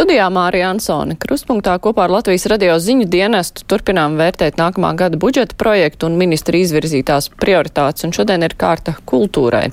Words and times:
Studijā 0.00 0.30
Mārija 0.32 0.70
Ansone. 0.72 1.12
Kruspunktā 1.20 1.74
kopā 1.84 2.06
ar 2.06 2.12
Latvijas 2.14 2.46
radio 2.48 2.78
ziņu 2.80 3.04
dienestu 3.12 3.66
turpinām 3.68 4.14
vērtēt 4.16 4.56
nākamā 4.56 4.94
gada 4.96 5.18
budžeta 5.20 5.52
projektu 5.60 6.08
un 6.08 6.14
ministri 6.16 6.62
izvirzītās 6.64 7.26
prioritātes, 7.36 8.06
un 8.08 8.14
šodien 8.16 8.40
ir 8.46 8.54
kārta 8.56 8.94
kultūrai. 9.10 9.66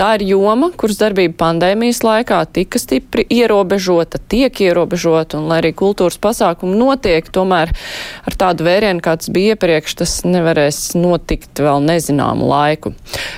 Tā 0.00 0.14
ir 0.16 0.24
joma, 0.30 0.70
kuras 0.80 0.96
darbība 1.02 1.36
pandēmijas 1.42 2.00
laikā 2.06 2.38
tika 2.56 2.80
stipri 2.80 3.26
ierobežota, 3.28 4.16
tiek 4.32 4.62
ierobežota, 4.64 5.36
un 5.36 5.52
lai 5.52 5.58
arī 5.60 5.74
kultūras 5.76 6.16
pasākumi 6.24 6.80
notiek, 6.80 7.28
tomēr 7.28 7.74
ar 8.24 8.38
tādu 8.40 8.64
vērienu, 8.64 9.04
kāds 9.04 9.28
bija 9.28 9.58
iepriekš, 9.58 9.98
tas 10.00 10.14
nevarēs 10.24 10.94
notikt 10.96 11.60
vēl 11.60 11.84
nezināmu 11.84 12.48
laiku. 12.48 12.94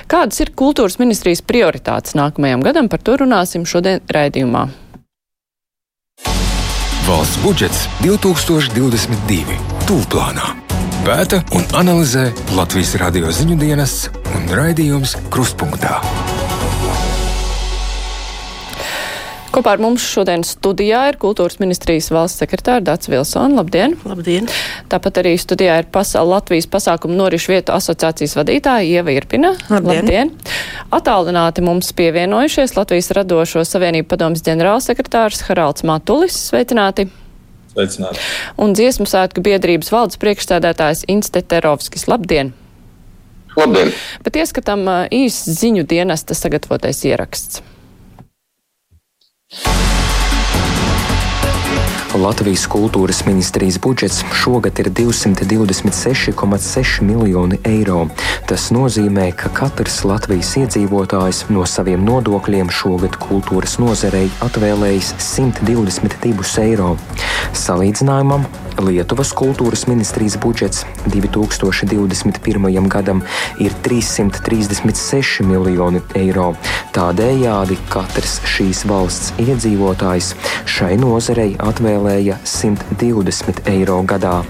Kādas 0.07 0.39
ir 0.39 0.53
kultūras 0.55 1.01
ministrijas 1.03 1.43
prioritātes 1.43 2.15
nākamajam 2.15 2.63
gadam, 2.63 2.87
par 2.87 3.03
to 3.03 3.19
runāsim 3.25 3.67
šodien 3.67 3.99
raidījumā. 4.07 4.69
Valsts 7.03 7.35
budžets 7.43 7.81
2022. 7.99 9.57
Tūlplānā. 9.89 10.53
Pēta 11.03 11.41
un 11.51 11.65
analizē 11.75 12.29
Latvijas 12.55 12.93
radio 13.01 13.27
ziņu 13.27 13.57
dienas 13.59 14.05
un 14.31 14.47
raidījums 14.47 15.17
Krustpunktā. 15.33 15.99
Kopā 19.53 19.75
ar 19.75 19.81
mums 19.83 20.01
šodien 20.01 20.41
studijā 20.41 21.03
ir 21.11 21.17
kultūras 21.21 21.59
ministrijas 21.61 22.07
valsts 22.09 22.41
sekretāra 22.41 22.81
Dats 22.81 23.05
Vilsona. 23.05 23.59
Labdien! 23.59 23.91
Labdien! 24.01 24.47
Tāpat 24.89 25.19
arī 25.21 25.35
studijā 25.37 25.75
ir 25.83 25.89
pasa 25.93 26.23
Latvijas 26.25 26.65
pasākumu 26.73 27.13
norišu 27.19 27.51
vietu 27.51 27.75
asociācijas 27.75 28.33
vadītāja 28.39 28.87
Ieva 28.87 29.13
Irpina. 29.13 29.51
Labdien! 29.69 29.99
Labdien. 29.99 30.31
Atālināti 30.97 31.61
mums 31.61 31.91
pievienojušies 31.93 32.73
Latvijas 32.79 33.11
radošo 33.13 33.61
savienību 33.69 34.09
padomas 34.09 34.41
ģenerālsekretārs 34.47 35.43
Haralds 35.45 35.85
Matulis. 35.85 36.39
Sveicināti! 36.49 37.05
Sveicināti! 37.75 38.23
Un 38.57 38.73
dziesmu 38.73 39.05
svētku 39.05 39.43
biedrības 39.45 39.93
valdes 39.93 40.17
priekšstādātājs 40.23 41.05
Inste 41.13 41.43
Terovskis. 41.45 42.07
Labdien! 42.09 42.55
Labdien! 43.53 43.93
Bet 44.25 44.41
ieskatām 44.41 44.89
īs 45.13 45.43
ziņu 45.61 45.85
dienesta 45.93 46.33
sagatavotais 46.37 47.03
ieraksts. 47.05 47.61
you 49.55 50.02
Latvijas 52.13 52.67
kultūras 52.69 53.23
ministrijas 53.25 53.79
budžets 53.81 54.19
šogad 54.37 54.77
ir 54.79 54.91
226,6 54.93 57.01
miljoni 57.01 57.57
eiro. 57.65 58.05
Tas 58.45 58.69
nozīmē, 58.75 59.31
ka 59.33 59.49
katrs 59.49 60.03
Latvijas 60.05 60.53
iedzīvotājs 60.61 61.49
no 61.49 61.65
saviem 61.65 62.05
nodokļiem 62.05 62.69
šogad 62.69 63.17
kultūras 63.17 63.79
nozarei 63.81 64.29
atvēlējis 64.45 65.15
122 65.17 66.61
eiro. 66.67 66.93
Salīdzinājumam 67.57 68.45
Lietuvas 68.83 69.33
kultūras 69.37 69.87
ministrijas 69.89 70.37
budžets 70.41 70.85
2021. 71.09 72.87
gadam 72.93 73.21
ir 73.61 73.73
336 73.85 75.45
miljoni 75.49 76.01
eiro. 76.17 76.53
Tādējādi 76.93 77.77
katrs 77.89 78.39
šīs 78.49 78.83
valsts 78.89 79.33
iedzīvotājs 79.41 80.33
šai 80.69 80.95
nozarei 81.01 81.53
atvēlēja 81.61 82.02
120 82.03 83.63
eiro 83.71 84.01
gadā. 84.03 84.41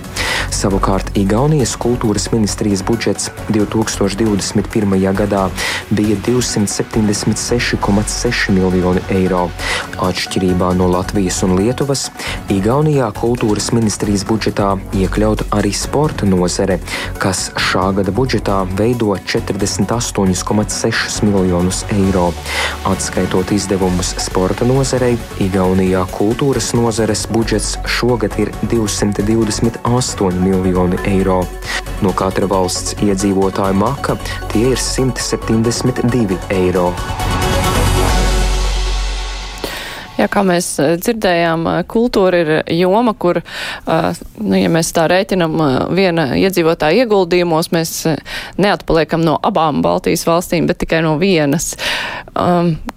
Savukārt 0.54 1.16
Igaunijas 1.18 1.72
kultūras 1.82 2.28
ministrijas 2.32 2.84
budžets 2.86 3.32
2021. 3.50 5.14
gadā 5.18 5.50
bija 5.90 6.16
276,6 6.28 8.52
miljoni 8.54 9.02
eiro. 9.10 9.50
Atšķirībā 10.04 10.74
no 10.78 10.88
Latvijas 10.92 11.44
un 11.48 11.56
Lietuvas, 11.58 12.12
Igaunijā 12.54 13.08
kultūras 13.18 13.72
ministrijas 13.74 14.26
budžetā 14.30 14.78
iekļauta 14.94 15.44
arī 15.58 15.74
sporta 15.76 16.26
nozare, 16.30 16.80
kas 17.24 17.40
šā 17.70 17.86
gada 17.98 18.12
budžetā 18.14 18.58
veido 18.78 19.10
48,6 19.18 21.24
miljonus 21.26 21.80
eiro. 21.98 22.28
Atskaitot 22.90 23.52
izdevumus 23.56 24.10
sporta 24.22 24.66
nozarei, 24.70 25.16
Igaunijā 25.44 26.04
kultūras 26.14 26.68
nozares 26.78 27.22
budžets 27.44 27.78
šogad 27.86 28.32
ir 28.40 28.52
228 28.72 30.40
miljoni 30.40 30.98
eiro. 31.06 31.42
No 32.02 32.14
katra 32.16 32.48
valsts 32.48 32.96
iedzīvotāja 33.04 33.76
maka 33.76 34.16
tie 34.54 34.70
ir 34.72 34.80
172 34.80 36.38
eiro. 36.56 36.94
Jā, 40.16 40.30
kā 40.32 40.46
mēs 40.48 40.78
dzirdējām, 41.04 41.68
kultūra 41.92 42.40
ir 42.46 42.52
joma, 42.78 43.12
kur, 43.20 43.42
nu, 44.40 44.56
ja 44.56 44.72
mēs 44.72 44.96
tā 44.96 45.10
rēķinam 45.12 45.60
viena 45.98 46.30
iedzīvotāja 46.40 47.04
ieguldījumos, 47.04 47.74
mēs 47.76 47.96
neatpaliekam 48.56 49.26
no 49.26 49.36
abām 49.44 49.84
Baltijas 49.84 50.24
valstīm, 50.30 50.70
bet 50.70 50.80
tikai 50.86 51.04
no 51.04 51.18
vienas. 51.20 51.74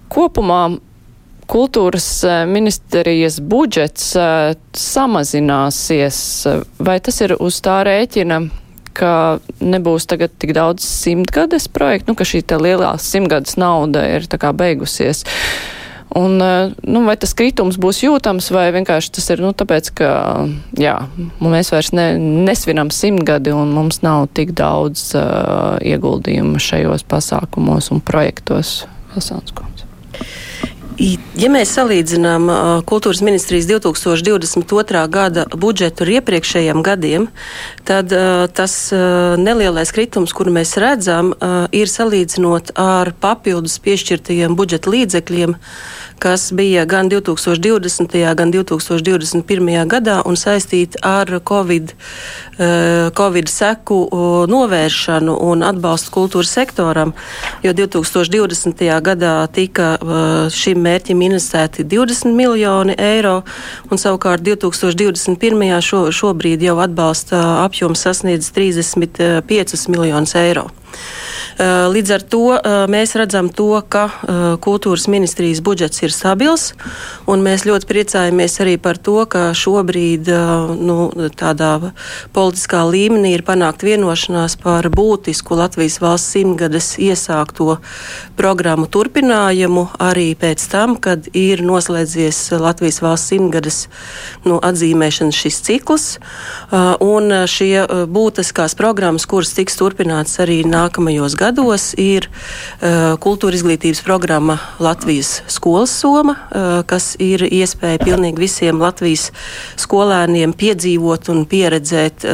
Kopumā 0.07 0.61
kultūras 1.47 2.09
ministrijas 2.51 3.39
budžets 3.39 4.13
samazināsies, 4.77 6.21
vai 6.79 6.97
tas 7.03 7.21
ir 7.25 7.37
uz 7.39 7.61
tā 7.65 7.81
rēķina? 7.87 8.41
ka 8.97 9.37
nebūs 9.61 10.07
tagad 10.09 10.33
tik 10.41 10.55
daudz 10.57 10.85
simtgades 10.85 11.67
projektu, 11.69 12.11
nu, 12.11 12.17
ka 12.17 12.25
šī 12.27 12.43
lielā 12.57 12.95
simtgades 13.01 13.57
nauda 13.59 14.05
ir 14.17 14.25
tā 14.29 14.39
kā 14.41 14.53
beigusies. 14.57 15.23
Un, 16.17 16.39
nu, 16.39 17.01
vai 17.03 17.17
tas 17.19 17.33
kritums 17.37 17.75
būs 17.83 17.99
jūtams, 18.05 18.47
vai 18.55 18.69
vienkārši 18.73 19.11
tas 19.17 19.27
ir 19.33 19.43
nu, 19.43 19.51
tāpēc, 19.57 19.89
ka 19.99 20.11
jā, 20.79 20.95
mēs 21.43 21.71
vairs 21.73 21.91
ne, 21.93 22.07
nesvinam 22.47 22.89
simtgadi 22.95 23.51
un 23.53 23.75
mums 23.75 23.99
nav 24.05 24.29
tik 24.37 24.55
daudz 24.57 25.09
uh, 25.19 25.75
ieguldījumu 25.83 26.63
šajos 26.63 27.03
pasākumos 27.11 27.91
un 27.93 28.01
projektos. 28.07 28.85
Vilsānskums. 29.13 29.83
Ja 30.97 31.49
mēs 31.53 31.75
salīdzinām 31.77 32.47
kultūras 32.89 33.19
ministrijas 33.21 33.67
2022. 33.69 35.03
gada 35.13 35.43
budžetu 35.53 36.07
ar 36.07 36.11
iepriekšējiem 36.15 36.81
gadiem, 36.81 37.27
tad 37.85 38.09
tas 38.57 38.77
nelielais 39.37 39.93
kritums, 39.93 40.33
kuru 40.33 40.55
mēs 40.55 40.73
redzam, 40.81 41.35
ir 41.69 41.91
salīdzinot 41.91 42.73
ar 42.81 43.13
papildus 43.21 43.77
piešķirtajiem 43.85 44.57
budžeta 44.57 44.89
līdzekļiem, 44.95 45.53
kas 46.19 46.51
bija 46.51 46.85
gan 46.85 47.09
2020. 47.09 48.35
gan 48.35 48.51
2021. 48.51 49.87
gadā 49.87 50.21
un 50.25 50.35
saistīti 50.35 50.99
ar 51.01 51.29
Covid, 51.47 51.93
COVID 53.17 53.49
seku 53.49 53.99
novēršanu 54.49 55.35
un 55.49 55.63
atbalstu 55.63 56.11
kultūras 56.15 56.53
sektoram, 56.57 57.13
jo 57.63 57.73
2020. 57.73 58.83
gadā 59.01 59.35
tika 59.53 59.97
šim 60.53 60.81
mērķim 60.85 61.21
investēti 61.29 61.85
20 61.85 62.33
miljoni 62.33 62.97
eiro, 62.97 63.41
un 63.91 64.01
savukārt 64.01 64.45
2021. 64.45 65.81
Šo, 65.81 66.07
šobrīd 66.11 66.65
jau 66.65 66.79
atbalsta 66.83 67.43
apjoms 67.65 68.01
sasniedz 68.07 68.51
35 68.55 69.87
miljonus 69.93 70.35
eiro. 70.35 70.67
Līdz 71.57 72.11
ar 72.13 72.21
to 72.21 72.41
mēs 72.91 73.15
redzam 73.17 73.47
to, 73.49 73.81
ka 73.89 74.03
kultūras 74.61 75.07
ministrijas 75.09 75.63
budžets 75.65 76.03
ir 76.05 76.13
stabils, 76.13 76.67
un 77.25 77.41
mēs 77.41 77.65
ļoti 77.65 77.87
priecājamies 77.89 78.59
arī 78.61 78.75
par 78.77 78.99
to, 79.01 79.23
ka 79.25 79.49
šobrīd 79.57 80.29
nu, 80.77 80.97
tādā 81.33 81.71
politiskā 82.35 82.83
līmenī 82.85 83.33
ir 83.33 83.45
panākt 83.47 83.81
vienošanās 83.87 84.57
par 84.61 84.85
būtisku 84.93 85.57
Latvijas 85.57 85.97
valsts 86.03 86.35
simtgades 86.37 86.91
iesākto 87.01 87.79
programmu 88.37 88.85
turpinājumu 88.85 89.87
arī 89.97 90.29
pēc 90.37 90.61
tam, 90.69 90.93
kad 91.01 91.25
ir 91.33 91.65
noslēdzies 91.65 92.43
Latvijas 92.61 93.01
valsts 93.01 93.33
simtgades 93.33 93.79
nu, 94.45 94.59
atzīmēšanas 94.61 95.41
šis 95.41 95.59
cikls, 95.65 96.07
un 97.01 97.33
šie 97.49 97.87
būtiskās 98.13 98.77
programmas, 98.77 99.25
kuras 99.25 99.57
tiks 99.57 99.81
turpināts 99.81 100.37
arī 100.45 100.61
nākamajā 100.61 100.76
nākamajos 100.77 101.35
gados 101.39 101.91
ir 101.97 102.29
kultūra 103.23 103.57
izglītības 103.57 104.03
programma 104.05 104.59
Latvijas 104.83 105.41
skolas 105.51 105.93
soma, 105.97 106.37
kas 106.89 107.15
ir 107.23 107.43
iespēja 107.47 108.01
pilnīgi 108.03 108.41
visiem 108.41 108.81
Latvijas 108.81 109.31
skolēniem 109.79 110.53
piedzīvot 110.57 111.31
un 111.33 111.43
pieredzēt 111.49 112.25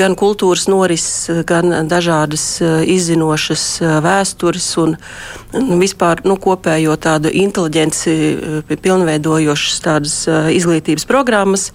gan 0.00 0.16
kultūras 0.18 0.66
norises, 0.70 1.30
gan 1.46 1.88
dažādas 1.90 2.46
izzinošas 2.60 3.66
vēstures 4.04 4.68
un 4.82 4.96
vispār 5.80 6.24
nu, 6.26 6.36
kopējo 6.40 6.96
tādu 7.00 7.32
inteliģenci 7.32 8.14
pilnveidojošas 8.70 9.80
tādas 9.84 10.16
izglītības 10.56 11.06
programmas. 11.08 11.70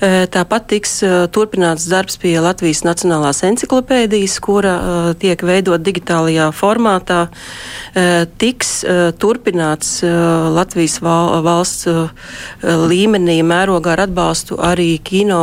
Tāpat 0.00 0.68
tiks 0.74 0.98
turpināts 1.34 1.88
darbs 1.90 2.18
pie 2.20 2.36
Latvijas 2.42 2.84
Nacionālās 2.86 3.42
enciklopēdijas, 3.46 4.38
kura 4.44 4.74
tiek 5.20 5.42
veidot 5.42 5.82
digitālajā 5.84 6.48
formātā. 6.56 7.20
Tiks 8.40 8.72
turpināts 9.20 10.02
Latvijas 10.54 10.98
valsts 11.02 11.88
līmenī 12.62 13.38
mērogā 13.46 13.96
ar 13.96 14.04
atbalstu 14.08 14.58
arī 14.62 14.90
kino 15.04 15.42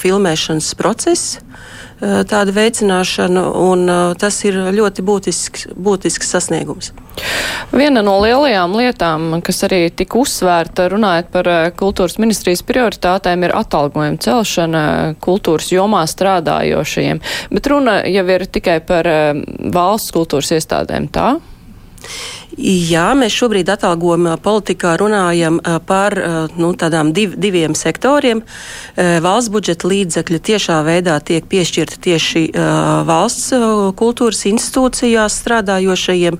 filmēšanas 0.00 0.74
process 0.78 1.38
tāda 2.00 2.54
veicināšana, 2.56 3.44
un 3.60 3.90
tas 4.20 4.38
ir 4.48 4.56
ļoti 4.76 5.04
būtisks, 5.04 5.66
būtisks 5.76 6.32
sasniegums. 6.32 6.92
Viena 7.74 8.00
no 8.06 8.14
lielajām 8.22 8.72
lietām, 8.78 9.26
kas 9.44 9.60
arī 9.66 9.82
tika 9.92 10.18
uzsvērta 10.22 10.88
runājot 10.92 11.30
par 11.34 11.50
kultūras 11.76 12.16
ministrijas 12.22 12.64
prioritātēm, 12.66 13.44
ir 13.44 13.56
atalgojuma 13.58 14.20
celšana 14.24 14.84
kultūras 15.20 15.68
jomā 15.74 16.06
strādājošajiem. 16.08 17.20
Bet 17.52 17.70
runa 17.70 18.00
jau 18.08 18.26
ir 18.32 18.46
tikai 18.48 18.80
par 18.86 19.10
valsts 19.74 20.16
kultūras 20.16 20.54
iestādēm, 20.56 21.10
tā? 21.12 21.34
Jā, 22.60 23.06
mēs 23.16 23.32
šobrīd 23.32 23.70
atalgojuma 23.72 24.34
politikā 24.44 24.92
runājam 25.00 25.60
par 25.88 26.16
nu, 26.60 26.74
div, 27.16 27.36
diviem 27.40 27.76
sektoriem. 27.78 28.42
Valsts 29.24 29.52
budžeta 29.54 29.88
līdzekļi 29.88 30.40
tiešā 30.50 30.80
veidā 30.84 31.16
tiek 31.24 31.46
piešķirti 31.48 32.00
tieši 32.04 32.44
valsts 33.08 33.54
kultūras 33.96 34.44
institūcijās 34.50 35.40
strādājošajiem. 35.40 36.36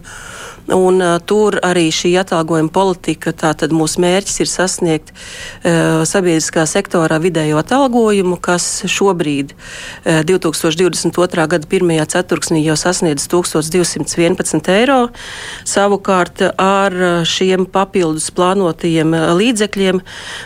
Un, 0.70 1.00
uh, 1.02 1.19
tur 1.19 1.56
arī 1.67 1.88
šī 1.90 2.12
atalgojuma 2.20 2.70
politika, 2.70 3.32
tātad 3.34 3.72
mūsu 3.75 4.02
mērķis 4.05 4.37
ir 4.44 4.50
sasniegt 4.50 5.11
uh, 5.11 6.02
sabiedriskā 6.06 6.62
sektorā 6.70 7.19
vidējo 7.22 7.58
atalgojumu, 7.58 8.38
kas 8.38 8.84
šobrīd 8.87 9.55
uh, 9.56 10.20
2022. 10.28 11.46
gada 11.50 11.70
pirmajā 11.70 12.06
ceturksnī 12.14 12.62
jau 12.62 12.76
sasniedz 12.78 13.26
1211 13.32 14.70
eiro. 14.76 15.00
Savukārt 15.67 16.44
ar 16.55 16.94
uh, 16.94 17.11
šiem 17.26 17.67
papildus 17.67 18.31
plānotajiem 18.37 19.17
uh, 19.17 19.26
līdzekļiem 19.40 19.99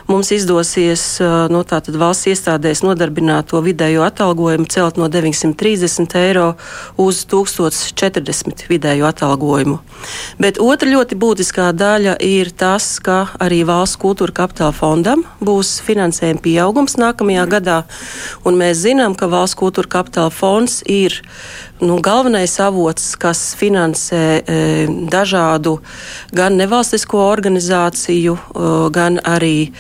mums 0.08 0.32
izdosies 0.32 1.04
uh, 1.20 1.44
no 1.52 1.64
tātad 1.68 2.00
valsts 2.00 2.32
iestādēs 2.32 2.80
nodarbināto 2.86 3.60
vidējo 3.64 4.06
atalgojumu 4.08 4.72
celt 4.72 4.96
no 5.00 5.10
930 5.12 6.16
eiro 6.24 6.48
uz 6.96 7.26
1040 7.28 8.68
vidējo 8.72 9.12
atalgojumu. 9.12 9.82
Bet 10.38 10.60
otra 10.62 10.90
ļoti 10.90 11.18
būtiskā 11.18 11.70
daļa 11.76 12.16
ir 12.24 12.50
tas, 12.50 12.98
ka 13.04 13.26
arī 13.42 13.62
valsts 13.68 14.00
kultūra 14.00 14.34
kapitāla 14.42 14.74
fondam 14.76 15.24
būs 15.44 15.78
finansējuma 15.86 16.42
pieaugums 16.44 16.98
nākamajā 17.00 17.46
gadā. 17.56 17.78
Un 18.44 18.58
mēs 18.60 18.82
zinām, 18.84 19.16
ka 19.18 19.30
valsts 19.30 19.58
kultūra 19.60 19.90
kapitāla 19.98 20.34
fonds 20.34 20.82
ir 20.90 21.20
nu, 21.84 21.98
galvenais 22.00 22.54
avots, 22.60 23.12
kas 23.20 23.54
finansē 23.58 24.22
e, 24.40 24.56
dažādu 25.12 25.78
gan 26.32 26.56
nevalstisko 26.56 27.20
organizāciju, 27.28 28.34
e, 28.34 28.72
gan 28.94 29.20
arī 29.20 29.70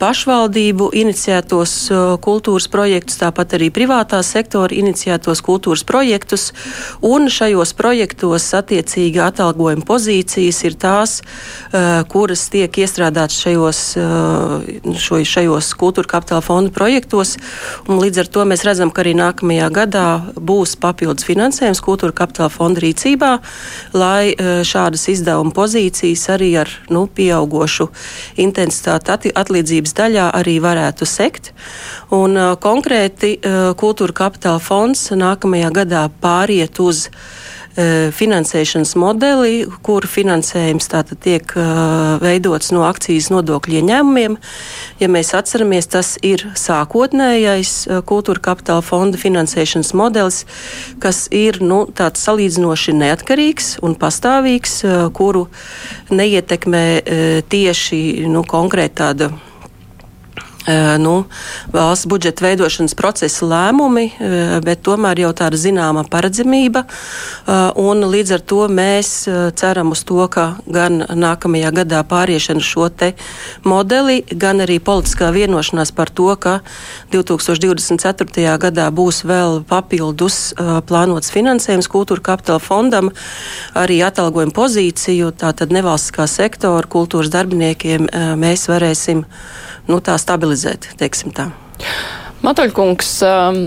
pašvaldību 0.00 0.90
iniciētos 0.96 1.74
e, 1.90 2.00
kultūras 2.24 2.66
projektus, 2.72 3.18
tāpat 3.20 3.56
arī 3.58 3.70
privātā 3.74 4.20
sektora 4.26 4.74
iniciētos 4.74 5.42
kultūras 5.46 5.84
projektus. 5.86 6.50
Un 7.06 7.30
šajos 7.32 7.72
projektos 7.78 8.48
attiecīgi 8.58 9.22
atalgojuma 9.22 9.86
pozīcijas 9.86 10.62
ir 10.66 10.78
tās, 10.82 11.20
e, 11.22 11.84
kuras 12.10 12.46
tiek 12.52 12.80
iestrādātas 12.82 13.38
šajos, 13.46 13.82
e, 13.96 14.06
šo, 14.98 15.22
šajos 15.22 15.72
kultūra 15.78 16.16
kapitāla 16.16 16.44
fonda 16.44 16.74
projektos. 16.74 17.36
Un 17.86 18.02
līdz 18.02 18.24
ar 18.24 18.32
to 18.34 18.46
mēs 18.48 18.66
redzam, 18.66 18.90
ka 18.90 19.04
arī 19.04 19.14
nākamajā 19.18 19.70
gadā 19.74 20.08
būs 20.36 20.76
papildus 20.82 21.26
finansējums 21.26 21.35
finansējums 21.36 21.82
kultūra 21.84 22.14
kapitāla 22.16 22.48
fonda 22.52 22.80
rīcībā, 22.80 23.32
lai 23.96 24.32
e, 24.32 24.60
šādas 24.66 25.04
izdevuma 25.12 25.52
pozīcijas 25.56 26.24
arī 26.32 26.50
ar 26.62 26.72
nu, 26.92 27.04
pieaugošu 27.06 27.90
intensitāti 28.40 29.34
atlīdzības 29.36 29.96
daļā 30.00 30.30
arī 30.40 30.56
varētu 30.64 31.08
sekt. 31.08 31.52
Un, 32.16 32.36
e, 32.36 32.46
konkrēti 32.62 33.36
e, 33.36 33.56
kultūra 33.76 34.16
kapitāla 34.24 34.62
fonds 34.62 35.10
nākamajā 35.12 35.72
gadā 35.82 36.06
pāriet 36.22 36.80
uz 36.80 37.06
finansēšanas 37.76 38.94
modeli, 38.96 39.66
kur 39.84 40.06
finansējums 40.08 40.88
tātad 40.92 41.20
tiek 41.24 41.52
uh, 41.58 42.16
veidots 42.22 42.70
no 42.72 42.86
akcijas 42.88 43.28
nodokļu 43.32 43.80
ieņēmumiem. 43.80 44.38
Ja 45.02 45.08
mēs 45.12 45.34
atceramies, 45.36 45.88
tas 45.92 46.14
ir 46.24 46.46
sākotnējais 46.56 47.74
uh, 47.90 48.00
kultūra 48.06 48.40
kapitāla 48.48 48.84
fonda 48.86 49.20
finansēšanas 49.20 49.92
modelis, 49.98 50.44
kas 51.02 51.26
ir 51.34 51.60
nu, 51.64 51.84
tāds 51.92 52.24
salīdzinoši 52.24 52.96
neatkarīgs 52.96 53.76
un 53.84 53.96
pastāvīgs, 54.00 54.78
kuru 55.16 55.46
neietekmē 56.10 56.86
tieši 57.50 58.00
nu, 58.30 58.42
konkrēti 58.46 58.98
tāda 59.02 59.30
nu, 60.98 61.14
valsts 61.72 62.06
budžeta 62.10 62.44
veidošanas 62.46 62.94
procesa 62.98 63.46
lēmumi, 63.46 64.06
bet 64.66 64.82
tomēr 64.86 65.20
jau 65.22 65.32
tāda 65.36 65.58
zināma 65.60 66.02
paredzamība. 66.10 66.84
Līdz 68.16 68.34
ar 68.34 68.42
to 68.42 68.66
mēs 68.72 69.12
ceram 69.58 69.92
uz 69.94 70.02
to, 70.08 70.18
ka 70.32 70.46
gan 70.66 71.04
nākamajā 71.06 71.70
gadā 71.80 72.02
pāriešana 72.08 72.62
šo 72.64 72.88
te 72.90 73.12
modeli, 73.66 74.22
gan 74.30 74.62
arī 74.64 74.78
politiskā 74.82 75.30
vienošanās 75.34 75.92
par 75.94 76.10
to, 76.10 76.28
ka 76.40 76.58
2024. 77.14 78.56
gadā 78.66 78.88
būs 78.90 79.22
vēl 79.28 79.62
papildus 79.68 80.54
plānots 80.88 81.30
finansējums 81.34 81.90
kultūra 81.92 82.24
kapitāla 82.32 82.62
fondam, 82.62 83.12
arī 83.78 84.00
atalgojuma 84.06 84.54
pozīciju, 84.56 85.30
tātad 85.38 85.74
nevalstiskā 85.74 86.26
sektora 86.30 86.86
kultūras 86.90 87.30
darbiniekiem 87.34 88.10
mēs 88.40 88.66
varēsim 88.70 89.24
nu, 89.90 90.00
tā 90.04 90.16
stabilizēt. 90.20 90.90
Tā. 91.36 91.50
Matoļkungs, 92.46 93.12
um, 93.26 93.60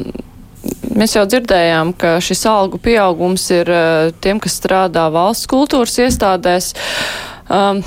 mēs 0.98 1.16
jau 1.18 1.26
dzirdējām, 1.30 1.94
ka 2.00 2.18
šis 2.24 2.46
algu 2.50 2.80
pieaugums 2.82 3.50
ir 3.56 3.72
uh, 3.74 4.10
tiem, 4.24 4.42
kas 4.44 4.60
strādā 4.62 5.08
valsts 5.14 5.50
kultūras 5.50 5.98
iestādēs. 6.06 6.74
Um, 7.50 7.80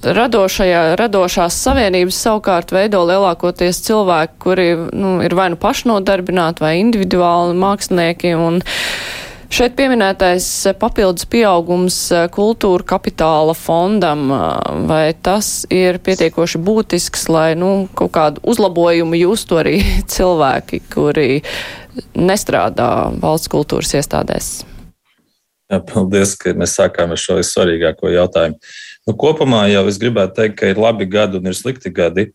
radošajā, 0.00 0.94
radošās 0.96 1.58
savienības 1.60 2.22
savukārt 2.24 2.72
veido 2.72 3.02
lielākoties 3.04 3.82
cilvēki, 3.84 4.38
kuri 4.40 4.68
nu, 4.96 5.18
ir 5.20 5.36
vai 5.36 5.50
nu 5.52 5.60
pašnodarbināti 5.60 6.64
vai 6.64 6.78
individuāli 6.80 7.58
mākslinieki. 7.60 8.32
Un, 8.40 8.62
uh, 8.64 9.28
Šeit 9.50 9.72
pieminētais 9.74 10.44
papildus 10.78 11.26
pieaugums 11.26 11.96
eh, 12.14 12.28
kultūra 12.30 12.84
kapitāla 12.92 13.50
fondam, 13.58 14.28
eh, 14.30 14.74
vai 14.86 15.10
tas 15.26 15.64
ir 15.74 15.98
pietiekoši 16.06 16.60
būtisks, 16.62 17.24
lai 17.34 17.56
nu, 17.58 17.88
kaut 17.98 18.12
kādu 18.14 18.44
uzlabojumu 18.46 19.18
justu 19.18 19.58
arī 19.58 19.80
cilvēki, 20.14 20.78
kuri 20.94 21.40
nestrādā 22.14 23.10
valsts 23.18 23.50
kultūras 23.50 23.90
iestādēs? 23.98 24.50
Jā, 25.70 25.80
paldies, 25.86 26.36
ka 26.38 26.54
mēs 26.54 26.76
sākām 26.78 27.16
ar 27.16 27.18
šo 27.18 27.40
svarīgāko 27.42 28.12
jautājumu. 28.14 28.60
Nu, 29.10 29.14
kopumā 29.18 29.64
jau 29.72 29.82
es 29.90 29.98
gribētu 29.98 30.36
teikt, 30.36 30.60
ka 30.60 30.70
ir 30.70 30.78
labi 30.78 31.08
gadi 31.10 31.40
un 31.40 31.50
ir 31.50 31.58
slikti 31.58 31.90
gadi. 31.94 32.28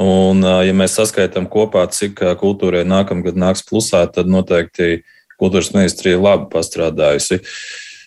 Un, 0.00 0.40
ja 0.44 0.72
mēs 0.76 0.96
saskaitām 0.96 1.48
kopā, 1.52 1.84
cik 1.92 2.20
kultūrai 2.40 2.82
nākamgad 2.88 3.36
nāks 3.40 3.64
plusā, 3.64 4.02
tad 4.12 4.28
noteikti 4.28 4.90
uh, 4.98 5.12
kultūras 5.40 5.72
ministrija 5.74 6.20
labi 6.20 6.48
pastrādājusi. 6.52 7.42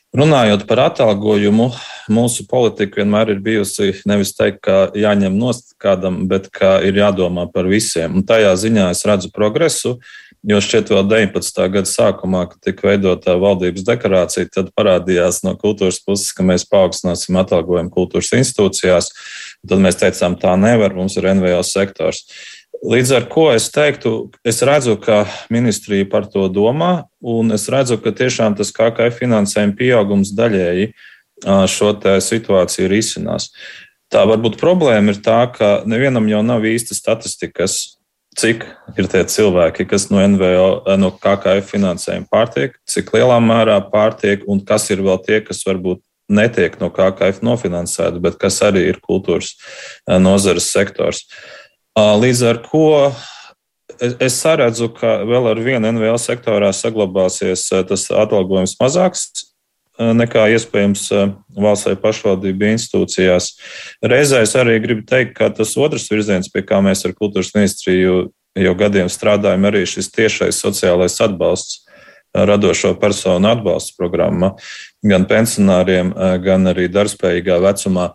Runājot 0.09 0.63
par 0.65 0.79
atalgojumu, 0.88 1.67
mūsu 2.09 2.48
politika 2.50 3.03
vienmēr 3.03 3.36
ir 3.36 3.43
bijusi 3.45 3.91
nevis 4.09 4.31
teikt, 4.33 4.63
ka 4.65 4.77
jāņem 4.98 5.36
nost 5.38 5.75
kādam, 5.77 6.24
bet 6.31 6.48
ka 6.50 6.79
ir 6.81 6.98
jādomā 6.98 7.45
par 7.53 7.69
visiem. 7.69 8.17
Un 8.17 8.25
tajā 8.25 8.55
ziņā 8.57 8.88
es 8.95 9.05
redzu 9.05 9.29
progresu, 9.36 10.00
jo 10.50 10.57
šķiet 10.65 10.89
vēl 10.95 11.05
19. 11.12 11.62
gada 11.75 11.91
sākumā, 11.91 12.48
kad 12.50 12.57
tika 12.65 12.89
veidota 12.89 13.38
valdības 13.38 13.86
deklarācija, 13.86 14.50
tad 14.55 14.74
parādījās 14.74 15.43
no 15.45 15.53
kultūras 15.62 16.01
puses, 16.01 16.33
ka 16.33 16.45
mēs 16.48 16.65
paaugstināsim 16.71 17.38
atalgojumu 17.43 17.93
kultūras 17.93 18.33
institūcijās. 18.39 19.12
Tad 19.69 19.83
mēs 19.83 20.01
teicām, 20.01 20.39
tā 20.41 20.57
nevar, 20.57 20.98
mums 20.98 21.21
ir 21.21 21.29
NVO 21.36 21.62
sektors. 21.67 22.25
Līdz 22.79 23.12
ar 23.12 23.25
to 23.27 23.50
es 23.51 23.67
teiktu, 23.75 24.29
es 24.48 24.62
redzu, 24.63 24.95
ka 25.03 25.25
ministrija 25.51 26.07
par 26.07 26.29
to 26.31 26.45
domā, 26.48 27.09
un 27.19 27.51
es 27.51 27.67
redzu, 27.67 27.98
ka 28.00 28.13
tiešām 28.15 28.55
tas 28.55 28.71
KKF 28.71 29.19
finansējuma 29.19 29.75
pieaugums 29.75 30.31
daļēji 30.38 30.93
šo 31.43 31.91
situāciju 32.24 32.88
risinās. 32.91 33.50
Tā 34.09 34.24
varbūt 34.25 34.55
problēma 34.62 35.12
ir 35.12 35.19
tā, 35.21 35.41
ka 35.51 35.81
nevienam 35.86 36.27
jau 36.31 36.39
nav 36.45 36.63
īsta 36.65 36.95
statistikas, 36.95 38.00
cik 38.39 38.63
ir 38.95 39.12
tie 39.12 39.25
cilvēki, 39.27 39.86
kas 39.89 40.07
no 40.13 40.24
NVO, 40.24 40.95
no 40.98 41.12
KKF 41.12 41.75
finansējuma 41.75 42.31
pārtiek, 42.31 42.79
cik 42.88 43.12
lielā 43.17 43.41
mērā 43.43 43.79
pārtiek, 43.91 44.48
un 44.48 44.63
kas 44.63 44.88
ir 44.93 45.03
vēl 45.03 45.19
tie, 45.27 45.43
kas 45.43 45.65
varbūt 45.67 46.01
netiek 46.31 46.77
no 46.79 46.91
KKF 46.93 47.43
nofinansēti, 47.43 48.21
bet 48.24 48.38
kas 48.39 48.62
arī 48.63 48.88
ir 48.93 49.01
kultūras 49.03 49.57
nozares 50.07 50.69
sektors. 50.71 51.25
Līdz 51.98 52.41
ar 52.50 52.62
to 52.67 52.86
es 54.00 54.38
saredzu, 54.39 54.89
ka 54.96 55.19
vēl 55.27 55.51
ar 55.51 55.60
vienu 55.63 55.91
NVL 55.91 56.19
sektorā 56.22 56.69
saglabāsies 56.75 57.65
tas 57.89 58.08
atalgojums 58.13 58.77
mazāks 58.79 59.29
nekā 60.00 60.46
iespējams 60.55 61.10
valsts 61.60 61.89
vai 61.89 61.98
pašvaldību 62.00 62.69
institūcijās. 62.72 63.50
Reizē 64.00 64.46
es 64.46 64.55
arī 64.55 64.77
gribu 64.79 65.03
teikt, 65.08 65.34
ka 65.36 65.50
tas 65.51 65.75
otrs 65.75 66.08
virziens, 66.12 66.48
pie 66.48 66.63
kā 66.63 66.79
mēs 66.84 67.03
ar 67.03 67.15
kultūras 67.17 67.51
ministriju 67.58 68.29
jau 68.60 68.74
gadiem 68.79 69.12
strādājam, 69.12 69.67
arī 69.67 69.84
šis 69.89 70.08
tiešais 70.15 70.62
sociālais 70.63 71.19
atbalsts 71.19 71.86
radošo 72.34 72.93
personu 73.01 73.50
atbalsta 73.50 73.98
programma 73.98 74.53
gan 75.03 75.25
pensionāriem, 75.27 76.13
gan 76.43 76.72
arī 76.72 76.88
darbspējīgā 76.91 77.60
vecumā. 77.63 78.12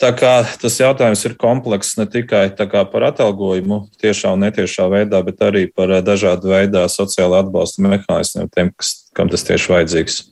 Tā 0.00 0.10
kā 0.16 0.32
tas 0.62 0.78
jautājums 0.80 1.22
ir 1.28 1.36
komplekss 1.36 1.98
ne 1.98 2.06
tikai 2.08 2.46
par 2.56 3.04
atalgojumu, 3.10 3.82
tiešā 4.00 4.32
un 4.32 4.46
netiešā 4.46 4.88
veidā, 4.88 5.20
bet 5.26 5.42
arī 5.44 5.66
par 5.68 5.92
dažādu 6.00 6.54
veidu 6.54 6.86
sociālo 6.88 7.36
atbalsta 7.42 7.84
mehānismiem, 7.84 8.48
tiem, 8.48 8.72
kas, 8.72 8.94
kam 9.12 9.28
tas 9.28 9.44
tieši 9.44 9.74
vajadzīgs. 9.74 10.22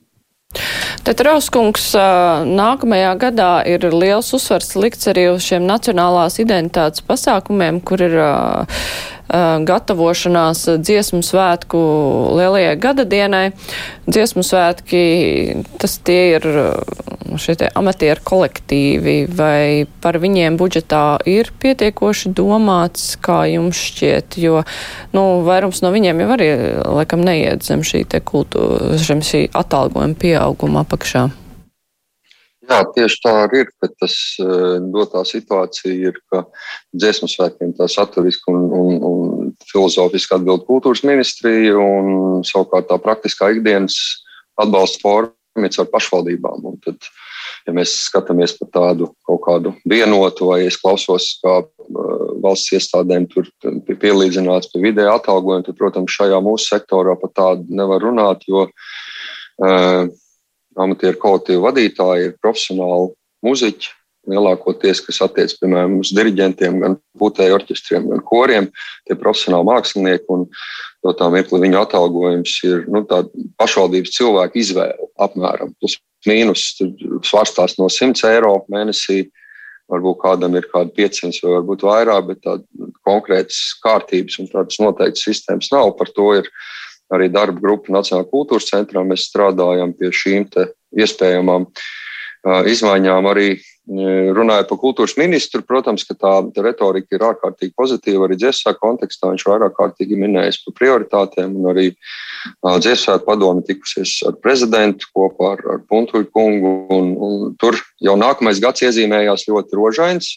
Tad 1.05 1.21
Rauskungs 1.21 1.91
nākamajā 2.49 3.13
gadā 3.21 3.51
ir 3.69 3.85
liels 3.93 4.33
uzsvars 4.33 4.73
likts 4.81 5.11
arī 5.13 5.27
uz 5.35 5.45
šiem 5.45 5.69
nacionālās 5.69 6.41
identitātes 6.41 7.05
pasākumiem, 7.05 7.83
kur 7.85 8.01
ir 8.07 8.17
uh, 8.17 8.81
gatavošanās 9.29 10.65
dziesmu 10.81 11.21
svētku 11.25 11.81
lielajai 12.39 12.77
gadadienai. 12.81 13.47
Dziesmu 14.09 14.45
svētki, 14.47 15.03
tas 15.81 15.99
tie 16.05 16.21
ir 16.39 16.49
šie 17.37 17.59
tie 17.61 17.69
amatieru 17.77 18.23
kolektīvi, 18.25 19.17
vai 19.37 19.85
par 20.03 20.17
viņiem 20.23 20.57
budžetā 20.61 21.19
ir 21.29 21.51
pietiekoši 21.61 22.33
domāts, 22.37 23.11
kā 23.21 23.43
jums 23.53 23.81
šķiet, 23.91 24.39
jo, 24.41 24.63
nu, 25.13 25.27
vairums 25.47 25.83
no 25.85 25.93
viņiem 25.95 26.25
jau 26.25 26.31
arī, 26.39 26.49
laikam, 26.87 27.25
neiet 27.27 27.67
zem 27.67 27.85
šī 27.85 28.07
te 28.09 28.23
kultūra, 28.25 28.97
zem 28.97 29.21
šī 29.25 29.49
atalgojuma 29.53 30.17
pieauguma 30.19 30.87
apakšā. 30.87 31.29
Jā, 32.69 32.83
tieši 32.93 33.21
tā 33.25 33.33
arī 33.47 33.63
ir, 33.65 33.71
bet 33.81 33.95
tas 33.97 34.15
eh, 34.45 34.77
dotā 34.93 35.23
situācija 35.25 36.11
ir, 36.11 36.19
ka 36.29 36.43
dziesmu 36.93 37.31
svētkiem 37.33 37.73
tā 37.79 37.89
saturiski 37.89 38.53
un, 38.53 38.67
un, 38.77 38.91
un 39.09 39.53
filozofiski 39.71 40.37
atbild 40.37 40.67
kultūras 40.69 41.01
ministrija 41.09 41.79
un 41.81 42.45
savukārt 42.45 42.91
tā 42.91 43.01
praktiskā 43.01 43.55
ikdienas 43.57 43.97
atbalsta 44.61 45.01
forma 45.01 45.33
ir 45.57 45.81
ar 45.81 45.89
pašvaldībām. 45.91 46.67
Un 46.69 46.77
tad, 46.85 47.09
ja 47.67 47.75
mēs 47.75 47.95
skatāmies 48.11 48.55
par 48.61 48.71
tādu 48.75 49.11
kaut 49.27 49.43
kādu 49.47 49.75
vienotu, 49.89 50.51
vai 50.53 50.61
es 50.67 50.77
klausos, 50.81 51.31
kā 51.43 51.63
uh, 51.65 52.29
valsts 52.45 52.77
iestādēm 52.77 53.27
tur 53.33 53.49
pielīdzināts 53.89 54.71
pie 54.73 54.85
vidēja 54.91 55.17
atalgojuma, 55.19 55.67
tad, 55.67 55.79
protams, 55.81 56.15
šajā 56.15 56.39
mūsu 56.45 56.75
sektorā 56.75 57.17
par 57.19 57.33
tādu 57.35 57.81
nevar 57.81 58.05
runāt, 58.05 58.45
jo 58.51 58.69
uh, 58.69 60.05
amatieru 60.85 61.21
kolektīvu 61.23 61.65
vadītāji 61.67 62.29
ir 62.29 62.37
profesionāli 62.43 63.15
muzeķi. 63.47 63.95
Lielākoties, 64.29 65.01
kas 65.07 65.23
attiecas 65.25 65.55
piemēram 65.57 65.95
uz 66.03 66.11
diriģentiem, 66.13 66.83
gan 66.83 66.97
putēju 67.17 67.55
orķestriem, 67.57 68.11
gan 68.11 68.21
koriem, 68.29 68.67
tie 69.09 69.17
profesionāli 69.17 69.65
mākslinieki. 69.71 70.27
Un 70.35 70.43
no 71.07 71.15
tā 71.17 71.31
mirkli 71.33 71.63
viņu 71.63 71.79
atalgojums 71.81 72.59
ir 72.69 72.83
nu, 72.93 73.07
pašvaldības 73.57 74.13
cilvēku 74.19 74.61
izvēle 74.61 75.09
apmēram 75.25 75.73
plus 75.81 75.97
mīnus. 76.29 76.67
Svārstās 77.25 77.79
no 77.81 77.89
100 77.93 78.29
eiro 78.35 78.53
mēnesī 78.69 79.23
varbūt 79.89 80.21
kādam 80.23 80.57
ir 80.59 80.69
kādi 80.69 80.93
500 80.99 81.41
vai 81.45 81.55
varbūt 81.55 81.87
vairāk, 81.89 82.27
bet 82.29 82.43
tādas 82.45 82.93
konkrētas 83.09 83.61
kārtības 83.85 84.39
un 84.43 84.51
tādas 84.53 84.81
noteiktas 84.83 85.25
sistēmas 85.25 85.73
nav. 85.73 85.95
Par 85.97 86.13
to 86.13 86.29
ir 86.43 86.51
arī 87.15 87.31
darba 87.33 87.62
grupa 87.62 87.95
Nacionālajā 87.95 88.31
kultūras 88.33 88.69
centrā. 88.71 89.05
Mēs 89.07 89.29
strādājam 89.31 89.95
pie 89.97 90.12
šīm 90.15 90.49
iespējamām 90.99 91.69
izmaiņām. 92.69 93.29
Arī 93.33 93.50
runājot 93.88 94.69
par 94.69 94.79
kultūras 94.83 95.15
ministru, 95.17 95.62
protams, 95.65 96.05
ka 96.05 96.15
tā, 96.15 96.33
retorika 96.61 97.17
ir 97.17 97.25
ārkārtīgi 97.25 97.73
pozitīva. 97.77 98.27
Arī 98.27 98.37
dziesmā 98.41 98.75
kontekstā 98.77 99.31
viņš 99.33 99.47
vairāk 99.49 99.77
kārtīgi 99.79 100.19
minējis 100.21 100.61
par 100.67 100.77
prioritātēm, 100.81 101.57
un 101.57 101.71
arī 101.73 101.87
dziesmā 102.65 103.19
padome 103.25 103.65
tikusies 103.67 104.19
ar 104.29 104.37
prezidentu 104.45 105.09
kopā 105.17 105.55
ar, 105.57 105.65
ar 105.75 105.81
Puntuļu 105.88 106.29
kungu. 106.35 106.75
Un, 106.95 107.15
un 107.17 107.57
tur 107.61 107.81
jau 108.05 108.19
nākamais 108.21 108.61
gads 108.61 108.85
iezīmējās 108.85 109.49
ļoti 109.49 109.81
rožains 109.81 110.37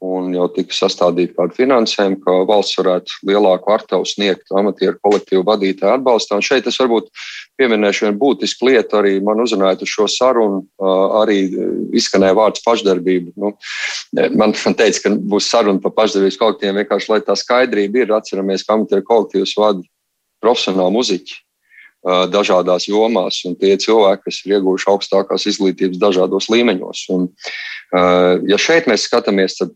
un 0.00 0.30
jau 0.32 0.46
tika 0.54 0.74
sastādīta 0.74 1.34
kāda 1.36 1.56
finansējuma, 1.56 2.18
ka 2.24 2.36
valsts 2.48 2.78
varētu 2.80 3.18
lielāku 3.28 3.72
artavu 3.74 4.06
sniegt 4.08 4.48
amatieru 4.56 4.96
kolektīvu 5.04 5.44
vadītāju 5.48 5.98
atbalstā. 5.98 6.38
Un 6.38 6.46
šeit 6.46 6.68
es 6.70 6.78
varbūt 6.80 7.10
pieminēšu 7.60 8.06
vienu 8.06 8.20
būtisku 8.22 8.70
lietu, 8.70 8.96
arī 9.00 9.18
man 9.24 9.42
uzrunājot 9.44 9.84
uz 9.84 9.92
šo 9.92 10.08
sarunu, 10.10 10.62
arī 11.20 11.42
izskanēja 12.00 12.38
vārds 12.38 12.64
pašdarbība. 12.64 13.34
Nu, 13.36 13.52
man, 14.16 14.56
man 14.56 14.78
teica, 14.78 15.04
ka 15.04 15.14
būs 15.34 15.50
saruna 15.52 15.82
par 15.84 15.94
pašdarbības 15.98 16.40
kolektīviem, 16.40 16.80
vienkārši 16.80 17.12
lai 17.12 17.20
tā 17.26 17.36
skaidrība 17.36 18.04
ir, 18.04 18.16
atceramies, 18.16 18.64
ka 18.64 18.78
amatieru 18.78 19.06
kolektīvus 19.12 19.56
vada 19.60 19.84
profesionāli 20.40 20.96
muziķi 20.96 21.40
dažādās 22.32 22.86
jomās, 22.88 23.42
un 23.44 23.56
tie 23.60 23.74
cilvēki, 23.76 24.24
kas 24.24 24.38
ir 24.46 24.56
ieguvuši 24.56 24.88
augstākās 24.88 25.44
izglītības 25.50 26.00
dažādos 26.00 26.48
līmeņos. 26.48 27.02
Un, 27.12 27.26
ja 27.92 28.58
šeit 28.60 28.88
mēs 28.90 29.06
skatāmies, 29.08 29.56
tad 29.58 29.74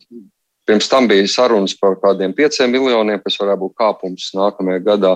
pirms 0.68 0.88
tam 0.88 1.08
bija 1.10 1.26
sarunas 1.28 1.74
par 1.76 1.96
kādiem 2.00 2.34
pieciem 2.36 2.72
miljoniem, 2.72 3.20
kas 3.24 3.38
varētu 3.40 3.66
būt 3.66 3.78
kāpums 3.80 4.30
nākamajā 4.36 4.82
gadā. 4.84 5.14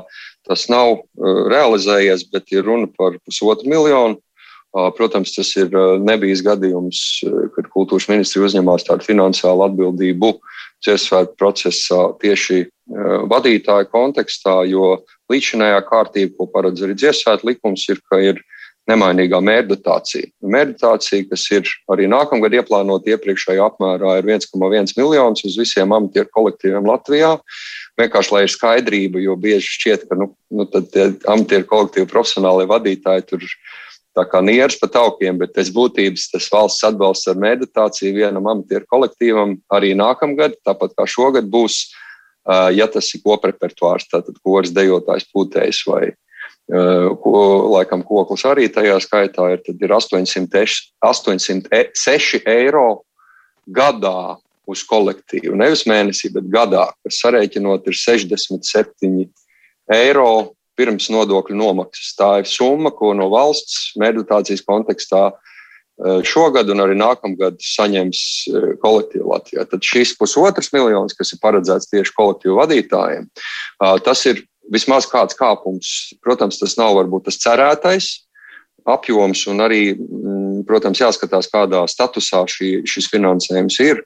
Tas 0.48 0.66
nav 0.72 1.04
realizējies, 1.16 2.26
bet 2.32 2.52
ir 2.52 2.66
runa 2.68 2.88
par 2.98 3.18
pusotru 3.24 3.70
miljonu. 3.70 4.20
Protams, 4.98 5.32
tas 5.32 5.48
ir 5.56 5.72
nebijis 6.04 6.42
gadījums, 6.44 6.98
kad 7.54 7.70
kultūras 7.72 8.04
ministri 8.10 8.42
uzņemās 8.44 8.84
tādu 8.84 9.06
finansiālu 9.06 9.64
atbildību 9.64 10.34
dziesmu 10.84 11.22
procesā 11.40 12.02
tieši 12.20 12.66
vadītāju 13.32 13.88
kontekstā, 13.90 14.60
jo 14.68 14.98
līdzinājā 15.32 15.80
kārtība, 15.88 16.34
ko 16.36 16.46
paredz 16.52 16.84
arī 16.84 16.94
dziesmu 17.00 17.38
likums, 17.48 17.86
ir, 17.88 18.02
ka 18.12 18.20
ir 18.20 18.44
nemainīgā 18.88 19.40
mērķdotācija. 19.44 20.30
Mērķdotācija, 20.54 21.26
kas 21.30 21.44
ir 21.52 21.68
arī 21.92 22.08
nākamgad 22.10 22.56
ieplānota 22.58 23.12
iepriekšējā 23.14 23.66
apmērā, 23.68 24.16
ir 24.20 24.30
1,1 24.30 24.94
miljonus 24.98 25.44
uz 25.48 25.58
visiem 25.60 25.92
amatieru 25.94 26.30
kolektīviem 26.34 26.88
Latvijā. 26.88 27.34
Vienkārši, 28.00 28.34
lai 28.34 28.42
ir 28.46 28.54
skaidrība, 28.54 29.22
jo 29.22 29.36
bieži 29.40 29.74
šķiet, 29.76 30.08
ka 30.08 30.18
nu, 30.18 30.30
nu, 30.54 30.66
tie 30.68 31.10
amatieru 31.28 31.68
kolektīvu 31.68 32.10
profesionālie 32.10 32.68
vadītāji 32.70 33.28
tur 33.28 33.46
tā 34.18 34.24
kā 34.26 34.40
nieras 34.42 34.78
pa 34.80 34.88
taukiem, 34.90 35.38
bet 35.38 35.54
pēc 35.54 35.70
būtības 35.74 36.30
tas 36.32 36.48
valsts 36.50 36.86
atbalsts 36.88 37.30
ar 37.30 37.38
meditāciju 37.38 38.16
vienam 38.16 38.48
amatieru 38.50 38.88
kolektīvam 38.90 39.58
arī 39.74 39.92
nākamgad, 39.98 40.58
tāpat 40.66 40.96
kā 40.98 41.06
šogad 41.06 41.50
būs 41.52 41.84
ja 42.74 42.86
tas 42.88 43.10
ir 43.14 43.22
koprepertuārs, 43.24 44.08
tātad 44.08 44.38
koris, 44.44 44.72
dejotājs, 44.72 45.28
pūtējs 45.34 45.82
vai 45.88 46.02
ko, 46.68 47.38
laikam 47.72 48.02
koklis 48.04 48.44
arī 48.48 48.66
tajā 48.72 48.98
skaitā 49.00 49.46
ir, 49.54 49.62
tad 49.64 49.80
ir 49.80 49.94
806, 49.96 50.92
806 51.00 52.42
eiro 52.44 53.02
gadā 53.64 54.36
uz 54.68 54.82
kolektīvu. 54.84 55.56
Nevis 55.56 55.86
mēnesī, 55.88 56.28
bet 56.34 56.50
gadā, 56.52 56.90
kas 57.04 57.22
sarēķinot 57.24 57.88
ir 57.88 57.96
67 57.96 59.28
eiro 59.96 60.30
pirms 60.78 61.08
nodokļu 61.10 61.56
nomaksas. 61.56 62.12
Tā 62.18 62.30
ir 62.42 62.50
summa, 62.50 62.92
ko 62.94 63.14
no 63.16 63.30
valsts 63.32 63.94
meditācijas 63.98 64.62
kontekstā 64.68 65.30
Eh, 65.98 66.20
šogad 66.22 66.68
un 66.70 66.78
arī 66.78 66.94
nākamgad 66.94 67.56
saņems 67.58 68.18
eh, 68.52 68.66
kolektīvu 68.78 69.32
Latvijā. 69.32 69.64
Tad 69.66 69.82
šīs 69.82 70.12
pusotras 70.20 70.70
miljonas, 70.70 71.16
kas 71.18 71.34
ir 71.34 71.40
paredzēts 71.42 71.90
tieši 71.90 72.14
kolektīvu 72.14 72.54
vadītājiem, 72.60 73.26
eh, 73.26 73.96
tas 74.06 74.22
ir 74.30 74.44
vismaz 74.72 75.06
kāds 75.10 75.36
kāpums. 75.38 76.14
Protams, 76.24 76.60
tas 76.60 76.76
nav 76.80 76.96
varbūt 76.98 77.28
tas 77.28 77.40
cerētais 77.42 78.10
apjoms, 78.88 79.44
un 79.50 79.60
arī, 79.60 79.82
mm, 79.94 80.64
protams, 80.68 81.00
jāskatās, 81.02 81.50
kādā 81.52 81.82
statusā 81.90 82.44
šī, 82.48 82.86
šis 82.88 83.10
finansējums 83.12 83.78
ir. 83.84 84.02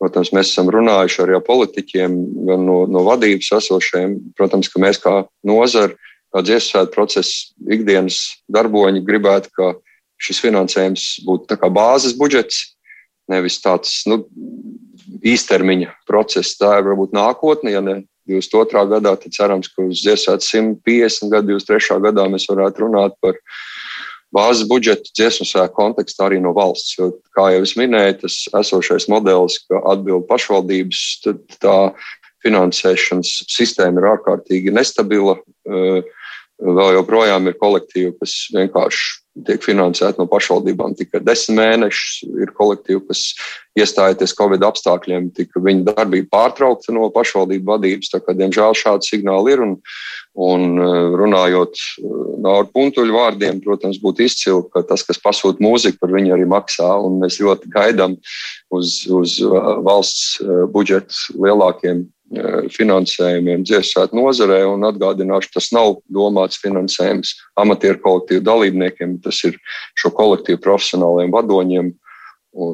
Protams, 0.00 0.30
mēs 0.32 0.52
esam 0.52 0.70
runājuši 0.72 1.22
ar 1.26 1.42
politiķiem, 1.44 2.14
gan 2.48 2.62
no, 2.64 2.86
no 2.88 3.02
vadības 3.04 3.50
esošiem. 3.58 4.16
Protams, 4.38 4.70
ka 4.72 4.80
mēs 4.80 5.00
kā 5.02 5.26
nozara, 5.44 5.92
kā 6.32 6.42
dziesmu 6.46 6.70
svētku 6.70 6.94
procesa 6.94 7.50
ikdienas 7.68 8.22
darboņi 8.48 9.04
gribētu, 9.04 9.52
ka 9.52 9.74
šis 10.20 10.40
finansējums 10.40 11.08
būtu 11.26 11.58
bāzes 11.74 12.16
budžets, 12.16 12.76
nevis 13.28 13.60
tāds 13.60 14.02
nu, 14.08 14.22
īstermiņa 15.20 15.92
process. 16.08 16.56
Tā 16.56 16.78
ir 16.78 16.88
varbūt 16.88 17.12
nākotne, 17.16 17.74
ja 17.74 17.84
ne 17.84 18.02
22. 18.30 18.86
gadā, 18.94 19.14
tad 19.18 19.34
cerams, 19.36 19.70
ka 19.72 19.84
uz 19.86 20.02
dziesmu 20.04 20.38
150 20.40 21.32
gadu, 21.32 21.58
23. 21.58 22.00
gadā 22.06 22.26
mēs 22.30 22.46
varētu 22.50 22.86
runāt 22.86 23.16
par 23.22 23.38
bāzes 24.34 24.68
budžetu 24.70 25.12
dziesmu 25.16 25.46
svētku 25.48 25.76
kontekstā 25.78 26.28
arī 26.28 26.40
no 26.42 26.54
valsts. 26.56 26.96
Jo, 26.98 27.10
kā 27.36 27.50
jau 27.54 27.64
es 27.66 27.76
minēju, 27.78 28.20
tas 28.24 28.40
esošais 28.62 29.08
modelis, 29.10 29.58
ka 29.66 29.82
atbild 29.92 30.28
pašvaldības, 30.30 31.04
tad 31.26 31.42
tā 31.62 31.78
finansēšanas 32.44 33.32
sistēma 33.52 34.00
ir 34.00 34.10
ārkārtīgi 34.14 34.74
nestabila. 34.74 35.36
Vēl 36.60 36.94
joprojām 36.98 37.48
ir 37.48 37.58
kolektīvi, 37.60 38.14
kas 38.20 38.36
vienkārši 38.54 39.19
tiek 39.46 39.62
finansēti 39.62 40.20
no 40.20 40.26
pašvaldībām 40.30 40.96
tikai 40.98 41.20
desmit 41.24 41.58
mēnešus. 41.60 42.30
Ir 42.42 42.52
kolektīvi, 42.56 43.00
kas 43.08 43.22
iestājoties 43.78 44.34
Covid 44.38 44.64
apstākļiem, 44.66 45.30
tika 45.36 45.62
viņa 45.62 45.94
darbība 45.94 46.28
pārtraukta 46.34 46.94
no 46.94 47.08
pašvaldību 47.14 47.70
vadības. 47.70 48.10
Tā 48.12 48.20
kā, 48.24 48.34
diemžēl, 48.36 48.76
šādi 48.78 49.12
signāli 49.12 49.54
ir. 49.54 49.64
Un, 49.64 49.76
un 50.40 50.66
runājot 51.20 51.80
ar 52.50 52.70
puntuļu 52.74 53.16
vārdiem, 53.16 53.62
protams, 53.64 54.00
būtu 54.02 54.26
izcili, 54.26 54.62
ka 54.74 54.84
tas, 54.86 55.04
kas 55.06 55.20
pasūta 55.22 55.62
mūziku, 55.62 56.00
par 56.02 56.14
viņu 56.16 56.34
arī 56.36 56.46
maksā. 56.50 56.92
Mēs 57.22 57.40
ļoti 57.42 57.70
gaidām 57.74 58.16
uz, 58.74 59.02
uz 59.10 59.38
valsts 59.86 60.40
budžeta 60.74 61.38
lielākiem 61.38 62.06
Eh, 62.06 62.19
finansējumiem 62.70 63.64
dziesmētu 63.66 64.18
nozarē. 64.18 64.60
Atgādināšu, 64.90 65.50
tas 65.56 65.70
nav 65.74 65.96
domāts 66.12 66.60
finansējums 66.62 67.34
amatieru 67.58 67.98
kolektīvu 68.04 68.44
dalībniekiem, 68.46 69.18
tas 69.24 69.42
ir 69.48 69.58
šo 69.98 70.12
kolektīvu 70.14 70.62
profesionāliem 70.62 71.34
vadoņiem, 71.34 71.90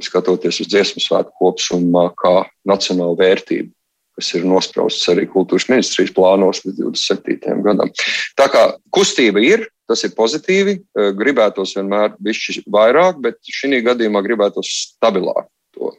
skatoties 0.05 0.61
uz 0.65 0.69
dziesmu 0.73 1.03
svētku 1.05 1.37
kopsumā 1.41 2.11
kā 2.21 2.39
nacionālu 2.69 3.19
vērtību 3.21 3.73
kas 4.17 4.33
ir 4.33 4.47
nospraustas 4.49 5.11
arī 5.13 5.27
kultūras 5.29 5.69
ministrijas 5.69 6.15
plānos 6.17 6.63
līdz 6.65 6.79
27. 6.87 7.61
gadam. 7.67 7.91
Tā 8.39 8.47
kā 8.53 8.63
kustība 8.95 9.43
ir, 9.45 9.67
tas 9.89 10.03
ir 10.09 10.15
pozitīvi. 10.17 10.79
Eh, 10.81 11.11
gribētos 11.17 11.77
vienmēr 11.77 12.17
bišķi 12.17 12.65
vairāk, 12.73 13.21
bet 13.21 13.37
šī 13.45 13.83
gadījumā 13.85 14.25
gribētos 14.25 14.73
stabilāk 14.97 15.51
to 15.77 15.93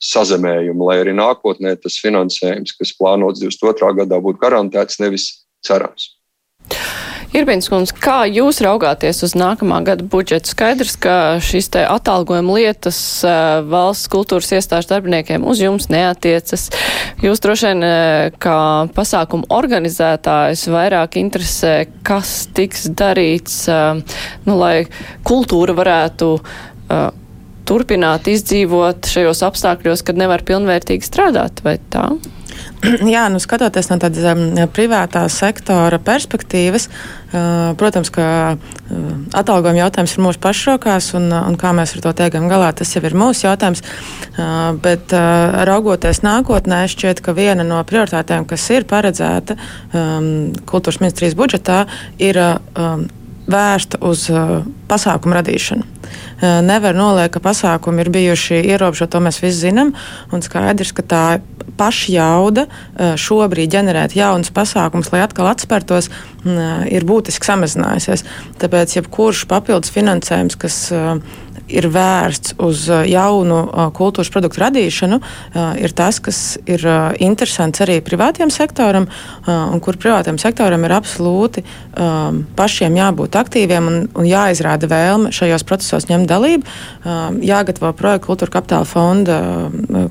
sazemējumu, 0.00 0.88
lai 0.88 1.00
arī 1.02 1.14
nākotnē 1.16 1.76
tas 1.80 2.00
finansējums, 2.00 2.76
kas 2.78 2.94
plānots 2.96 3.42
22. 3.44 3.92
gadā, 4.02 4.22
būtu 4.24 4.40
garantēts, 4.40 5.00
nevis 5.02 5.30
cerams. 5.66 6.14
Irbīns 7.30 7.68
kundze, 7.70 7.94
kā 7.94 8.24
jūs 8.26 8.58
raugāties 8.64 9.20
uz 9.22 9.36
nākamā 9.38 9.76
gada 9.86 10.02
budžetu? 10.02 10.50
Skaidrs, 10.50 10.96
ka 10.98 11.12
šīs 11.38 11.68
te 11.70 11.84
atalgojuma 11.86 12.56
lietas 12.56 12.98
uh, 13.22 13.60
valsts 13.70 14.10
kultūras 14.10 14.50
iestāžu 14.56 14.90
darbiniekiem 14.90 15.46
uz 15.46 15.62
jums 15.62 15.86
neatiecas. 15.92 16.66
Jūs 17.22 17.44
droši 17.44 17.68
vien 17.70 17.86
uh, 17.86 18.34
kā 18.42 18.58
pasākumu 18.96 19.46
organizētājs 19.46 20.66
vairāk 20.74 21.20
interesē, 21.22 21.76
kas 22.02 22.48
tiks 22.56 22.88
darīts, 22.98 23.62
uh, 23.70 24.02
nu, 24.48 24.58
lai 24.58 24.88
kultūra 25.22 25.78
varētu 25.78 26.34
turpināt 27.70 28.28
izdzīvot 28.30 29.08
šajos 29.10 29.44
apstākļos, 29.46 30.04
kad 30.06 30.18
nevar 30.18 30.44
pilnvērtīgi 30.46 31.06
strādāt, 31.06 31.62
vai 31.66 31.78
tā? 31.92 32.10
Jā, 33.14 33.26
nu 33.32 33.38
skatoties 33.40 33.90
no 33.90 33.98
tādas 34.00 34.24
um, 34.32 34.42
privātā 34.74 35.22
sektora 35.32 36.00
perspektīvas, 36.02 36.88
uh, 36.88 37.70
protams, 37.80 38.10
ka 38.14 38.26
uh, 38.56 39.10
atalgojuma 39.36 39.82
jautājums 39.84 40.16
ir 40.16 40.24
mūsu 40.24 40.42
pašrokās, 40.42 41.12
un, 41.18 41.28
uh, 41.32 41.44
un 41.48 41.58
kā 41.60 41.72
mēs 41.76 41.94
ar 41.96 42.04
to 42.06 42.14
tiekam 42.22 42.48
galā, 42.50 42.72
tas 42.76 42.92
jau 42.96 43.04
ir 43.06 43.16
mūsu 43.18 43.46
jautājums. 43.46 43.84
Uh, 44.34 44.72
bet 44.82 45.14
uh, 45.16 45.62
raugoties 45.68 46.22
nākotnē, 46.26 46.82
šķiet, 46.90 47.22
ka 47.24 47.36
viena 47.36 47.66
no 47.66 47.80
prioritātēm, 47.86 48.48
kas 48.50 48.66
ir 48.74 48.88
paredzēta 48.90 49.56
um, 49.56 50.50
kultūras 50.68 51.02
ministrijas 51.04 51.38
budžetā, 51.38 51.84
ir 52.18 52.40
uh, 52.40 52.56
um, 52.76 53.08
vērsta 53.50 54.00
uz 54.06 54.26
uh, 54.32 54.60
pasākumu 54.90 55.36
radīšanu. 55.38 55.86
Uh, 55.86 56.60
nevar 56.66 56.96
noliekt, 56.96 57.34
ka 57.36 57.42
pasākumi 57.44 58.04
ir 58.04 58.10
bijuši 58.14 58.62
ierobežoti, 58.72 59.12
to 59.12 59.22
mēs 59.24 59.40
visi 59.42 59.66
zinām. 59.66 59.92
Un 60.34 60.44
skaidrs, 60.44 60.94
ka 60.96 61.04
tā 61.06 61.24
paša 61.80 62.14
jauda 62.14 62.66
uh, 62.66 63.14
šobrīd 63.20 63.72
ģenerēt 63.74 64.16
jaunus 64.18 64.52
pasākumus, 64.54 65.12
lai 65.14 65.24
atkal 65.26 65.50
atspērtos, 65.50 66.10
ir 66.88 67.04
būtiski 67.04 67.44
samazinājusies. 67.44 68.22
Tāpēc 68.62 68.94
jebkurš 68.96 69.42
papildus 69.50 69.92
finansējums, 69.92 70.56
kas 70.56 70.78
ir 70.88 71.49
vērsts 71.90 72.56
uz 72.62 72.86
jaunu 73.06 73.60
kultūras 73.96 74.30
produktu 74.32 74.62
radīšanu, 74.64 75.20
ir 75.80 75.94
tas, 75.96 76.18
kas 76.22 76.40
ir 76.70 76.84
interesants 77.22 77.82
arī 77.84 78.00
privātiem 78.04 78.50
sektoram, 78.52 79.08
un 79.46 79.82
kur 79.84 79.98
privātiem 80.00 80.38
sektoram 80.40 80.84
ir 80.86 80.94
absolūti 80.96 81.64
pašiem 82.58 82.98
jābūt 82.98 83.38
aktīviem 83.40 83.90
un, 83.90 83.98
un 84.14 84.28
jāizrāda 84.28 84.90
vēlme 84.90 85.32
šajos 85.34 85.66
procesos 85.68 86.08
ņemt 86.10 86.30
dalību, 86.30 86.76
jāgatavo 87.46 87.92
projektu 87.98 88.30
kultūra 88.30 88.56
kapitāla 88.58 88.88
fonda 88.88 89.40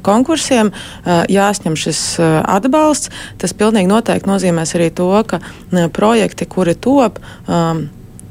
konkursiem, 0.06 0.74
jāsņem 1.06 1.78
šis 1.80 2.02
atbalsts. 2.20 3.14
Tas 3.40 3.56
pilnīgi 3.58 3.92
noteikti 3.92 4.30
nozīmēs 4.30 4.76
arī 4.78 4.92
to, 4.96 5.12
ka 5.28 5.42
projekti, 5.96 6.48
kuri 6.50 6.76
top, 6.80 7.20
um, 7.48 7.88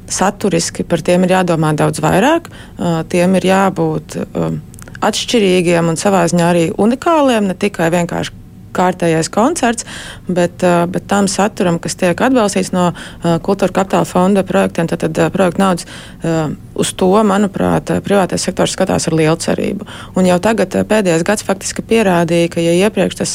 saturiski 0.09 0.87
par 0.89 1.03
tiem 1.05 1.27
ir 1.27 1.37
jādomā 1.37 1.75
daudz 1.77 2.03
vairāk, 2.05 2.51
tiem 3.13 3.39
ir 3.39 3.49
jābūt 3.51 4.19
atšķirīgiem 5.05 5.93
un 5.93 5.99
savā 6.01 6.25
ziņā 6.31 6.51
arī 6.51 6.67
unikāliem, 6.75 7.51
ne 7.51 7.57
tikai 7.59 7.91
vienkārši 7.95 8.35
kārtējais 8.77 9.31
koncerts, 9.33 9.87
bet, 10.29 10.65
bet 10.93 11.09
tam 11.11 11.29
saturam, 11.31 11.79
kas 11.83 11.99
tiek 11.99 12.21
atbalstīts 12.29 12.73
no 12.75 12.91
kultūra 13.45 13.81
kapitāla 13.81 14.09
fonda 14.09 14.45
projektiem, 14.47 14.89
tad, 14.91 15.05
tad 15.07 15.33
projekta 15.35 15.63
naudas 15.63 15.87
uz 16.79 16.93
to, 16.95 17.11
manuprāt, 17.27 17.91
privātais 18.07 18.45
sektors 18.47 18.77
skatās 18.77 19.09
ar 19.09 19.17
lielu 19.19 19.37
cerību. 19.43 19.87
Un 20.19 20.29
jau 20.29 20.39
tagad 20.43 20.77
pēdējais 20.89 21.25
gads 21.27 21.47
faktiski 21.47 21.83
pierādīja, 21.83 22.53
ka 22.55 22.63
ja 22.63 22.75
iepriekš 22.87 23.19
tas 23.19 23.35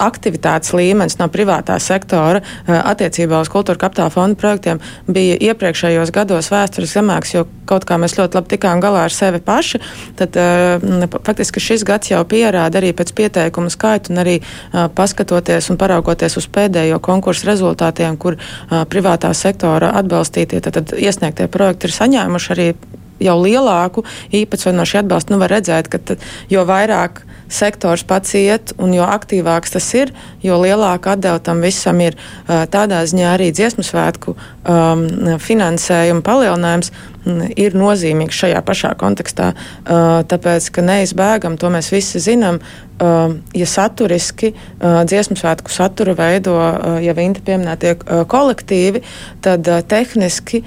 aktivitātes 0.00 0.72
līmenis 0.76 1.18
no 1.20 1.28
privātā 1.32 1.76
sektora 1.82 2.40
attiecībā 2.66 3.42
uz 3.42 3.50
kultūra 3.52 3.82
kapitāla 3.84 4.12
fonda 4.14 4.38
projektiem 4.40 4.80
bija 5.10 5.36
iepriekšējos 5.50 6.12
gados 6.14 6.50
vēstures 6.52 6.94
zemāks, 6.96 7.34
jo 7.36 7.44
kaut 7.68 7.84
kā 7.88 7.98
mēs 8.00 8.16
ļoti 8.18 8.38
labi 8.38 8.54
tikām 8.54 8.80
galā 8.82 9.04
ar 9.06 9.14
sevi 9.14 9.42
paši, 9.44 9.80
tad 10.18 10.36
faktiski 11.26 11.62
šis 11.62 11.84
gads 11.86 12.10
jau 12.12 12.22
pierāda 12.28 12.80
arī 12.80 12.94
pēc 12.96 13.12
pieteikumu 13.16 13.70
skaitu 13.72 14.16
un 14.20 14.26
arī 14.26 14.36
uh, 14.42 14.86
paskatoties 14.94 15.70
un 15.72 15.80
paraugoties 15.80 16.36
uz 16.36 16.48
pēdējo 16.52 17.00
konkursu 17.00 17.48
rezultātiem, 17.48 18.18
kur 18.20 18.36
uh, 18.36 18.84
privātā 18.90 19.32
sektora 19.34 19.94
atbalstītie, 20.00 20.60
tad, 20.60 20.76
tad 20.76 20.96
iesniegtie 20.98 21.48
projekti 21.48 21.88
ir 21.88 21.96
saņēmuši 21.96 22.52
arī 22.56 22.72
jau 23.20 23.36
lielāku 23.40 24.04
īpatsvaru 24.32 24.78
no 24.78 24.86
šī 24.88 25.02
atbalsta, 25.02 25.34
nu 25.34 25.40
var 25.42 25.52
redzēt, 25.52 25.90
ka 25.92 26.00
tad, 26.00 26.24
jo 26.52 26.64
vairāk 26.68 27.22
sektors 27.50 28.04
pats 28.06 28.34
iet 28.38 28.72
un 28.78 28.94
jo 28.94 29.04
aktīvāks 29.04 29.74
tas 29.74 29.88
ir, 29.98 30.12
jo 30.44 30.58
lielāka 30.62 31.16
atdeva 31.16 31.40
tam 31.42 31.62
visam 31.64 32.00
ir. 32.00 32.16
Tādā 32.46 33.02
ziņā 33.10 33.34
arī 33.34 33.50
dziesmu 33.54 33.84
svētku 33.86 34.36
um, 34.36 35.04
finansējuma 35.42 36.22
palielinājums 36.26 36.92
ir 37.26 37.76
nozīmīgs 37.76 38.38
šajā 38.44 38.60
pašā 38.66 38.94
kontekstā. 39.00 39.52
Uh, 39.52 40.20
tāpēc, 40.30 40.70
ka 40.74 40.84
neizbēgam, 40.84 41.58
to 41.60 41.70
mēs 41.72 41.90
visi 41.92 42.20
zinām, 42.22 42.60
uh, 42.60 43.34
ja 43.56 43.68
saturiski 43.68 44.52
uh, 44.54 45.02
dziesmu 45.08 45.36
svētku 45.40 45.72
saturu 45.72 46.14
veido 46.18 46.56
jau 47.04 47.16
Inta 47.20 47.42
pieminētie 47.44 47.94
kolektīvi, 48.30 49.02
tad 49.44 49.66
tehniski 49.90 50.62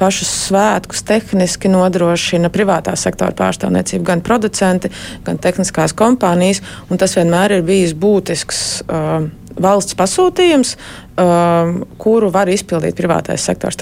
pašus 0.00 0.30
svētkus 0.48 1.02
tehniski 1.06 1.70
nodrošina 1.72 2.48
privātā 2.52 2.94
sektora 2.98 3.34
pārstāvniecība, 3.36 4.06
gan 4.12 4.24
producenti, 4.24 4.90
gan 5.26 5.40
tehniskās 5.42 5.94
kompānijas, 5.96 6.62
un 6.88 7.00
tas 7.00 7.16
vienmēr 7.18 7.58
ir 7.58 7.66
bijis 7.68 7.92
būtisks 7.98 8.62
valsts 9.60 9.96
pasūtījums, 9.98 10.76
um, 11.20 11.82
kuru 12.00 12.30
var 12.32 12.50
izpildīt 12.52 12.96
privātais 12.98 13.44
sektors. 13.44 13.78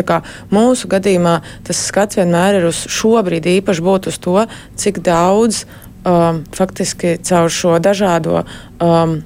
Mūsu 0.51 0.91
gadījumā 0.91 1.41
tas 1.67 1.85
skats 1.91 2.21
vienmēr 2.21 2.61
ir 2.61 2.71
uz 2.71 2.85
šobrīd 2.91 3.47
īpaši 3.59 3.87
būt 3.87 4.11
uz 4.11 4.19
to, 4.23 4.39
cik 4.81 5.03
daudz 5.07 5.65
um, 6.05 6.43
faktiski 6.57 7.19
caur 7.27 7.53
šo 7.53 7.79
dažādo 7.83 8.45
um, 8.81 9.21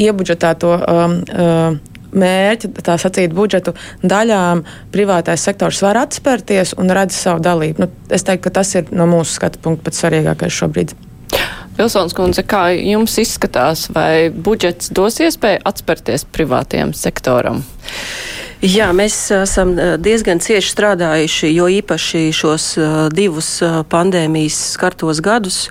iebudžetēto. 0.00 0.74
Um, 0.80 1.22
um, 1.36 1.80
Mērķi, 2.10 2.72
tā 2.82 2.96
sacīt, 2.98 3.30
budžetu 3.30 3.70
daļām 4.02 4.64
privātais 4.90 5.44
sektors 5.46 5.78
var 5.84 6.00
atspērties 6.00 6.72
un 6.82 6.90
redz 6.90 7.14
savu 7.14 7.38
dalību. 7.46 7.84
Nu, 7.84 7.86
es 8.10 8.26
teiktu, 8.26 8.48
ka 8.48 8.56
tas 8.58 8.74
ir 8.74 8.90
no 8.90 9.06
mūsu 9.06 9.36
skatu 9.36 9.62
punkta 9.62 9.86
pats 9.86 10.02
svarīgākais 10.02 10.56
šobrīd. 10.58 10.96
Vilsons 11.78 12.12
kundze, 12.16 12.44
kā 12.44 12.66
jums 12.76 13.14
izskatās, 13.22 13.86
vai 13.94 14.28
budžets 14.30 14.90
dos 14.92 15.20
iespēju 15.24 15.62
atspērties 15.70 16.26
privātajam 16.34 16.92
sektoram? 16.96 17.62
Jā, 18.60 18.90
mēs 18.92 19.14
esam 19.32 19.70
diezgan 20.04 20.36
cieši 20.44 20.68
strādājuši, 20.74 21.48
jo 21.56 21.64
īpaši 21.80 22.26
šos 22.36 22.64
divus 23.16 23.48
pandēmijas 23.88 24.58
skartos 24.74 25.22
gadus, 25.24 25.70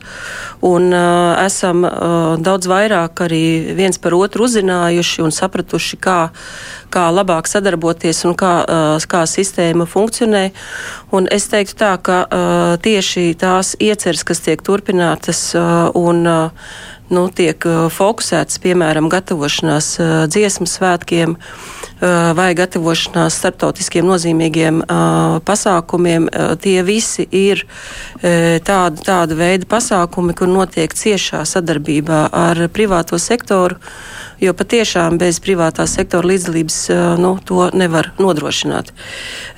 un 0.65 0.89
esam 0.89 1.85
daudz 2.41 2.65
vairāk 2.71 3.21
arī 3.27 3.75
viens 3.77 4.01
par 4.01 4.15
otru 4.17 4.47
uzzinājuši 4.47 5.21
un 5.21 5.29
sapratuši, 5.29 5.99
kā, 6.01 6.17
kā 6.89 7.03
labāk 7.13 7.51
sadarboties 7.51 8.23
un 8.25 8.33
kā, 8.33 8.55
kā 9.05 9.21
sistēma 9.29 9.85
funkcionē. 9.85 10.47
Un 11.13 11.29
es 11.29 11.45
teiktu 11.53 11.77
tā, 11.77 11.91
ka 12.01 12.23
tieši 12.81 13.35
tās 13.37 13.75
ieceres, 13.77 14.25
kas 14.25 14.41
tiek 14.47 14.65
turpinātas 14.65 15.51
un 15.93 16.25
nu, 16.25 17.29
tiek 17.37 17.69
fokusētas, 17.93 18.57
piemēram, 18.65 19.13
gatavošanās 19.13 19.93
dziesmu 20.33 20.65
svētkiem, 20.65 21.37
Eh, 21.37 21.88
vai 21.99 22.53
gatavošanās 22.55 23.35
starptautiskiem 23.41 24.05
nozīmīgiem 24.07 24.79
uh, 24.83 25.39
pasākumiem, 25.43 26.29
uh, 26.29 26.53
tie 26.61 26.79
visi 26.87 27.25
ir 27.35 27.65
tāda, 28.19 29.03
tāda 29.03 29.35
veida 29.35 29.67
pasākumi, 29.69 30.35
kur 30.35 30.49
notiek 30.51 30.93
ciešā 30.95 31.43
sadarbībā 31.47 32.25
ar 32.35 32.65
privāto 32.73 33.19
sektoru 33.19 33.79
jo 34.39 34.53
patiešām 34.55 35.17
bez 35.19 35.39
privātā 35.43 35.85
sektora 35.89 36.31
līdzdalības 36.31 36.77
nu, 37.19 37.33
to 37.45 37.69
nevar 37.75 38.11
nodrošināt. 38.19 38.91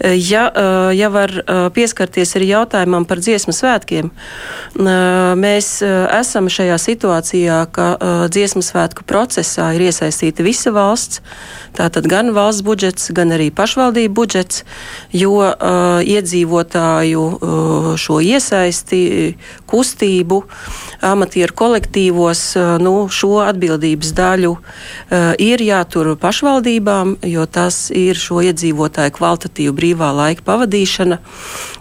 Ja, 0.01 0.47
ja 0.95 1.09
var 1.13 1.33
pieskarties 1.75 2.35
arī 2.39 2.51
jautājumam 2.51 3.05
par 3.09 3.21
dziesmu 3.21 3.53
svētkiem, 3.55 4.11
mēs 5.41 5.71
esam 5.85 6.49
šajā 6.51 6.77
situācijā, 6.81 7.59
ka 7.73 7.87
dziesmu 8.33 8.63
svētku 8.65 9.05
procesā 9.07 9.71
ir 9.77 9.87
iesaistīta 9.89 10.45
visa 10.45 10.73
valsts, 10.73 11.21
tātad 11.77 12.09
gan 12.09 12.33
valsts 12.35 12.65
budžets, 12.65 13.11
gan 13.15 13.33
arī 13.35 13.51
pašvaldību 13.53 14.15
budžets, 14.17 14.63
jo 15.13 15.37
iedzīvotāju 16.01 17.25
šo 18.01 18.19
iesaisti, 18.25 19.01
kustību, 19.69 20.41
amatieru 21.05 21.55
kolektīvos, 21.63 22.43
nu, 22.81 22.95
šo 23.11 23.37
atbildības 23.45 24.13
daļu 24.17 24.55
ir 25.41 25.61
jātur 25.63 26.13
pašvaldībām, 26.19 27.17
jo 27.27 27.45
tas 27.45 27.89
ir 27.95 28.19
šo 28.19 28.41
iedzīvotāju 28.45 29.13
kvalitatīvu 29.17 29.75
brīvā 29.75 30.11
laika 30.15 30.45
pavadīšana. 30.47 31.19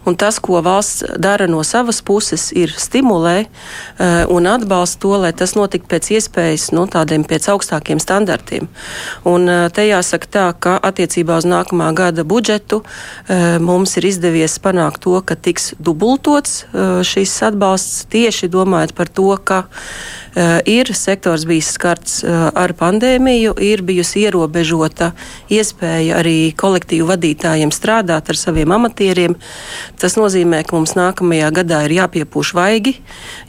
Un 0.08 0.16
tas, 0.16 0.38
ko 0.40 0.62
valsts 0.64 1.04
dara 1.20 1.46
no 1.50 1.62
savas 1.66 2.00
puses, 2.02 2.48
ir 2.56 2.72
stimulē 2.72 3.36
uh, 3.44 4.24
un 4.32 4.48
atbalsta 4.48 5.00
to, 5.02 5.12
lai 5.22 5.32
tas 5.36 5.54
notiktu 5.58 5.90
pēc 5.90 6.10
iespējas 6.16 6.70
nu, 6.76 6.86
tādiem 6.90 7.24
pēc 7.28 7.50
augstākiem 7.52 8.00
standartiem. 8.02 8.68
Un 9.28 9.48
uh, 9.48 9.66
te 9.72 9.84
jāsaka 9.88 10.30
tā, 10.30 10.46
ka 10.56 10.76
attiecībā 10.90 11.36
uz 11.40 11.48
nākamā 11.48 11.90
gada 11.96 12.24
budžetu 12.24 12.82
mums 13.60 13.96
ir 13.98 14.06
izdevies 14.08 14.56
panākt 14.62 15.02
to, 15.04 15.14
ka 15.24 15.36
tiks 15.36 15.72
dubultots 15.78 16.64
šis 17.06 17.34
atbalsts 17.46 18.06
tieši 18.10 18.48
domājot 18.52 18.94
par 18.96 19.10
to, 19.12 19.28
ka 19.44 19.62
uh, 19.66 20.19
ir 20.66 20.90
sektors 20.94 21.44
bijis 21.48 21.72
skarts 21.74 22.20
uh, 22.22 22.48
ar 22.54 22.74
pandēmiju, 22.78 23.56
ir 23.58 23.82
bijusi 23.86 24.24
ierobežota 24.26 25.10
iespēja 25.50 26.20
arī 26.20 26.52
kolektīvu 26.56 27.08
vadītājiem 27.10 27.72
strādāt 27.74 28.30
ar 28.30 28.38
saviem 28.38 28.70
amatieriem. 28.76 29.34
Tas 30.00 30.16
nozīmē, 30.20 30.62
ka 30.66 30.76
mums 30.76 30.94
nākamajā 30.98 31.50
gadā 31.60 31.82
ir 31.88 31.96
jāpiepūš 31.98 32.52
vaigi, 32.54 32.94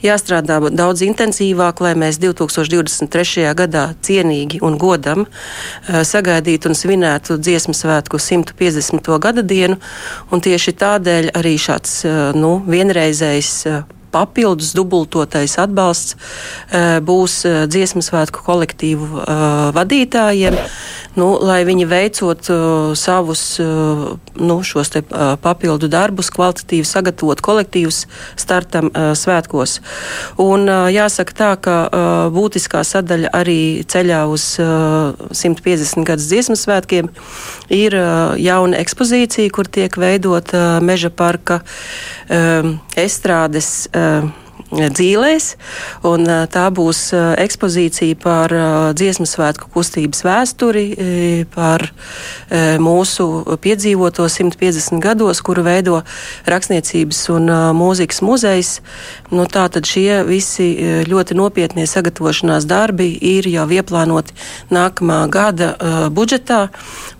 jāstrādā 0.02 0.58
daudz 0.74 1.04
intensīvāk, 1.06 1.84
lai 1.84 1.94
mēs 1.98 2.18
2023. 2.22 3.46
gadā 3.58 3.86
cienīgi 4.02 4.62
un 4.62 4.78
godam 4.80 5.26
uh, 5.26 6.02
sagaidītu 6.02 6.72
un 6.72 6.78
svinētu 6.78 7.38
dziesmu 7.38 7.76
svētku 7.78 8.18
150. 8.18 9.12
gada 9.22 9.46
dienu. 9.46 9.78
Tieši 10.42 10.72
tādēļ 10.74 11.28
arī 11.38 11.52
šāds 11.60 12.00
nu, 12.34 12.56
vienreizējs 12.66 13.52
papildus 14.12 14.74
dubultotais 14.76 15.56
atbalsts 15.62 16.16
eh, 16.16 16.98
būs 17.04 17.38
eh, 17.48 17.58
dziesmu 17.70 18.04
svētku 18.04 18.44
kolektīvu 18.46 19.08
eh, 19.22 19.44
vadītājiem, 19.76 20.58
nu, 21.18 21.28
lai 21.42 21.62
viņi 21.68 21.86
veicot 21.88 22.50
savus 22.98 23.44
nu, 23.60 24.56
šos 24.64 24.92
papildu 25.42 25.90
darbus, 25.92 26.30
kvalitatīvi 26.34 26.88
sagatavot 26.88 27.42
kolektīvus 27.44 28.04
startam 28.40 28.90
svētkos. 29.18 29.78
Un 30.42 30.66
jāsaka 30.92 31.36
tā, 31.38 31.50
ka 31.62 31.76
būtiskā 32.34 32.84
sadaļa 32.86 33.32
arī 33.42 33.60
ceļā 33.88 34.22
uz 34.32 34.48
150 34.58 36.08
gadus 36.08 36.28
dziesmu 36.32 36.58
svētkiem 36.58 37.10
ir 37.72 37.96
jauna 38.42 38.80
ekspozīcija, 38.82 39.52
kur 39.54 39.68
tiek 39.68 39.96
veidota 40.00 40.80
meža 40.84 41.12
parka 41.12 41.62
estrādes 42.96 43.72
dzīvēs. 44.72 45.46
Tā 46.52 46.64
būs 46.74 47.00
ekspozīcija 47.42 48.18
par 48.22 48.54
dziesmu 48.96 49.26
svētku 49.28 49.68
kustības 49.72 50.24
vēsturi, 50.26 50.86
par 51.54 51.84
mūsu 52.82 53.28
piedzīvoto 53.62 54.26
150 54.28 55.00
gados, 55.02 55.42
kuru 55.44 55.64
veido 55.66 56.02
Rakstniecības 56.48 57.20
un 57.34 57.50
mūzikas 57.76 58.22
muzejs. 58.24 58.72
Nu, 59.32 59.46
Tātad 59.52 59.84
šie 59.88 60.22
visi 60.24 60.70
ļoti 61.08 61.36
nopietnie 61.36 61.84
sagatavošanās 61.88 62.64
darbi 62.68 63.10
ir 63.12 63.48
jau 63.52 63.66
ieplānoti 63.68 64.36
nākamā 64.72 65.20
gada 65.32 65.74
budžetā. 66.14 66.66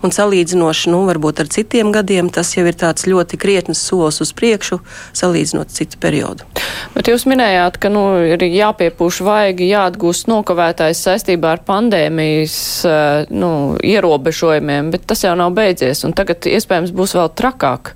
Un 0.03 0.11
salīdzinoši, 0.13 0.89
nu, 0.93 1.03
ar 1.07 1.19
citiem 1.53 1.93
gadiem, 1.93 2.31
tas 2.33 2.55
jau 2.57 2.65
ir 2.67 2.77
ļoti 3.13 3.37
krietns 3.39 3.81
solis 3.83 4.19
uz 4.23 4.33
priekšu, 4.35 4.79
salīdzinot 5.15 5.71
citu 5.73 5.99
periodu. 6.01 6.47
Bet 6.95 7.07
jūs 7.11 7.25
minējāt, 7.29 7.42
ka 7.81 7.91
nu, 7.93 8.03
ir 8.25 8.43
jāpiepūš 8.47 9.21
vaigi, 9.25 9.69
jāatgūst 9.71 10.29
nokavētājs 10.31 11.03
saistībā 11.07 11.55
ar 11.57 11.63
pandēmijas 11.67 12.57
eh, 12.89 13.31
nu, 13.33 13.53
ierobežojumiem, 13.83 14.91
bet 14.93 15.07
tas 15.09 15.25
jau 15.25 15.35
nav 15.39 15.55
beidzies, 15.57 16.03
un 16.07 16.15
tagad 16.17 16.47
iespējams 16.49 16.95
būs 16.95 17.17
vēl 17.19 17.33
trakāk. 17.37 17.95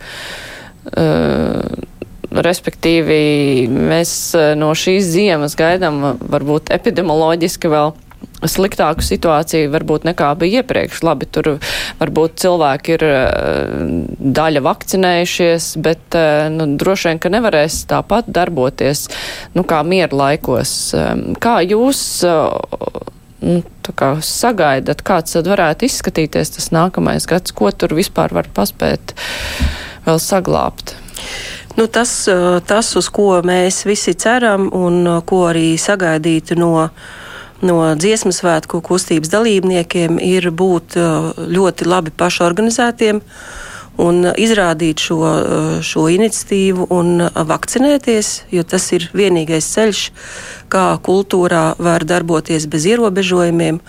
Uh, 0.87 1.65
respektīvi, 2.31 3.67
mēs 3.71 4.11
eh, 4.35 4.51
no 4.59 4.73
šīs 4.75 5.07
ziemas 5.13 5.55
gaidām 5.59 6.01
varbūt 6.19 6.71
epidemioloģiski 6.75 7.71
vēl 7.71 7.93
sliktāku 8.45 9.01
situāciju 9.01 9.71
varbūt 9.73 10.05
nekā 10.05 10.29
bija 10.37 10.61
iepriekš. 10.61 11.01
Labi, 11.05 11.25
tur 11.31 11.55
varbūt 11.97 12.37
cilvēki 12.43 12.95
ir 12.97 13.05
eh, 13.07 13.25
daļa 14.37 14.63
vakcinējušies, 14.67 15.71
bet 15.81 16.17
eh, 16.17 16.45
nu, 16.53 16.69
droši 16.77 17.11
vien, 17.11 17.21
ka 17.23 17.33
nevarēs 17.33 17.81
tāpat 17.89 18.29
darboties, 18.29 19.07
nu, 19.57 19.65
kā 19.67 19.81
mieru 19.87 20.21
laikos. 20.21 20.75
Ehm, 20.97 21.25
kā 21.41 21.59
jūs 21.65 22.03
nu, 23.41 23.57
kā 23.97 24.13
sagaidat, 24.21 25.01
kāds 25.05 25.37
tad 25.37 25.49
varētu 25.49 25.89
izskatīties 25.89 26.57
tas 26.57 26.71
nākamais 26.75 27.25
gads, 27.29 27.53
ko 27.57 27.71
tur 27.73 27.97
vispār 27.97 28.33
var 28.37 28.49
paspēt 28.53 29.17
vēl 30.05 30.21
saglābt? 30.21 30.93
Nu, 31.77 31.85
tas, 31.89 32.19
eh, 32.29 32.59
tas, 32.69 32.93
uz 33.01 33.09
ko 33.09 33.39
mēs 33.41 33.81
visi 33.89 34.13
ceram 34.13 34.69
un 34.73 35.23
ko 35.25 35.47
arī 35.49 35.71
sagaidīt 35.81 36.53
no 36.57 36.75
uh, 36.85 37.15
no 37.65 37.79
dziesmu 37.97 38.33
svētku 38.35 38.81
kustības 38.85 39.31
dalībniekiem 39.33 40.19
ir 40.21 40.49
būt 40.51 40.97
uh, 40.99 41.31
ļoti 41.37 41.87
labi 41.89 42.13
pašorganizētiem 42.17 43.21
un 44.01 44.29
izrādīt 44.37 45.01
šo, 45.01 45.17
uh, 45.21 45.69
šo 45.85 46.07
iniciatīvu 46.13 46.87
un 46.93 47.27
vakcinēties, 47.33 48.31
jo 48.53 48.65
tas 48.67 48.89
ir 48.95 49.07
vienīgais 49.17 49.69
ceļš, 49.73 50.03
kā 50.71 50.85
kultūrā 51.03 51.63
var 51.79 52.05
darboties 52.07 52.67
bez 52.71 52.87
ierobežojumiem. 52.91 53.79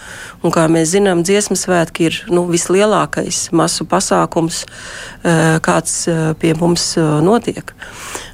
Un, 0.43 0.55
kā 0.55 0.69
mēs 0.71 0.95
zinām, 0.95 1.25
dziesmu 1.27 1.59
svētki 1.59 2.09
ir 2.09 2.23
nu, 2.33 2.47
vislielākais 2.51 3.49
masu 3.53 3.89
pasākums, 3.89 4.65
uh, 4.65 5.59
kāds 5.65 6.01
pie 6.39 6.55
mums 6.59 6.95
notiek. 6.99 7.75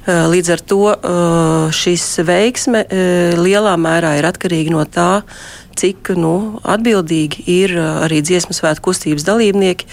Eh, 0.05 0.27
līdz 0.29 0.49
ar 0.53 0.61
to 0.61 0.81
eh, 0.93 1.73
šis 1.73 2.03
veiksme 2.27 2.83
eh, 2.85 3.33
lielā 3.41 3.73
mērā 3.81 4.11
ir 4.19 4.27
atkarīga 4.29 4.75
no 4.75 4.83
tā, 4.85 5.23
cik 5.79 6.13
nu, 6.19 6.59
atbildīgi 6.63 7.45
ir 7.51 7.75
arī 7.79 8.21
dziesmu 8.25 8.55
svētku 8.55 8.91
kustības 8.91 9.25
dalībnieki. 9.27 9.89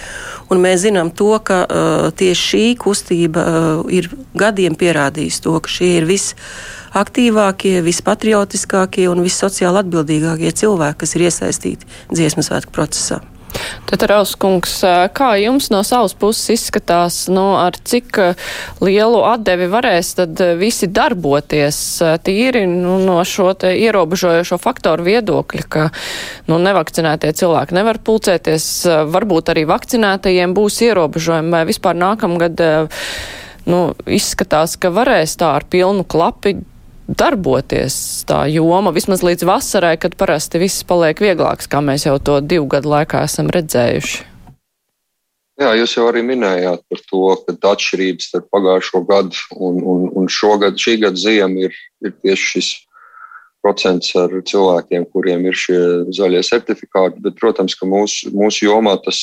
Un 0.53 0.63
mēs 0.63 0.85
zinām 0.85 1.13
to, 1.17 1.33
ka 1.45 1.63
uh, 1.65 2.07
tieši 2.19 2.49
šī 2.53 2.65
kustība 2.83 3.43
uh, 3.43 3.83
ir 3.93 4.11
gadiem 4.39 4.77
pierādījusi 4.79 5.43
to, 5.45 5.57
ka 5.65 5.73
šie 5.73 5.91
ir 6.01 6.09
visaktīvākie, 6.11 7.79
vispatriotiskākie 7.87 9.09
un 9.11 9.25
vissociāli 9.25 9.83
atbildīgākie 9.83 10.55
cilvēki, 10.63 11.01
kas 11.05 11.17
ir 11.17 11.29
iesaistīti 11.31 11.93
dziesmu 12.13 12.45
svētku 12.47 12.75
procesā. 12.75 13.23
Tad, 13.89 14.05
Rauskungs, 14.09 14.79
kā 15.13 15.33
jums 15.43 15.69
no 15.73 15.83
savas 15.85 16.15
puses 16.17 16.55
izskatās, 16.55 17.27
nu, 17.33 17.45
ar 17.61 17.77
cik 17.77 18.17
lielu 18.81 19.21
atdevi 19.29 19.69
varēs 19.73 20.15
tad 20.17 20.41
visi 20.61 20.89
darboties 20.89 21.79
tīri 22.25 22.65
nu, 22.71 22.97
no 23.05 23.19
šo 23.29 23.51
te 23.59 23.75
ierobežojošo 23.83 24.59
faktoru 24.63 25.07
viedokļa, 25.11 25.67
ka 25.69 25.87
nu, 26.49 26.59
nevakcinētie 26.63 27.35
cilvēki 27.43 27.77
nevar 27.77 28.01
pulcēties, 28.07 28.67
varbūt 29.13 29.53
arī 29.53 29.67
vakcinētajiem 29.69 30.57
būs 30.57 30.81
ierobežojumi 30.89 31.53
vai 31.53 31.65
vispār 31.69 31.99
nākamgad 31.99 32.65
nu, 33.69 33.81
izskatās, 34.09 34.79
ka 34.81 34.91
varēs 34.95 35.37
tā 35.41 35.53
ar 35.59 35.69
pilnu 35.71 36.07
klapi 36.09 36.57
darboties 37.19 37.95
tā 38.29 38.45
joma 38.53 38.93
vismaz 38.95 39.23
līdz 39.27 39.47
vasarai, 39.49 39.95
kad 40.01 40.17
parasti 40.19 40.61
viss 40.63 40.85
paliek 40.89 41.19
vieglāks, 41.23 41.71
kā 41.71 41.83
mēs 41.85 42.07
jau 42.09 42.19
to 42.23 42.41
divu 42.45 42.69
gadu 42.73 42.93
laikā 42.93 43.25
esam 43.29 43.51
redzējuši? 43.53 44.29
Jā, 45.61 45.75
jūs 45.77 45.93
jau 45.95 46.07
arī 46.09 46.23
minējāt 46.27 46.81
par 46.91 47.03
to, 47.11 47.25
ka 47.45 47.73
atšķirības 47.75 48.31
starp 48.31 48.49
pagājušo 48.55 49.03
gadu 49.07 49.43
un, 49.55 49.83
un, 49.85 50.07
un 50.19 50.31
šogad, 50.33 50.81
šī 50.81 50.97
gada 51.05 51.21
ziemu 51.21 51.69
ir, 51.69 51.77
ir 52.03 52.15
tieši 52.25 52.49
šis 52.55 52.71
procents 53.63 54.11
ar 54.19 54.33
cilvēkiem, 54.49 55.07
kuriem 55.13 55.45
ir 55.47 55.59
šie 55.59 55.81
zaļie 56.17 56.43
certifikāti. 56.49 57.23
Bet, 57.23 57.37
protams, 57.39 57.77
ka 57.79 57.87
mūsu, 57.87 58.33
mūsu 58.35 58.67
jomā 58.67 58.97
tas 59.05 59.21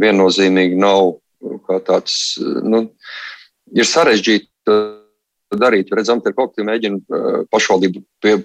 viennozīmīgi 0.00 0.80
nav 0.80 1.20
tāds, 1.86 2.16
nu, 2.40 2.88
ir 3.70 3.86
sarežģīti 3.86 4.48
darīt. 5.58 5.90
Redzam, 5.94 6.20
ka 6.22 6.32
kolektīvi 6.36 6.66
mēģina 6.68 7.46
pašvaldību 7.50 8.02
pie, 8.22 8.36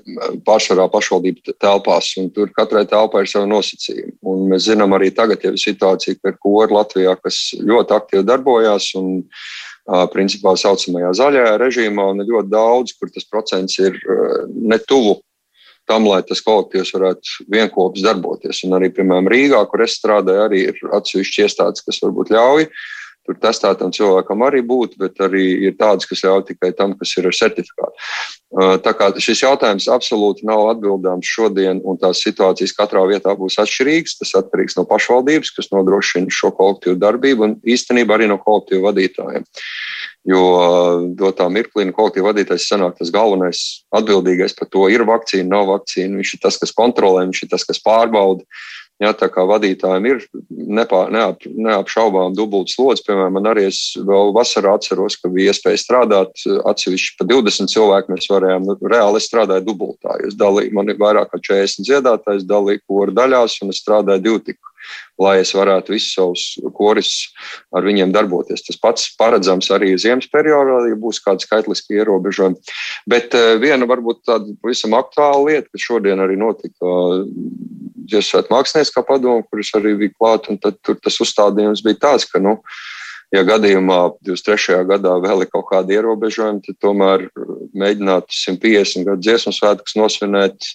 pārsvarā 0.48 0.88
pašvaldību 0.94 1.56
telpās, 1.62 2.14
un 2.22 2.32
tur 2.34 2.50
katrai 2.56 2.86
telpai 2.90 3.26
ir 3.26 3.32
savi 3.32 3.52
nosacījumi. 3.52 4.16
Un 4.32 4.48
mēs 4.54 4.66
zinām 4.70 4.96
arī 4.98 5.12
tagad, 5.16 5.44
ja 5.46 5.54
ir 5.54 5.62
situācija, 5.62 6.18
ka 6.22 6.34
ir 6.34 6.40
kori 6.42 6.74
Latvijā, 6.74 7.14
kas 7.22 7.40
ļoti 7.60 7.98
aktīvi 8.00 8.26
darbojās 8.26 8.90
un 9.00 9.22
principā 10.16 10.56
saucamajā 10.58 11.14
zaļajā 11.22 11.54
režīmā, 11.62 12.10
ir 12.18 12.34
ļoti 12.34 12.52
daudz, 12.56 12.96
kur 12.98 13.14
tas 13.14 13.30
procents 13.30 13.78
ir 13.78 14.00
netuvu 14.50 15.20
tam, 15.86 16.08
lai 16.10 16.24
tas 16.26 16.42
kolektīvs 16.42 16.96
varētu 16.96 17.46
vienopus 17.54 18.02
darboties. 18.02 18.64
Un 18.66 18.74
arī, 18.80 18.90
piemēram, 18.90 19.30
Rīgā, 19.30 19.62
kur 19.70 19.86
es 19.86 20.00
strādāju, 20.00 20.48
arī 20.48 20.64
ir 20.72 20.80
atsevišķi 20.98 21.46
iestādes, 21.46 21.86
kas 21.86 22.02
varbūt 22.02 22.34
ļauj 22.34 22.66
uh, 22.66 22.86
tur 23.26 23.38
testētam 23.42 23.92
cilvēkam 23.96 24.44
arī 24.46 24.62
būt, 24.66 24.96
bet 25.02 25.20
arī 25.26 25.46
ir 25.68 25.76
tādas, 25.80 26.08
kas 26.10 26.24
ļauj 26.26 26.46
tikai 26.52 26.72
tam, 26.78 26.94
kas 27.00 27.16
ir 27.18 27.30
ar 27.30 27.36
certifikātu. 27.36 28.06
Uh, 28.56 28.76
tā 28.80 28.94
kā 28.96 29.10
šis 29.20 29.42
jautājums 29.44 29.90
absolūti 29.92 30.46
nav 30.48 30.70
atbildāms 30.76 31.28
šodien, 31.28 31.82
un 31.84 32.00
tās 32.00 32.22
situācijas 32.24 32.76
katrā 32.78 33.04
vietā 33.10 33.34
būs 33.36 33.58
atšķirīgas. 33.64 34.20
Tas 34.22 34.36
atkarīgs 34.42 34.78
no 34.78 34.86
pašvaldības, 34.90 35.52
kas 35.58 35.72
nodrošina 35.74 36.32
šo 36.32 36.54
kolektīvu 36.56 37.00
darbību, 37.02 37.50
un 37.50 37.58
īstenībā 37.66 38.16
arī 38.16 38.30
no 38.32 38.38
kolektīvu 38.42 38.86
vadītājiem. 38.86 39.50
Jo 40.26 40.46
uh, 40.54 41.04
dotā 41.18 41.50
mirklī 41.54 41.90
no 41.90 41.98
kolektīva 41.98 42.32
vadītājs 42.32 42.70
sanāk 42.72 42.96
tas 42.98 43.12
galvenais 43.14 43.66
atbildīgais 43.94 44.56
par 44.58 44.72
to, 44.74 44.88
ir 44.94 45.06
vakcīna, 45.06 45.50
nav 45.52 45.68
vakcīna. 45.74 46.22
Viņš 46.22 46.38
ir 46.38 46.46
tas, 46.46 46.62
kas 46.62 46.74
kontrolē, 46.78 47.28
viņš 47.28 47.44
ir 47.46 47.52
tas, 47.52 47.66
kas 47.68 47.82
pārbauda. 47.84 48.46
Ja, 49.04 49.10
tā 49.12 49.28
kā 49.28 49.44
vadītājiem 49.44 50.06
ir 50.08 50.22
nepā, 50.50 51.02
neap, 51.12 51.42
neapšaubām 51.44 52.36
dubultas 52.38 52.78
slodzes, 52.78 53.04
piemēram, 53.04 53.34
man 53.36 53.50
arī 53.52 53.66
es 53.68 53.80
vēl 54.00 54.32
vasarā 54.36 54.78
atceros, 54.78 55.18
ka 55.20 55.32
bija 55.34 55.52
iespēja 55.52 55.82
strādāt 55.82 56.46
atsevišķi 56.72 57.18
pa 57.20 57.28
20 57.28 57.74
cilvēku. 57.74 58.16
Mēs 58.16 58.30
varējām, 58.32 58.70
nu, 58.70 58.78
reāli 58.88 59.20
es 59.20 59.28
strādāju 59.28 59.66
dubultā. 59.68 60.16
Es 60.24 60.38
dalīju, 60.40 60.72
man 60.78 60.94
ir 60.94 61.02
vairāk 61.02 61.34
kā 61.34 61.42
40 61.44 61.84
dziedātājs, 61.90 62.48
dalīju 62.48 62.86
koru 62.88 63.18
daļās 63.20 63.60
un 63.66 63.76
es 63.76 63.84
strādāju 63.84 64.24
divtiku 64.30 64.76
lai 65.22 65.40
es 65.42 65.52
varētu 65.56 65.94
visus 65.96 66.14
savus 66.16 66.44
koris 66.76 67.12
ar 67.76 67.86
viņiem 67.88 68.14
darboties. 68.16 68.66
Tas 68.68 68.80
pats 68.82 69.08
paredzams 69.20 69.70
arī 69.74 69.94
ziemas 70.02 70.28
periodā, 70.32 70.82
ja 70.90 71.00
būs 71.00 71.22
kādi 71.24 71.46
skaitliski 71.46 72.00
ierobežojumi. 72.00 72.76
Bet 73.10 73.36
eh, 73.38 73.56
viena 73.62 73.88
varbūt 73.90 74.24
tāda 74.28 74.56
pavisam 74.64 74.96
aktuāla 74.98 75.44
lieta, 75.48 75.72
kas 75.72 75.88
šodien 75.88 76.22
arī 76.24 76.38
notika 76.40 76.96
Dziesmēt 78.06 78.52
mākslinieckā 78.54 79.04
padoma, 79.08 79.46
kuras 79.50 79.72
arī 79.78 79.96
bija 80.00 80.14
klāt, 80.16 80.50
un 80.52 80.60
tad 80.62 80.78
tas 80.84 81.18
uzstādījums 81.24 81.84
bija 81.86 82.00
tāds, 82.08 82.28
ka, 82.30 82.42
nu, 82.44 82.58
ja 83.34 83.44
gadījumā 83.48 84.00
23. 84.26 84.84
gadā 84.90 85.16
vēl 85.24 85.46
ir 85.46 85.52
kaut 85.52 85.68
kādi 85.72 85.98
ierobežojumi, 85.98 86.64
tad 86.68 86.80
tomēr 86.84 87.28
mēģināt 87.76 88.30
150 88.32 89.08
gadu 89.10 89.26
dziesmu 89.26 89.56
svētkus 89.56 89.98
nosvinēt 90.00 90.70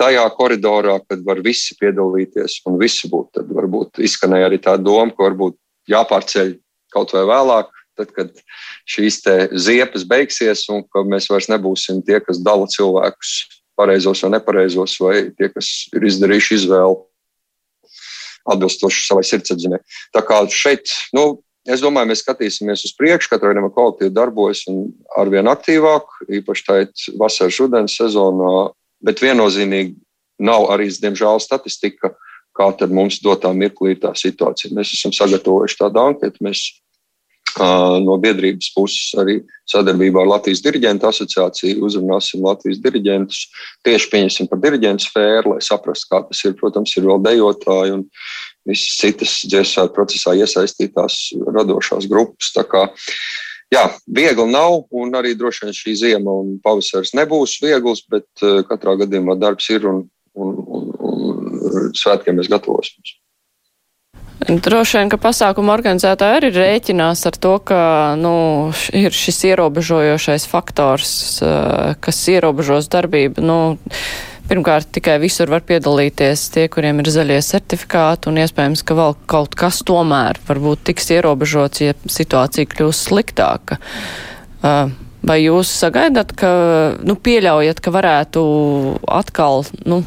tajā 0.00 0.24
koridorā, 0.36 0.96
kad 1.08 1.20
var 1.26 1.42
visi 1.44 1.76
piedalīties 1.80 2.62
un 2.70 2.78
visi 2.80 3.10
būt. 3.12 3.34
Tad 3.36 3.52
varbūt 3.52 4.00
izskanēja 4.00 4.48
arī 4.48 4.60
tā 4.62 4.78
doma, 4.80 5.12
ka 5.12 5.26
varbūt 5.28 5.58
jāpārceļ 5.90 6.54
kaut 6.94 7.12
vai 7.14 7.26
vēlāk, 7.28 7.70
tad, 8.00 8.12
kad 8.16 8.42
šīs 8.88 9.20
ziepes 9.66 10.06
beigsies 10.08 10.64
un 10.72 10.86
ka 10.88 11.04
mēs 11.06 11.28
vairs 11.30 11.50
nebūsim 11.52 12.00
tie, 12.06 12.20
kas 12.24 12.40
dala 12.42 12.68
cilvēkus 12.70 13.59
pareizos 13.80 14.24
vai 14.24 14.34
nepareizos, 14.36 14.96
vai 15.00 15.14
tie, 15.32 15.50
kas 15.52 15.70
ir 15.96 16.08
izdarījuši 16.12 16.58
izvēli 16.60 16.98
atbilstoši 18.50 19.06
savai 19.06 19.24
sirdsapziņai. 19.28 19.80
Tā 20.16 20.24
kā 20.26 20.40
šeit, 20.52 20.92
nu, 21.16 21.40
es 21.68 21.82
domāju, 21.84 22.08
mēs 22.12 22.22
skatīsimies 22.24 22.84
uz 22.88 22.92
priekšu, 22.96 23.32
katrai 23.32 23.54
vienam 23.54 23.72
kolektīvi 23.74 24.14
darbojas 24.16 24.64
un 24.70 24.86
arvien 25.20 25.50
aktīvāk, 25.50 26.08
īpaši 26.40 26.66
tādā 26.66 27.10
vasaras 27.20 27.60
rudens 27.60 27.98
sezonā 28.00 28.70
bet 29.04 29.22
viennozīmīgi 29.24 29.96
nav 30.40 30.68
arī, 30.72 30.88
diemžēl, 31.02 31.40
statistika, 31.42 32.14
kā 32.56 32.68
tad 32.76 32.92
mums 32.94 33.20
dotā 33.24 33.52
mirklī 33.56 33.94
ir 33.94 34.02
tā 34.02 34.12
situācija. 34.18 34.74
Mēs 34.76 34.94
esam 34.96 35.14
sagatavojuši 35.16 35.78
tādu 35.80 36.02
anketu. 36.02 36.44
Mēs 36.44 36.64
no 38.04 38.16
biedrības 38.20 38.70
puses 38.74 39.10
arī 39.18 39.40
sadarbībā 39.70 40.22
ar 40.22 40.30
Latvijas 40.34 40.62
diriģentu 40.64 41.08
asociāciju 41.08 41.84
uzrunāsim 41.86 42.44
Latvijas 42.44 42.80
diriģentus. 42.84 43.42
Tieši 43.86 44.10
pieņemsim 44.12 44.50
par 44.50 44.62
diriģentu 44.62 45.06
sfēru, 45.06 45.54
lai 45.54 45.64
saprastu, 45.64 46.10
kā 46.10 46.22
tas 46.28 46.42
ir. 46.46 46.56
Protams, 46.60 46.96
ir 46.96 47.06
vēl 47.08 47.22
dejotāji 47.24 47.94
un 47.98 48.06
visas 48.68 48.98
citas 49.00 49.36
dziesmu 49.46 49.88
procesā 49.96 50.34
iesaistītās 50.38 51.20
radošās 51.54 52.08
grupas. 52.10 52.52
Jā, 53.70 53.84
viegli 54.10 54.48
nav, 54.50 54.88
un 54.90 55.14
arī 55.14 55.36
droši 55.38 55.68
vien 55.68 55.76
šī 55.76 55.92
zima 55.94 56.32
un 56.42 56.56
pavasaris 56.62 57.14
nebūs 57.14 57.60
viegls, 57.62 58.02
bet 58.10 58.26
uh, 58.42 58.64
katrā 58.66 58.96
gadījumā 58.98 59.38
darbs 59.38 59.68
ir 59.70 59.86
un, 59.86 60.00
un, 60.34 60.56
un, 60.58 60.88
un 60.98 61.92
svētkiem 61.94 62.40
mēs 62.40 62.50
gatavosimies. 62.50 63.14
Droši 64.40 64.96
vien, 64.96 65.10
ka 65.12 65.18
pasākuma 65.20 65.74
organizētāji 65.74 66.38
arī 66.38 66.48
rēķinās 66.54 67.26
ar 67.28 67.36
to, 67.36 67.58
ka 67.60 67.80
nu, 68.16 68.32
ir 68.96 69.12
šis 69.12 69.42
ierobežojošais 69.50 70.46
faktors, 70.48 71.12
uh, 71.44 71.92
kas 72.00 72.24
ierobežos 72.32 72.88
darbību. 72.92 73.44
Nu, 73.44 73.60
Pirmkārt, 74.50 74.88
tikai 74.90 75.20
visur 75.22 75.46
var 75.46 75.60
piedalīties 75.62 76.48
tie, 76.50 76.64
kuriem 76.74 76.98
ir 76.98 77.10
zaļie 77.14 77.36
certifikāti, 77.46 78.26
un 78.32 78.40
iespējams, 78.42 78.80
ka 78.82 78.96
vēl 78.98 79.12
kaut 79.30 79.54
kas 79.54 79.78
tomēr 79.86 80.40
varbūt 80.48 80.82
tiks 80.88 81.06
ierobežots, 81.14 81.84
ja 81.84 81.94
situācija 82.02 82.66
kļūs 82.72 83.04
sliktāka. 83.06 83.78
Uh, 84.58 84.90
vai 85.22 85.38
jūs 85.44 85.70
sagaidat, 85.84 86.34
ka, 86.34 86.50
nu, 87.06 87.14
pieļaujat, 87.14 87.78
ka 87.78 87.94
varētu 87.94 88.42
atkal, 89.20 89.62
nu, 89.86 90.00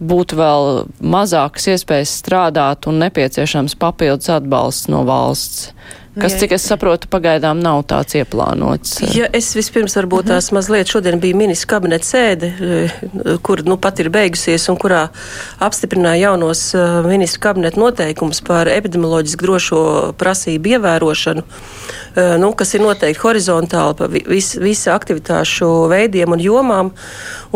būt 0.00 0.34
vēl 0.36 0.86
mazākas 1.00 1.68
iespējas 1.74 2.16
strādāt 2.22 2.88
un 2.90 3.00
nepieciešams 3.04 3.76
papildus 3.80 4.32
atbalsts 4.32 4.90
no 4.92 5.04
valsts? 5.08 5.70
kas, 6.18 6.34
cik 6.40 6.54
es 6.56 6.64
saprotu, 6.66 7.08
pagaidām 7.10 7.60
nav 7.62 7.82
tāds 7.90 8.16
ieplānots. 8.18 8.98
Ja 9.14 9.28
es 9.36 9.50
vispirms 9.56 9.94
varbūt 9.98 10.26
mhm. 10.26 10.32
tās 10.32 10.50
mazliet 10.54 10.90
šodien 10.90 11.20
bija 11.22 11.38
ministra 11.38 11.76
kabineta 11.76 12.06
sēde, 12.06 12.50
eh, 12.50 12.96
kur 13.46 13.62
nu 13.66 13.78
pat 13.80 14.02
ir 14.02 14.10
beigusies 14.12 14.66
un 14.72 14.78
kurā 14.80 15.06
apstiprināja 15.62 16.30
jaunos 16.30 16.64
eh, 16.74 17.00
ministra 17.06 17.50
kabineta 17.50 17.80
noteikumus 17.80 18.42
par 18.46 18.70
epidemioloģiski 18.72 19.46
drošo 19.46 19.82
prasību 20.20 20.74
ievērošanu, 20.74 21.46
eh, 21.46 22.34
nu, 22.42 22.52
kas 22.58 22.74
ir 22.74 22.84
noteikti 22.84 23.22
horizontāli 23.22 23.98
pa 24.00 24.10
vis, 24.10 24.54
visa 24.60 24.96
aktivitāšu 24.98 25.70
veidiem 25.92 26.36
un 26.36 26.42
jomām. 26.42 26.94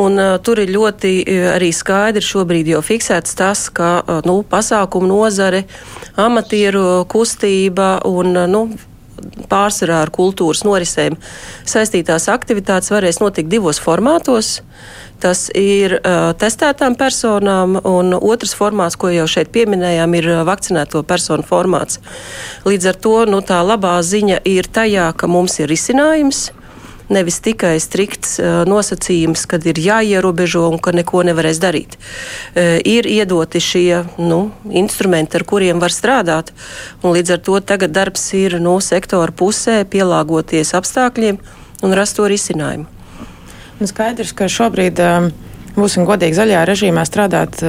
Un, 0.01 0.19
uh, 0.19 0.39
tur 0.43 0.59
ir 0.59 0.73
ļoti 0.75 1.13
arī 1.55 1.71
skaidri 1.75 2.25
šobrīd 2.25 2.73
jau 2.73 2.81
fiksēts 2.83 3.37
tas, 3.39 3.69
ka 3.71 4.01
nu, 4.27 4.41
pasākumu 4.43 5.07
nozare, 5.11 5.65
amatieru 6.19 7.05
kustība 7.11 8.01
un 8.09 8.35
nu, 8.51 8.65
pārsvarā 9.51 10.03
ar 10.05 10.13
kultūras 10.15 10.65
norisēm 10.67 11.17
saistītās 11.69 12.29
aktivitātes 12.33 12.93
varēs 12.93 13.21
notikt 13.23 13.51
divos 13.53 13.81
formātos. 13.83 14.61
Tas 15.23 15.47
ir 15.57 15.97
uh, 16.01 16.33
testētām 16.37 16.99
personām, 17.01 17.79
un 17.89 18.17
otrs 18.19 18.53
formāts, 18.59 18.99
ko 19.01 19.13
jau 19.15 19.29
šeit 19.31 19.53
pieminējām, 19.55 20.19
ir 20.19 20.29
vakcinēto 20.45 21.05
personu 21.09 21.47
formāts. 21.47 22.01
Līdz 22.67 22.91
ar 22.91 23.01
to 23.07 23.15
nu, 23.31 23.41
tā 23.47 23.63
labā 23.65 23.97
ziņa 24.05 24.43
ir 24.51 24.69
tajā, 24.69 25.13
ka 25.17 25.31
mums 25.31 25.61
ir 25.63 25.71
risinājums. 25.73 26.51
Nevis 27.13 27.41
tikai 27.45 27.77
strikts 27.83 28.39
nosacījums, 28.69 29.45
kad 29.51 29.65
ir 29.69 29.79
jāierobežo 29.81 30.65
un 30.71 30.81
ka 30.83 30.95
neko 30.97 31.25
nevarēs 31.27 31.61
darīt. 31.63 31.97
Ir 32.57 33.09
iedoti 33.09 33.61
šie 33.63 34.05
nu, 34.19 34.41
instrumenti, 34.71 35.39
ar 35.39 35.47
kuriem 35.49 35.83
var 35.83 35.95
strādāt, 35.95 36.55
un 37.03 37.17
līdz 37.17 37.37
ar 37.37 37.45
to 37.45 37.61
tagad 37.61 37.95
darbs 37.95 38.27
ir 38.39 38.59
no 38.63 38.79
sektora 38.85 39.35
pusē 39.35 39.83
pielāgoties 39.89 40.75
apstākļiem 40.79 41.41
un 41.85 41.97
rast 41.97 42.19
to 42.19 42.29
risinājumu. 42.31 42.89
Un 43.81 43.91
skaidrs, 43.91 44.33
ka 44.37 44.49
šobrīd 44.49 45.01
būsim 45.75 46.07
godīgi 46.09 46.39
zaļajā 46.39 46.67
režīmā 46.71 47.03
strādāt 47.09 47.61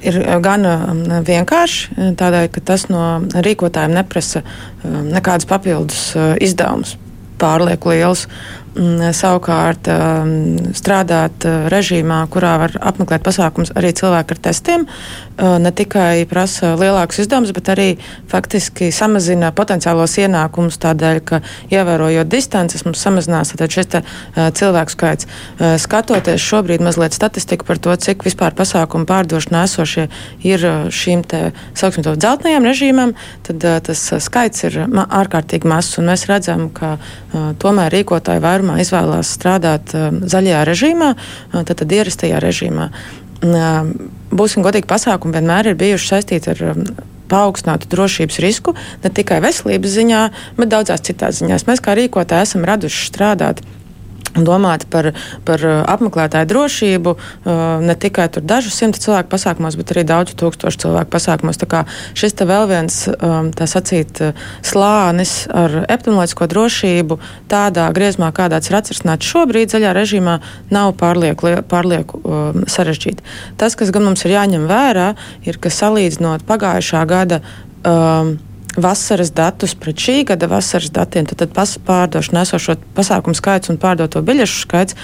ir 0.00 0.16
gan 0.42 0.64
vienkārši, 1.26 2.14
tādēļ, 2.18 2.48
ka 2.54 2.64
tas 2.72 2.88
no 2.88 3.04
rīkotājiem 3.34 3.94
neprasa 3.98 4.42
nekādus 4.84 5.50
papildus 5.50 6.10
izdevumus 6.40 6.96
pārlieku 7.40 7.94
liels. 7.94 8.26
Mm, 8.70 9.10
savukārt 9.18 9.88
um, 9.90 10.28
strādāt 10.78 11.42
uh, 11.42 11.64
režīmā, 11.72 12.20
kurā 12.30 12.52
var 12.62 12.76
apmeklēt 12.78 13.24
pasākums 13.26 13.72
arī 13.74 13.90
cilvēki 13.98 14.36
ar 14.36 14.40
testiem, 14.44 14.84
ne 15.40 15.70
tikai 15.72 16.26
prasa 16.28 16.74
lielākus 16.76 17.22
izdevumus, 17.22 17.54
bet 17.56 17.70
arī 17.72 17.86
faktiski 18.28 18.90
samazina 18.92 19.48
potenciālos 19.56 20.18
ienākumus 20.20 20.76
tādēļ, 20.82 21.20
ka 21.24 21.38
ievērojot 21.72 22.28
distances, 22.28 22.84
mums 22.84 23.00
samazinās 23.00 23.54
šis 23.56 23.88
te, 23.88 24.02
cilvēku 24.36 24.92
skaits. 24.92 25.28
Skatoties 25.80 26.44
šobrīd 26.44 26.84
mazliet 26.84 27.16
statistiku 27.16 27.64
par 27.64 27.80
to, 27.80 27.96
cik 27.96 28.26
vispār 28.28 28.52
pasākumu 28.58 29.08
pārdošanā 29.08 29.64
esošie 29.64 30.10
ir 30.44 30.66
šīm 30.92 31.24
te, 31.24 31.40
sauksim 31.72 32.04
to, 32.04 32.12
dzeltnajām 32.20 32.68
režīmam, 32.68 33.16
tad 33.48 33.64
tas 33.88 34.04
skaits 34.20 34.68
ir 34.68 34.76
ārkārtīgi 34.84 35.72
mazs, 35.72 35.96
un 35.96 36.12
mēs 36.12 36.28
redzam, 36.28 36.68
ka 36.68 36.98
tomēr 37.32 37.96
rīkotāji 37.96 38.44
vairāk 38.44 38.60
vairumā 38.70 38.80
izvēlās 38.82 39.34
strādāt 39.36 39.94
um, 39.94 40.22
zaļajā 40.28 40.64
režīmā, 40.68 41.14
uh, 41.16 41.62
tad, 41.64 41.76
tad 41.82 41.92
ierastajā 41.92 42.40
režīmā. 42.40 42.90
Um, 43.42 44.10
būsim 44.30 44.62
godīgi, 44.62 44.86
pasākumi 44.86 45.34
vienmēr 45.38 45.72
ir 45.72 45.78
bijuši 45.80 46.08
saistīti 46.14 46.50
ar 46.52 46.62
um, 46.72 46.84
paaugstinātu 47.30 47.88
drošības 47.90 48.40
risku, 48.42 48.74
ne 49.04 49.10
tikai 49.10 49.40
veselības 49.40 49.94
ziņā, 49.94 50.22
bet 50.58 50.70
daudzās 50.70 51.04
citās 51.06 51.40
ziņās. 51.40 51.66
Mēs 51.68 51.80
kā 51.82 51.94
rīkotāji 51.94 52.48
esam 52.48 52.66
raduši 52.66 53.06
strādāt 53.06 53.62
domāt 54.36 54.86
par, 54.90 55.10
par 55.46 55.62
uh, 55.66 55.80
apmeklētāju 55.90 56.48
drošību 56.50 57.14
uh, 57.14 57.52
ne 57.82 57.96
tikai 57.98 58.28
dažu 58.40 58.72
simtu 58.72 59.00
cilvēku 59.02 59.30
pasākumos, 59.32 59.78
bet 59.78 59.92
arī 59.94 60.04
daudzu 60.08 60.36
tūkstošu 60.40 60.84
cilvēku 60.84 61.10
pasākumos. 61.12 61.58
Šis 62.18 62.36
te 62.38 62.46
vēl 62.48 62.66
viens, 62.70 62.96
um, 63.10 63.50
tā 63.56 63.66
sacīt, 63.70 64.20
uh, 64.22 64.44
slānis 64.66 65.46
ar 65.50 65.82
epidemioloģisko 65.86 66.50
drošību 66.50 67.18
tādā 67.50 67.88
griezumā, 67.96 68.30
kādā 68.36 68.60
tas 68.60 68.70
ir 68.70 68.78
atrastināts 68.80 69.30
šobrīd 69.30 69.74
zaļā 69.74 69.94
režīmā, 69.96 70.38
nav 70.74 70.92
pārlieku, 71.00 71.56
pārlieku 71.70 72.20
um, 72.22 72.62
sarežģīti. 72.70 73.26
Tas, 73.60 73.76
kas 73.78 73.92
gan 73.94 74.06
mums 74.06 74.24
ir 74.26 74.36
jāņem 74.36 74.68
vērā, 74.70 75.10
ir, 75.46 75.58
ka 75.62 75.72
salīdzinot 75.74 76.46
pagājušā 76.48 77.02
gada 77.10 77.42
um, 77.82 78.36
vasaras 78.76 79.32
datus 79.34 79.74
pret 79.74 79.98
šī 79.98 80.22
gada 80.30 80.48
vasaras 80.50 80.92
datiem, 80.94 81.26
tad, 81.26 81.42
tad 81.42 81.82
pārdošana 81.86 82.46
esošo 82.46 82.78
pasākumu 82.96 83.36
skaits 83.38 83.72
un 83.72 83.80
pārdoto 83.80 84.22
biļešu 84.22 84.64
skaits. 84.66 84.98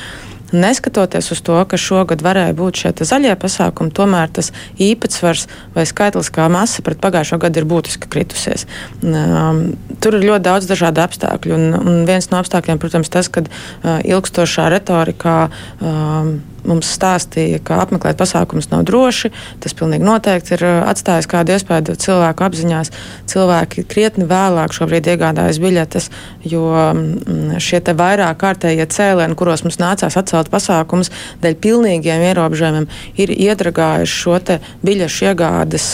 Neskatoties 0.55 1.33
uz 1.35 1.41
to, 1.43 1.57
ka 1.67 1.79
šogad 1.81 2.23
varēja 2.23 2.55
būt 2.55 2.79
šie 2.79 2.93
zaļie 3.09 3.33
pasākumi, 3.43 3.91
tomēr 3.91 4.31
tas 4.31 4.53
īpatsvars 4.79 5.49
vai 5.75 5.83
skaitliskā 5.91 6.47
masa 6.53 6.85
pret 6.87 7.01
pagājušo 7.03 7.41
gadu 7.43 7.59
ir 7.59 7.67
būtiski 7.67 8.07
kritusies. 8.07 8.69
Um, 9.03 9.75
tur 9.99 10.21
ir 10.21 10.29
ļoti 10.31 10.47
daudz 10.47 10.71
dažādu 10.71 11.03
apstākļu, 11.03 11.57
un, 11.59 11.75
un 11.81 12.05
viens 12.07 12.31
no 12.31 12.39
apstākļiem, 12.39 12.79
protams, 12.79 13.11
tas, 13.11 13.27
ka 13.27 13.43
uh, 13.43 13.99
ilgstošā 14.07 14.69
retorikā 14.77 15.39
um, 15.81 16.37
mums 16.69 16.91
stāstīja, 16.97 17.61
ka 17.65 17.81
apmeklēt 17.85 18.19
pasākumus 18.21 18.71
nav 18.73 18.85
droši. 18.89 19.33
Tas 19.63 19.75
pilnīgi 19.77 20.07
noteikti 20.07 20.57
ir 20.57 20.65
atstājis 20.67 21.29
kādu 21.31 21.57
iespēju 21.57 21.97
cilvēku 22.03 22.47
apziņās. 22.47 22.93
Cilvēki 23.31 23.87
krietni 23.91 24.29
vēlāk 24.29 24.75
šobrīd 24.77 25.11
iegādājas 25.15 25.61
biļetes, 25.63 26.11
jo 26.47 26.65
mm, 26.71 27.61
šie 27.63 27.83
vairāk 27.97 28.41
kārtējie 28.43 28.89
cēlieni, 28.93 29.37
kuros 29.39 29.65
mums 29.67 29.81
nācās 29.83 30.19
atcelt 30.19 30.51
pasākumus, 30.53 31.13
dēļ 31.45 31.59
pilnīgiem 31.63 32.25
ierobežojumiem, 32.31 32.89
ir 33.21 33.35
iedragājuši 33.37 34.19
šo 34.23 34.39
biļešu 34.87 35.31
iegādes 35.31 35.87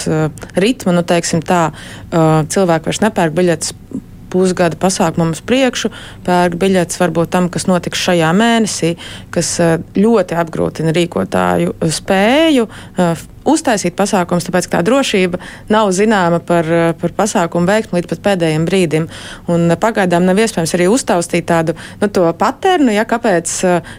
ritmu. 0.61 0.97
Nu, 0.97 1.05
tā, 1.07 1.69
uh, 1.71 2.33
cilvēki 2.53 2.91
vairs 2.91 3.05
nepērk 3.05 3.37
biļetes 3.37 3.77
pusgada 4.33 4.79
pasākumam 4.81 5.35
uz 5.37 5.43
priekšu, 5.45 5.93
pērk 6.27 6.57
biļetes 6.61 7.01
varbūt 7.03 7.33
tam, 7.35 7.51
kas 7.53 7.69
notiks 7.71 8.01
šajā 8.09 8.33
mēnesī, 8.37 8.95
kas 9.35 9.55
eh, 9.63 9.77
ļoti 9.99 10.39
apgrūtina 10.43 10.95
rīkotāju 10.97 11.77
spēju 12.01 12.69
eh, 12.69 13.27
uztaisīt 13.49 13.97
pasākumus, 13.99 14.47
tāpēc 14.47 14.69
tā 14.73 14.83
drošība 14.87 15.41
nav 15.73 15.91
zināma 15.97 16.41
par, 16.45 16.69
par 17.01 17.15
pasākumu 17.17 17.69
veiksmu 17.69 17.99
līdz 17.99 18.11
pat 18.13 18.23
pēdējiem 18.27 18.67
brīdim. 18.69 19.09
Un 19.53 19.73
pagaidām 19.81 20.27
nav 20.27 20.41
iespējams 20.43 20.75
arī 20.79 20.89
uztaustīt 20.93 21.49
tādu 21.51 21.77
nu, 22.01 22.11
paternu, 22.39 22.93
ja 22.95 23.07
kāpēc 23.09 23.55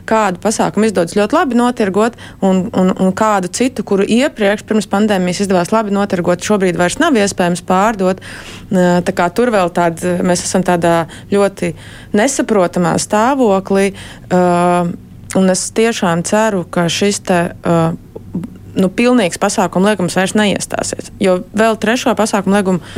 kādu 0.10 0.42
pasākumu 0.44 0.88
izdodas 0.90 1.18
ļoti 1.18 1.38
labi 1.38 1.60
notirgot, 1.60 2.18
un, 2.42 2.66
un, 2.72 2.94
un 2.94 3.14
kādu 3.16 3.52
citu, 3.54 3.86
kuru 3.88 4.08
iepriekš 4.08 4.66
pirms 4.70 4.90
pandēmijas 4.92 5.44
izdevās 5.46 5.74
labi 5.76 5.94
notirgot, 5.96 6.44
šobrīd 6.44 6.80
vairs 6.80 7.00
nav 7.02 7.18
iespējams 7.20 7.64
pārdot. 7.68 8.24
Tā 8.72 9.16
kā 9.16 9.30
tur 9.36 9.54
vēl 9.54 9.72
tāda, 9.76 10.18
mēs 10.26 10.46
esam 10.48 10.66
tādā 10.66 11.04
ļoti 11.34 11.74
nesaprotamā 12.16 12.96
stāvoklī. 13.02 13.92
Un 15.34 15.50
es 15.50 15.64
tiešām 15.74 16.22
ceru, 16.30 16.62
ka 16.70 16.86
šis 16.94 17.20
te, 17.26 17.40
uh, 17.66 17.96
nu, 18.76 18.90
pilnīgs 18.90 19.42
pasākumu 19.42 19.92
liegums 19.92 20.16
vairs 20.18 20.36
neiestāsies. 20.38 21.12
Jo 21.24 21.42
vēl 21.58 21.78
trešo 21.82 22.16
pasākumu 22.18 22.58
liegumu 22.58 22.96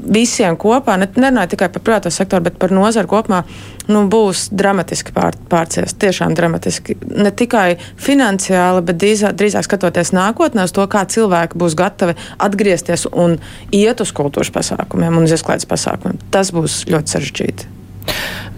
visiem 0.00 0.56
kopā, 0.60 0.96
ne, 1.00 1.08
nerunāju 1.20 1.54
tikai 1.54 1.68
par 1.72 1.82
privāto 1.84 2.10
sektoru, 2.12 2.46
bet 2.48 2.56
par 2.60 2.72
nozaru 2.74 3.08
kopumā, 3.10 3.42
nu, 3.90 4.04
būs 4.10 4.48
dramatiski 4.56 5.12
pār, 5.16 5.36
pārcies. 5.50 5.94
Tiešām 6.00 6.34
dramatiski. 6.38 6.96
Ne 7.10 7.32
tikai 7.36 7.74
finansiāli, 8.00 8.84
bet 8.86 9.00
drīzāk, 9.02 9.36
drīzāk 9.40 9.68
skatoties 9.68 10.14
nākotnē 10.16 10.64
uz 10.68 10.74
to, 10.76 10.86
kā 10.90 11.04
cilvēki 11.10 11.60
būs 11.60 11.76
gatavi 11.78 12.16
atgriezties 12.40 13.06
un 13.12 13.38
iet 13.76 14.00
uz 14.00 14.14
kultūras 14.16 14.52
pasākumiem 14.54 15.20
un 15.20 15.28
uz 15.28 15.36
izklaides 15.36 15.68
pasākumiem. 15.70 16.20
Tas 16.32 16.54
būs 16.54 16.84
ļoti 16.90 17.16
sarežģīti. 17.16 17.76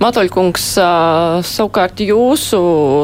Matoļkungs, 0.03 0.65
savukārt 1.47 2.01
jūsu 2.03 2.59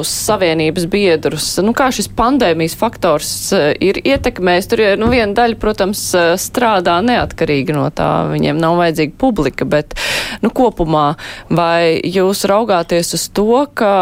savienības 0.09 0.89
biedrus, 0.91 1.47
nu 1.63 1.71
kā 1.77 1.93
šis 1.95 2.09
pandēmijas 2.19 2.75
faktors 2.81 3.31
ir 3.55 4.01
ietekmējis? 4.03 4.69
Tur 4.73 4.83
ir, 4.83 4.97
nu, 4.99 5.11
viena 5.13 5.31
daļa, 5.37 5.61
protams, 5.63 6.03
strādā 6.43 6.97
neatkarīgi 7.07 7.77
no 7.77 7.87
tā, 7.95 8.11
viņiem 8.33 8.59
nav 8.59 8.81
vajadzīga 8.81 9.15
publika, 9.21 9.69
bet, 9.69 9.95
nu, 10.43 10.51
kopumā 10.51 11.13
vai 11.55 12.01
jūs 12.03 12.43
raugāties 12.51 13.15
uz 13.15 13.29
to, 13.37 13.63
ka 13.79 13.95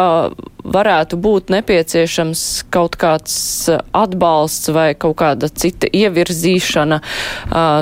varētu 0.66 1.18
būt 1.20 1.50
nepieciešams 1.54 2.42
kaut 2.74 2.96
kāds 3.00 3.36
atbalsts 3.94 4.70
vai 4.74 4.88
kaut 4.98 5.18
kāda 5.20 5.50
cita 5.52 5.88
ievirzīšana, 5.92 7.00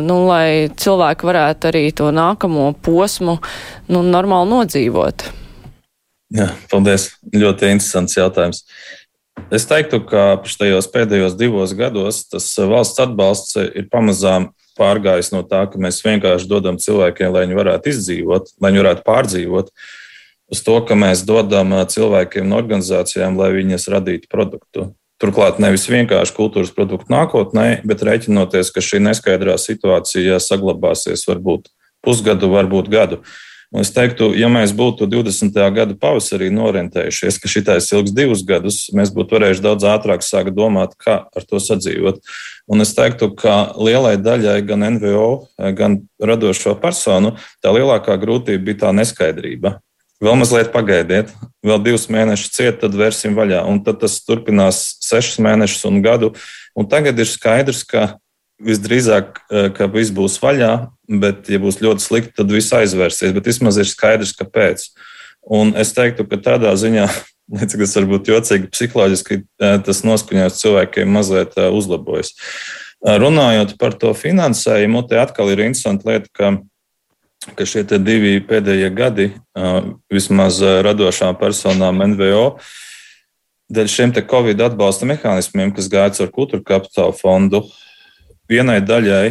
nu, 0.04 0.18
lai 0.28 0.68
cilvēki 0.84 1.28
varētu 1.30 1.70
arī 1.70 1.84
to 1.96 2.10
nākamo 2.14 2.72
posmu 2.84 3.38
nu, 3.88 4.04
normāli 4.04 4.52
nodzīvot? 4.52 5.03
Jā, 6.34 6.50
paldies. 6.70 7.12
Ļoti 7.34 7.70
interesants 7.76 8.16
jautājums. 8.16 8.64
Es 9.54 9.66
teiktu, 9.68 10.00
ka 10.06 10.40
šajos 10.48 10.88
pēdējos 10.94 11.36
divos 11.38 11.74
gados 11.76 12.22
tas 12.30 12.46
valsts 12.58 13.02
atbalsts 13.02 13.58
ir 13.60 13.88
pamazām 13.92 14.52
pārgājis 14.78 15.30
no 15.34 15.42
tā, 15.46 15.64
ka 15.70 15.78
mēs 15.78 16.00
vienkārši 16.04 16.48
dodam 16.50 16.78
cilvēkiem, 16.82 17.30
lai 17.34 17.44
viņi 17.44 17.58
varētu 17.58 17.92
izdzīvot, 17.92 18.50
lai 18.62 18.72
viņi 18.72 18.82
varētu 18.82 19.04
pārdzīvot, 19.06 19.70
uz 20.54 20.62
to, 20.66 20.76
ka 20.88 20.98
mēs 20.98 21.22
dodam 21.26 21.74
cilvēkiem 21.90 22.48
un 22.48 22.58
organizācijām, 22.58 23.38
lai 23.38 23.52
viņas 23.54 23.88
radītu 23.94 24.30
produktu. 24.32 24.90
Turklāt 25.22 25.60
nevis 25.62 25.86
vienkārši 25.86 26.34
kultūras 26.34 26.72
produktu 26.74 27.12
nākotnē, 27.14 27.84
bet 27.86 28.02
rēķinoties, 28.02 28.72
ka 28.74 28.82
šī 28.82 29.00
neskaidrā 29.04 29.54
situācija 29.60 30.40
saglabāsies 30.42 31.22
varbūt 31.30 31.70
pusgadu, 32.04 32.50
varbūt 32.52 32.90
gadu. 32.92 33.20
Un 33.74 33.82
es 33.82 33.90
teiktu, 33.90 34.28
ja 34.38 34.46
mēs 34.46 34.70
būtu 34.76 35.08
20. 35.10 35.56
gada 35.74 35.96
pavasarī 35.98 36.46
norientējušies, 36.54 37.40
ka 37.42 37.50
šitais 37.50 37.88
ilgs 37.90 38.12
divus 38.14 38.44
gadus, 38.46 38.84
mēs 38.94 39.10
būtu 39.10 39.34
varējuši 39.34 39.64
daudz 39.64 39.86
ātrāk 39.90 40.22
sākt 40.22 40.54
domāt, 40.54 40.94
kā 40.94 41.24
ar 41.26 41.46
to 41.48 41.58
sadzīvot. 41.58 42.20
Un 42.70 42.84
es 42.84 42.94
teiktu, 42.94 43.32
ka 43.34 43.74
lielai 43.74 44.14
daļai 44.22 44.60
gan 44.68 44.86
NVO, 44.94 45.26
gan 45.74 46.04
radošo 46.22 46.76
personu 46.78 47.34
tā 47.58 47.74
lielākā 47.74 48.14
grūtība 48.22 48.62
bija 48.70 48.84
tā 48.86 48.94
neskaidrība. 48.94 49.80
Vēl 50.22 50.38
mazliet 50.38 50.70
pagaidiet, 50.70 51.34
vēl 51.66 51.82
divus 51.82 52.06
mēnešus 52.06 52.54
ciet, 52.54 52.78
tad 52.80 52.94
vērsim 52.94 53.34
vaļā. 53.34 53.64
Un 53.66 53.82
tad 53.82 53.98
tas 54.06 54.20
turpinās 54.22 54.84
sešus 55.02 55.42
mēnešus 55.42 55.82
un 55.90 55.98
gadu. 56.04 56.30
Un 56.78 56.86
tagad 56.86 57.18
ir 57.18 57.26
skaidrs, 57.26 57.82
ka 57.82 58.14
visdrīzāk, 58.62 59.42
eh, 59.50 59.70
ka 59.74 59.90
viss 59.90 60.14
būs 60.14 60.38
vaļā, 60.38 60.93
bet, 61.08 61.48
ja 61.52 61.60
būs 61.62 61.80
ļoti 61.82 62.04
slikti, 62.04 62.34
tad 62.38 62.52
viss 62.52 62.74
aizvērsies. 62.74 63.34
Bet 63.36 63.48
vismaz 63.50 63.78
ir 63.80 63.88
skaidrs, 63.88 64.34
kāpēc. 64.38 64.88
Un 65.44 65.74
es 65.76 65.92
teiktu, 65.96 66.26
ka 66.28 66.40
tādā 66.40 66.72
ziņā, 66.80 67.08
cik 67.68 67.82
tas 67.84 67.96
var 67.98 68.08
būt 68.14 68.30
jocīgi, 68.32 68.70
psiholoģiski 68.72 69.42
tas 69.58 70.04
noskaņojums 70.06 70.62
cilvēkiem 70.62 71.12
mazliet 71.12 71.58
uzlabojas. 71.68 72.32
Runājot 73.04 73.74
par 73.80 73.96
to 74.00 74.14
finansējumu, 74.16 75.02
te 75.08 75.18
atkal 75.20 75.50
ir 75.52 75.66
interesanti 75.66 76.08
lieta, 76.08 76.30
ka, 76.32 76.54
ka 77.52 77.66
šie 77.68 77.84
divi 78.00 78.38
pēdējie 78.40 78.88
gadi, 78.96 79.26
vismaz 80.12 80.62
radošām 80.64 81.36
personām 81.36 82.00
NVO, 82.14 82.46
dēļ 83.74 83.90
šiem 83.92 84.14
Covid 84.30 84.62
atbalsta 84.70 85.08
mehānismiem, 85.08 85.74
kas 85.76 85.90
gāja 85.92 86.24
ar 86.24 86.32
kultūra 86.32 86.64
kapitāla 86.64 87.12
fondu, 87.12 87.66
vienai 88.48 88.80
daļai 88.80 89.28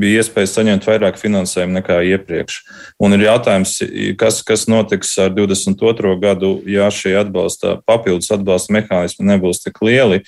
bija 0.00 0.22
iespēja 0.22 0.50
saņemt 0.54 0.86
vairāk 0.88 1.18
finansējumu 1.20 1.76
nekā 1.78 2.00
iepriekš. 2.14 2.60
Un 3.02 3.16
ir 3.16 3.26
jautājums, 3.28 3.76
kas, 4.20 4.40
kas 4.46 4.66
notiks 4.70 5.12
ar 5.22 5.34
22. 5.36 6.14
gadu, 6.22 6.54
ja 6.68 6.88
šie 6.94 7.14
atbalsta, 7.20 7.78
papildus 7.88 8.32
atbalsta 8.34 8.74
mehānismi 8.76 9.28
nebūs 9.32 9.62
tik 9.64 9.82
lieli. 9.84 10.22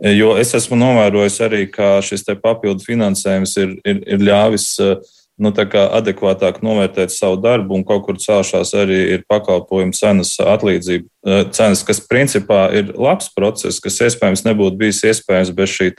Jo 0.00 0.36
es 0.38 0.54
esmu 0.54 0.78
novērojis 0.78 1.40
arī, 1.44 1.64
ka 1.70 1.98
šis 2.04 2.28
papildu 2.40 2.86
finansējums 2.86 3.56
ir, 3.58 3.72
ir, 3.84 4.04
ir 4.06 4.28
ļāvis 4.30 4.68
nu, 5.40 5.50
adekvātāk 5.50 6.60
novērtēt 6.64 7.12
savu 7.12 7.38
darbu, 7.40 7.78
un 7.78 7.84
kaut 7.88 8.04
kur 8.06 8.18
celšās 8.20 8.74
arī 8.76 9.00
ir 9.16 9.24
pakalpojumu 9.30 9.96
cenas 9.96 10.34
atlīdzība, 10.40 11.08
cenas, 11.56 11.82
kas 11.86 12.02
principā 12.04 12.66
ir 12.76 12.92
labs 12.94 13.32
process, 13.34 13.80
kas 13.80 13.98
iespējams 14.04 14.44
nebūtu 14.46 14.78
bijis 14.80 15.02
iespējams 15.10 15.54
bez 15.56 15.72
šī 15.72 15.90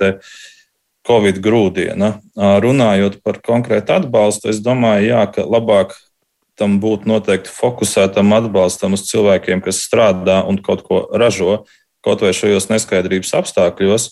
Covid 1.08 1.40
grūdiena. 1.42 2.14
Runājot 2.38 3.22
par 3.26 3.40
konkrētu 3.42 3.96
atbalstu, 3.98 4.52
es 4.54 4.62
domāju, 4.62 5.08
jā, 5.10 5.24
ka 5.34 5.46
labāk 5.50 5.96
tam 6.60 6.78
būtu 6.84 7.10
noteikti 7.10 7.50
fokusētam 7.50 8.36
atbalstam 8.38 8.94
uz 8.98 9.08
cilvēkiem, 9.10 9.64
kas 9.66 9.82
strādā 9.82 10.42
un 10.46 10.60
kaut 10.62 10.84
ko 10.86 11.08
ražo, 11.10 11.64
kaut 12.06 12.22
vai 12.22 12.36
šajos 12.38 12.70
neskaidrības 12.70 13.34
apstākļos. 13.42 14.12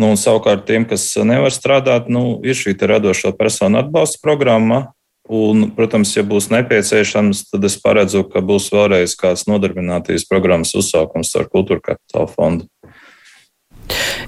Nu, 0.00 0.14
un 0.14 0.16
savukārt 0.16 0.64
tiem, 0.64 0.86
kas 0.88 1.04
nevar 1.20 1.52
strādāt, 1.52 2.08
nu, 2.08 2.40
ir 2.40 2.56
šī 2.56 2.78
radošo 2.80 3.34
personu 3.36 3.82
atbalsta 3.82 4.22
programma. 4.24 4.86
Un, 5.32 5.68
protams, 5.76 6.10
ja 6.16 6.24
būs 6.26 6.48
nepieciešams, 6.50 7.44
tad 7.52 7.64
es 7.68 7.76
paredzu, 7.80 8.24
ka 8.26 8.40
būs 8.42 8.72
vēlreiz 8.74 9.14
kāds 9.20 9.44
nodarbinātības 9.46 10.26
programmas 10.28 10.74
uzsākums 10.74 11.30
ar 11.38 11.46
kultūra 11.52 11.92
kapitāla 11.92 12.26
fondu. 12.32 12.66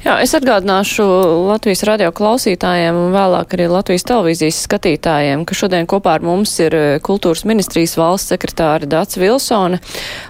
Jā, 0.04 0.18
es 0.20 0.34
atgādināšu 0.36 1.04
Latvijas 1.48 1.80
radio 1.88 2.10
klausītājiem 2.12 2.96
un 2.98 3.14
vēlāk 3.14 3.54
arī 3.56 3.70
Latvijas 3.72 4.04
televīzijas 4.04 4.58
skatītājiem, 4.66 5.46
ka 5.48 5.56
šodien 5.56 5.88
kopā 5.88 6.18
ar 6.18 6.26
mums 6.26 6.52
ir 6.60 6.76
eh, 6.76 6.96
kultūras 7.04 7.46
ministrijas 7.48 7.96
valsts 7.96 8.34
sekretāra 8.34 8.84
Dats 8.90 9.16
Vilsone, 9.20 9.80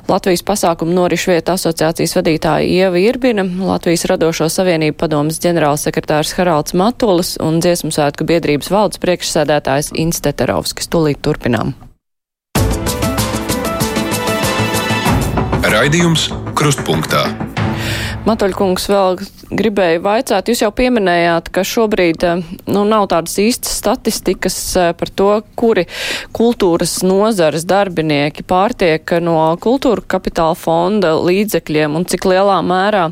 Latvijas 0.07 0.45
pasākumu 0.47 0.95
norišu 0.95 1.33
vietu 1.33 1.57
asociācijas 1.57 2.15
vadītāja 2.21 2.69
Ieva 2.69 3.03
Irbina, 3.03 3.47
Latvijas 3.67 4.07
radošo 4.13 4.47
savienību 4.53 4.99
padomas 5.01 5.41
ģenerālsekretārs 5.43 6.37
Haralds 6.39 6.77
Matulis 6.79 7.35
un 7.43 7.59
dziesmu 7.65 7.91
svētku 7.95 8.29
biedrības 8.31 8.71
valdes 8.71 9.03
priekšsēdētājs 9.03 9.91
Insteterovskis. 10.05 10.91
Tūlīt 10.93 11.19
turpinām. 11.25 11.75
Raidījums 15.75 16.29
Krustpunktā. 16.55 17.27
Matoļkungs 18.25 18.87
vēl 18.89 19.19
gribēju 19.53 20.01
vaicāt, 20.01 20.49
jūs 20.49 20.63
jau 20.63 20.71
pieminējāt, 20.73 21.51
ka 21.53 21.61
šobrīd 21.69 22.23
eh, 22.25 22.39
nu, 22.73 22.87
nav 22.89 23.11
tādas 23.13 23.35
īstas 23.43 23.75
statistikas 23.83 24.57
eh, 24.81 24.93
par 24.97 25.13
to, 25.13 25.27
kuri 25.61 25.85
kultūras 26.33 27.03
nozares 27.05 27.67
darbinieki 27.69 28.47
pārtiek 28.49 29.13
no 29.21 29.37
kultūra 29.61 30.07
kapitāla 30.17 30.57
fonda 30.57 31.13
līdzekļiem 31.21 32.01
un 32.01 32.09
cik 32.09 32.25
lielā 32.33 32.63
mērā. 32.65 33.11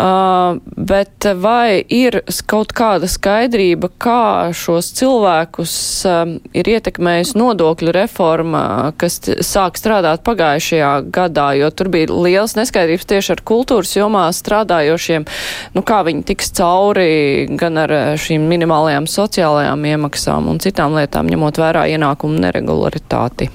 Uh, 0.00 0.56
bet 0.80 1.26
vai 1.36 1.82
ir 1.92 2.22
kaut 2.48 2.70
kāda 2.72 3.04
skaidrība, 3.10 3.90
kā 4.00 4.48
šos 4.56 4.86
cilvēkus 4.96 5.74
uh, 6.08 6.22
ir 6.56 6.70
ietekmējusi 6.72 7.36
nodokļu 7.36 7.92
reforma, 7.92 8.62
kas 8.96 9.18
sāk 9.44 9.76
strādāt 9.76 10.24
pagājušajā 10.24 10.94
gadā, 11.12 11.50
jo 11.60 11.68
tur 11.76 11.92
bija 11.92 12.08
liels 12.16 12.56
neskaidrības 12.56 13.10
tieši 13.12 13.34
ar 13.36 13.44
kultūras 13.52 13.92
jomā 13.98 14.24
strādājošiem. 14.32 15.28
Nu, 15.76 15.84
kā 15.84 16.00
viņi 16.08 16.24
tiks 16.32 16.48
cauri 16.56 17.50
gan 17.60 17.76
ar 17.84 17.92
eh, 17.92 18.10
šīm 18.16 18.48
minimālajām 18.48 19.04
sociālajām 19.10 19.84
iemaksām 19.92 20.48
un 20.48 20.64
citām 20.64 20.96
lietām, 20.96 21.28
ņemot 21.28 21.60
vērā 21.60 21.84
ienākumu 21.92 22.40
neregularitāti. 22.46 23.52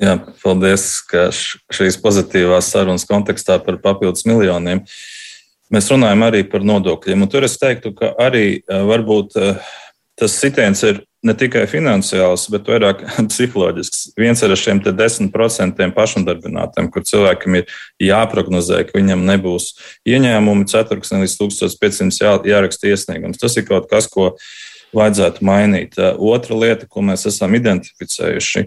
Jā, 0.00 0.20
paldies, 0.44 0.92
ka 1.10 1.32
šīs 1.34 1.98
pozitīvās 2.00 2.70
sarunas 2.70 3.10
kontekstā 3.10 3.58
par 3.64 3.82
papildus 3.82 4.22
miljoniem 4.30 4.86
mēs 5.74 5.90
runājam 5.92 6.26
arī 6.26 6.42
par 6.50 6.64
nodokļiem. 6.66 7.22
Un 7.24 7.30
tur 7.30 7.46
es 7.46 7.58
teiktu, 7.60 7.94
ka 7.96 8.14
arī 8.20 8.44
eh, 8.60 8.82
varbūt 8.86 9.38
eh, 9.40 9.70
tas 10.20 10.36
sitiens 10.36 10.82
ir 10.86 11.02
ne 11.24 11.34
tikai 11.36 11.66
finansiāls, 11.68 12.46
bet 12.52 12.68
vairāk 12.70 13.02
psiholoģisks. 13.32 14.14
Viens 14.20 14.40
ir 14.44 14.54
ar 14.54 14.60
šiem 14.60 14.80
10% 14.86 15.84
pašnodarbinātiem, 15.96 16.88
kur 16.92 17.04
cilvēkam 17.06 17.60
ir 17.60 17.76
jāprognozē, 18.02 18.82
ka 18.88 18.96
viņam 18.96 19.26
nebūs 19.28 19.74
ieņēmumi 20.08 20.68
ceturksnī 20.70 21.24
līdz 21.24 21.36
1500 21.42 22.24
jā, 22.24 22.34
jāraksta 22.54 22.90
iesniegums. 22.92 23.40
Tas 23.40 23.56
ir 23.60 23.68
kaut 23.68 23.90
kas, 23.92 24.08
ko 24.10 24.32
vajadzētu 24.96 25.44
mainīt. 25.46 26.00
Otra 26.18 26.56
lieta, 26.58 26.88
ko 26.90 27.04
mēs 27.06 27.28
esam 27.30 27.54
identificējuši, 27.54 28.64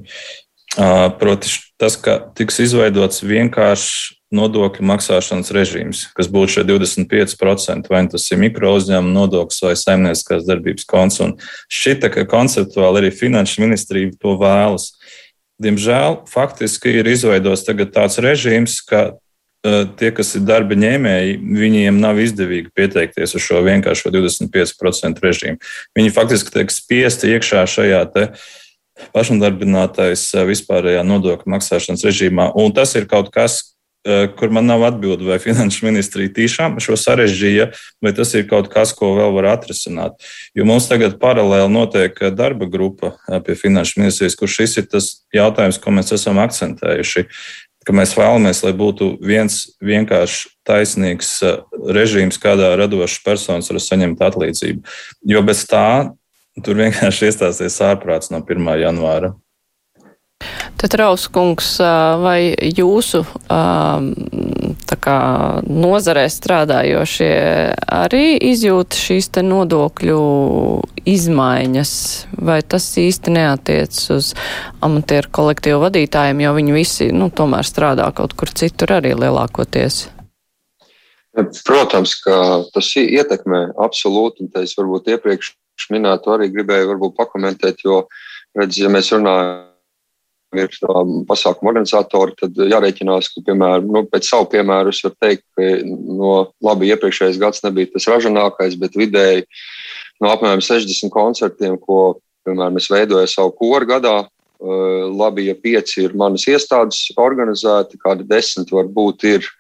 proti, 1.20 1.58
tas, 1.82 1.98
ka 2.00 2.20
tiks 2.38 2.62
izveidots 2.64 3.26
vienkāršs 3.26 4.23
nodokļu 4.34 4.86
maksāšanas 4.90 5.52
režīms, 5.56 6.04
kas 6.18 6.30
būtu 6.34 6.58
šie 6.58 6.66
25%, 6.68 7.90
vai 7.92 8.04
nu 8.06 8.14
tas 8.14 8.26
ir 8.32 8.42
mikro 8.42 8.74
uzņēmuma 8.80 9.14
nodoklis 9.14 9.62
vai 9.66 9.74
saimnieciskās 9.80 10.48
darbības 10.48 10.88
konts. 10.90 11.20
Un 11.24 11.36
šķita, 11.72 12.12
ka 12.14 12.28
konceptuāli 12.30 13.04
arī 13.04 13.12
Finanšu 13.14 13.64
ministrija 13.64 14.14
to 14.20 14.38
vēlas. 14.42 14.92
Diemžēl 15.62 16.24
faktiski 16.32 16.98
ir 17.00 17.12
izveidots 17.14 17.68
tāds 17.94 18.18
režīms, 18.24 18.80
ka 18.90 19.04
uh, 19.14 19.84
tie, 20.00 20.10
kas 20.16 20.34
ir 20.36 20.48
darba 20.48 20.76
ņēmēji, 20.80 21.38
viņiem 21.62 22.02
nav 22.02 22.20
izdevīgi 22.24 22.74
pieteikties 22.76 23.38
uz 23.38 23.46
šo 23.46 23.62
vienkāršo 23.66 24.12
25% 24.14 25.24
režīmu. 25.24 25.62
Viņi 25.96 26.16
faktiski 26.18 26.58
tiek 26.58 26.74
spiesti 26.74 27.36
iekšā 27.38 27.64
šajā 27.70 28.04
te, 28.16 28.28
pašnodarbinātais 29.14 30.26
vispārējā 30.48 31.04
nodokļu 31.08 31.54
maksāšanas 31.56 32.06
režīmā. 32.06 32.52
Un 32.60 32.74
tas 32.76 32.94
ir 32.98 33.08
kaut 33.10 33.32
kas, 33.34 33.73
kur 34.40 34.52
man 34.52 34.66
nav 34.68 34.84
atbildi, 34.84 35.26
vai 35.28 35.40
finanšu 35.40 35.86
ministrija 35.88 36.32
tiešām 36.36 36.76
šo 36.84 36.98
sarežģīja, 37.00 37.70
vai 38.04 38.12
tas 38.16 38.34
ir 38.36 38.48
kaut 38.50 38.68
kas, 38.74 38.92
ko 38.98 39.14
vēl 39.16 39.32
var 39.38 39.54
atrisināt. 39.54 40.18
Jo 40.58 40.68
mums 40.68 40.90
tagad 40.92 41.16
paralēli 41.22 41.72
notiek 41.72 42.18
eh, 42.20 42.34
darba 42.36 42.68
grupa 42.70 43.14
eh, 43.30 43.40
pie 43.46 43.56
finanšu 43.60 44.02
ministrijas, 44.02 44.36
kur 44.40 44.52
šis 44.52 44.82
ir 44.82 44.90
tas 44.92 45.14
jautājums, 45.36 45.80
ko 45.80 45.96
mēs 45.96 46.12
esam 46.16 46.42
akcentējuši. 46.44 47.28
Mēs 47.92 48.14
vēlamies, 48.16 48.62
lai 48.64 48.72
būtu 48.80 49.10
viens 49.20 49.58
vienkārši 49.84 50.54
taisnīgs 50.68 51.32
režīms, 51.92 52.40
kādā 52.40 52.70
radošs 52.80 53.18
personis 53.26 53.68
var 53.68 53.82
saņemt 53.84 54.24
atlīdzību. 54.24 54.86
Jo 55.28 55.42
bez 55.44 55.66
tā 55.68 56.14
tur 56.64 56.80
vienkārši 56.80 57.28
iestāsies 57.28 57.82
ārprāts 57.84 58.32
no 58.32 58.40
1. 58.40 58.72
janvāra. 58.80 59.34
Tad 60.84 60.98
Rauskungs, 61.00 61.78
vai 62.20 62.52
jūsu 62.60 63.22
kā, 63.48 65.20
nozarē 65.64 66.26
strādājošie 66.28 67.30
arī 67.88 68.26
izjūt 68.52 68.98
šīs 69.00 69.32
te 69.32 69.46
nodokļu 69.48 70.20
izmaiņas, 71.08 71.94
vai 72.36 72.60
tas 72.68 72.90
īsti 73.00 73.36
neatiec 73.38 74.02
uz 74.12 74.34
amatieru 74.84 75.32
kolektīvu 75.40 75.80
vadītājiem, 75.86 76.44
jo 76.44 76.54
viņi 76.60 76.76
visi, 76.76 77.10
nu, 77.16 77.32
tomēr 77.32 77.64
strādā 77.64 78.12
kaut 78.16 78.36
kur 78.36 78.52
citur 78.52 78.98
arī 79.00 79.16
lielākoties? 79.16 80.10
Protams, 81.64 82.20
ka 82.28 82.64
tas 82.76 82.92
ietekmē 83.00 83.70
absolūti, 83.88 84.44
un 84.44 84.52
te 84.52 84.68
es 84.68 84.76
varbūt 84.76 85.14
iepriekš 85.16 85.56
minētu 85.96 86.36
arī 86.36 86.52
gribēju 86.52 86.92
varbūt 86.92 87.22
pakomentēt, 87.24 87.88
jo, 87.88 88.04
redz, 88.60 88.84
ja 88.84 88.92
mēs 88.92 89.16
runājam 89.16 89.72
ir 90.58 90.76
um, 90.90 91.22
pasākuma 91.30 91.72
organizatori, 91.72 92.36
tad 92.40 92.58
jārēķinās, 92.58 93.30
ka, 93.34 93.44
piemēram, 93.48 93.88
nu, 93.96 94.04
pēc 94.10 94.30
savu 94.30 94.50
piemēru 94.54 94.94
es 94.94 95.02
varu 95.06 95.18
teikt, 95.24 95.44
ka 95.58 95.70
no 95.88 96.36
labi 96.66 96.92
iepriekšējais 96.94 97.40
gads 97.42 97.64
nebija 97.66 97.92
tas 97.94 98.08
ražanākais, 98.12 98.78
bet 98.82 98.98
vidēji 99.00 99.48
no 100.24 100.32
apmēram 100.34 100.64
60 100.64 101.12
koncertiem, 101.14 101.80
ko, 101.82 102.20
piemēram, 102.48 102.80
es 102.82 102.90
veidoju 102.92 103.32
savu 103.32 103.56
koru 103.60 103.90
gadā, 103.96 104.16
uh, 104.24 105.04
labi, 105.10 105.50
ja 105.50 105.58
pieci 105.60 106.06
ir 106.06 106.16
manas 106.20 106.48
iestādes 106.50 107.06
organizēti, 107.20 108.02
kādi 108.02 108.28
desmit 108.30 108.72
varbūt 108.74 109.28
ir 109.32 109.52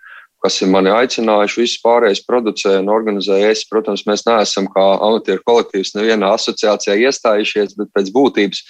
kas 0.43 0.59
ir 0.61 0.71
mani 0.71 0.91
aicinājuši, 0.91 1.61
visus 1.61 1.81
pārējais 1.83 2.23
producē 2.27 2.75
un 2.81 2.91
organizē 2.91 3.37
es. 3.49 3.63
Protams, 3.69 4.03
mēs 4.09 4.25
neesam 4.27 4.67
kā 4.71 4.83
amatieru 5.07 5.43
kolektīvs 5.47 5.93
nevienā 5.95 6.33
asociācijā 6.35 6.97
iestājušies, 7.07 7.77
bet 7.79 7.93
pēc 7.95 8.11
būtības 8.15 8.63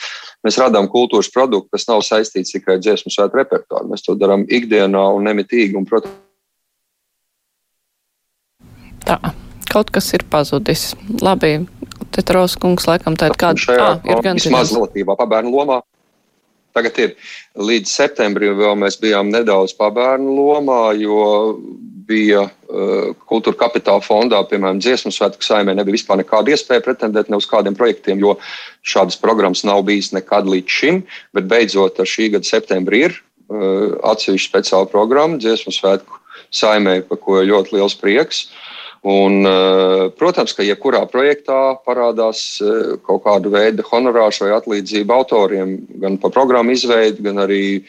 mēs 0.45 0.59
radām 0.61 0.89
kultūras 0.91 1.31
produktu, 1.33 1.71
kas 1.73 1.89
nav 1.89 2.05
saistīts 2.05 2.53
tikai 2.53 2.77
ar 2.77 2.83
dziesmu 2.83 3.13
svētku 3.13 3.41
repertuāru. 3.41 3.89
Mēs 3.89 4.05
to 4.05 4.17
darām 4.19 4.45
ikdienā 4.45 5.07
un 5.17 5.25
nemitīgi. 5.29 5.75
Un, 5.79 5.89
protams, 5.89 6.21
Tā, 9.03 9.17
kaut 9.71 9.89
kas 9.91 10.13
ir 10.15 10.23
pazudis. 10.31 10.93
Labi, 11.23 11.65
Tetros 12.13 12.55
kungs 12.61 12.85
laikam 12.87 13.17
tāda 13.19 13.35
kāda. 13.39 13.59
Šajā, 13.59 13.87
ah, 13.89 14.03
ir 14.07 14.21
gan 14.23 14.39
vismaz 14.39 14.71
relatīvā 14.75 15.17
pabērnu 15.19 15.51
lomā. 15.51 15.81
Tagad 16.73 16.99
ir 17.01 17.15
līdz 17.59 17.89
septembrim 17.89 18.57
vēl 18.57 18.77
mēs 18.81 18.97
bijām 19.01 19.29
nedaudz 19.33 19.75
pabērnu 19.77 20.33
lomā, 20.37 20.81
jo 20.97 21.19
bija 22.07 22.47
uh, 22.47 23.11
kultūra 23.29 23.59
kapitāla 23.61 24.03
fondā, 24.03 24.41
piemēram, 24.49 24.81
dziesmu 24.83 25.13
svētku 25.13 25.45
saimē, 25.45 25.75
nebija 25.77 25.95
vispār 25.95 26.19
nekāda 26.19 26.51
iespēja 26.51 26.83
pretendēt 26.83 27.29
ne 27.31 27.39
uz 27.39 27.47
kādiem 27.49 27.77
projektiem, 27.77 28.19
jo 28.19 28.35
šādas 28.83 29.19
programmas 29.21 29.63
nav 29.67 29.85
bijis 29.87 30.11
nekad 30.15 30.49
līdz 30.49 30.79
šim, 30.79 30.99
bet 31.37 31.47
beidzot 31.51 32.01
ar 32.03 32.09
šī 32.09 32.33
gada 32.35 32.49
septembri 32.49 33.05
ir 33.07 33.15
uh, 33.15 33.95
atsevišķa 34.11 34.51
speciāla 34.51 34.91
programma 34.91 35.39
dziesmu 35.39 35.71
svētku 35.77 36.19
saimē, 36.53 36.99
par 37.07 37.21
ko 37.23 37.39
ļoti 37.45 37.77
liels 37.77 37.95
prieks. 38.01 38.47
Uh, 38.49 38.73
Un, 39.03 39.41
eh, 39.43 40.09
protams, 40.15 40.53
ka 40.55 40.63
jebkurā 40.63 41.01
projektā 41.11 41.75
parādās 41.83 42.61
eh, 42.63 42.95
kaut 43.03 43.25
kāda 43.25 43.51
veida 43.51 43.83
honorārs 43.83 44.39
vai 44.39 44.53
atlīdzība 44.55 45.17
autoriem 45.17 45.73
gan 45.99 46.15
par 46.23 46.31
programmu 46.31 46.71
izveidi, 46.71 47.25
gan 47.25 47.41
arī, 47.43 47.83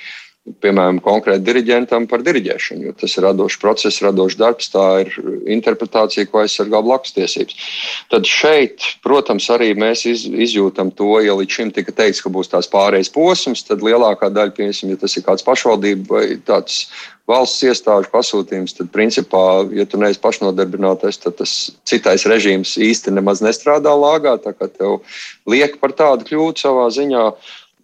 piemēram, 0.44 0.98
konkrēti 1.04 1.44
diriģentam 1.46 2.04
par 2.08 2.20
diriģēšanu. 2.24 2.84
Jo 2.88 2.92
tas 3.00 3.14
ir 3.16 3.24
radošs 3.24 3.56
process, 3.62 4.02
radošs 4.04 4.36
darbs, 4.40 4.68
tā 4.72 4.84
ir 5.04 5.14
interpretācija, 5.56 6.28
ko 6.28 6.42
aizsargā 6.42 6.82
blakus 6.84 7.14
tiesības. 7.16 7.70
Tad 8.12 8.28
šeit, 8.28 8.84
protams, 9.06 9.48
arī 9.54 9.70
mēs 9.78 10.04
iz, 10.10 10.26
izjūtam 10.28 10.92
to, 10.98 11.16
ja 11.24 11.36
līdz 11.38 11.58
šim 11.58 11.72
tika 11.72 11.96
teikts, 11.96 12.20
ka 12.24 12.32
būs 12.34 12.52
tās 12.52 12.68
pārējais 12.72 13.12
posms, 13.14 13.64
tad 13.64 13.84
lielākā 13.84 14.28
daļa, 14.34 14.56
piemēram, 14.58 14.92
ja 14.92 15.00
tas 15.00 15.16
ir 15.16 15.24
kāds 15.24 15.46
pašvaldība 15.48 16.12
vai 16.12 16.24
tāds 16.44 16.84
valsts 17.30 17.64
iestāžu 17.64 18.12
pasūtījums, 18.12 18.76
tad, 18.76 18.92
principā, 18.92 19.64
ja 19.72 19.88
tu 19.88 19.96
neesi 20.00 20.20
pašnodarbinātais, 20.20 21.22
tad 21.24 21.38
tas 21.40 21.56
citais 21.88 22.28
režīms 22.28 22.76
īsti 22.76 23.16
nemaz 23.16 23.40
nestrādā 23.44 23.96
lāgā. 23.96 24.36
Tā 24.44 24.52
kā 24.52 24.68
tev 24.68 25.00
liek 25.48 25.80
par 25.80 25.96
tādu 25.96 26.28
kļūt 26.28 26.66
savā 26.66 26.90
ziņā. 26.92 27.30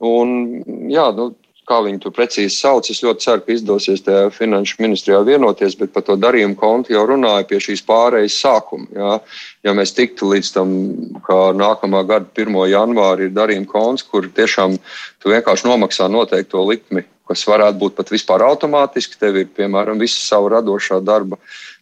Un, 0.00 0.28
jā, 0.92 1.10
nu, 1.16 1.32
kā 1.70 1.78
viņi 1.86 2.02
to 2.02 2.10
precīzi 2.14 2.56
sauc. 2.56 2.88
Es 2.90 3.02
ļoti 3.04 3.24
ceru, 3.24 3.44
ka 3.46 3.54
izdosies 3.54 4.02
tajā 4.06 4.30
finanšu 4.34 4.80
ministrijā 4.82 5.20
vienoties, 5.26 5.76
bet 5.78 5.94
par 5.94 6.04
to 6.08 6.16
darījumu 6.18 6.58
kontu 6.58 6.94
jau 6.96 7.04
runāja 7.08 7.46
pie 7.48 7.60
šīs 7.62 7.84
pārējas 7.86 8.40
sākuma. 8.42 8.90
Jā. 8.96 9.14
Ja 9.66 9.76
mēs 9.76 9.94
tiktu 9.94 10.32
līdz 10.32 10.52
tam, 10.56 10.74
ka 11.26 11.38
nākamā 11.56 12.02
gada 12.08 12.28
1. 12.34 12.58
janvāra 12.72 13.26
ir 13.28 13.34
darījuma 13.36 13.70
konts, 13.70 14.06
kur 14.06 14.26
tiešām 14.26 14.76
tu 15.22 15.32
vienkārši 15.32 15.68
nomaksā 15.70 16.10
noteikto 16.10 16.66
likmi 16.66 17.06
kas 17.30 17.44
varētu 17.46 17.78
būt 17.78 17.94
pat 17.94 18.08
vispār 18.10 18.42
automātiski. 18.42 19.14
Tev 19.20 19.36
ir, 19.38 19.50
piemēram, 19.54 20.00
visa 20.02 20.18
savu 20.18 20.50
radošā 20.50 20.98
darba 21.06 21.38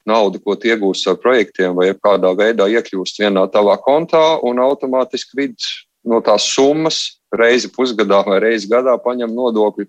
nauda, 0.09 0.41
ko 0.45 0.57
iegūst 0.57 1.09
ar 1.09 1.17
projektiem, 1.23 1.73
vai 1.77 1.95
kādā 1.97 2.35
veidā 2.37 2.69
iekļūst 2.69 3.23
vienā 3.25 3.47
tavā 3.53 3.79
kontā, 3.81 4.21
un 4.45 4.61
automātiski 4.61 5.41
vidus 5.41 5.71
no 6.05 6.21
tās 6.25 6.47
summas 6.53 7.18
reizi 7.37 7.71
pusgadā 7.73 8.23
vai 8.27 8.41
reizi 8.45 8.71
gadā 8.71 8.97
paņem 9.03 9.35
nodokļu 9.35 9.89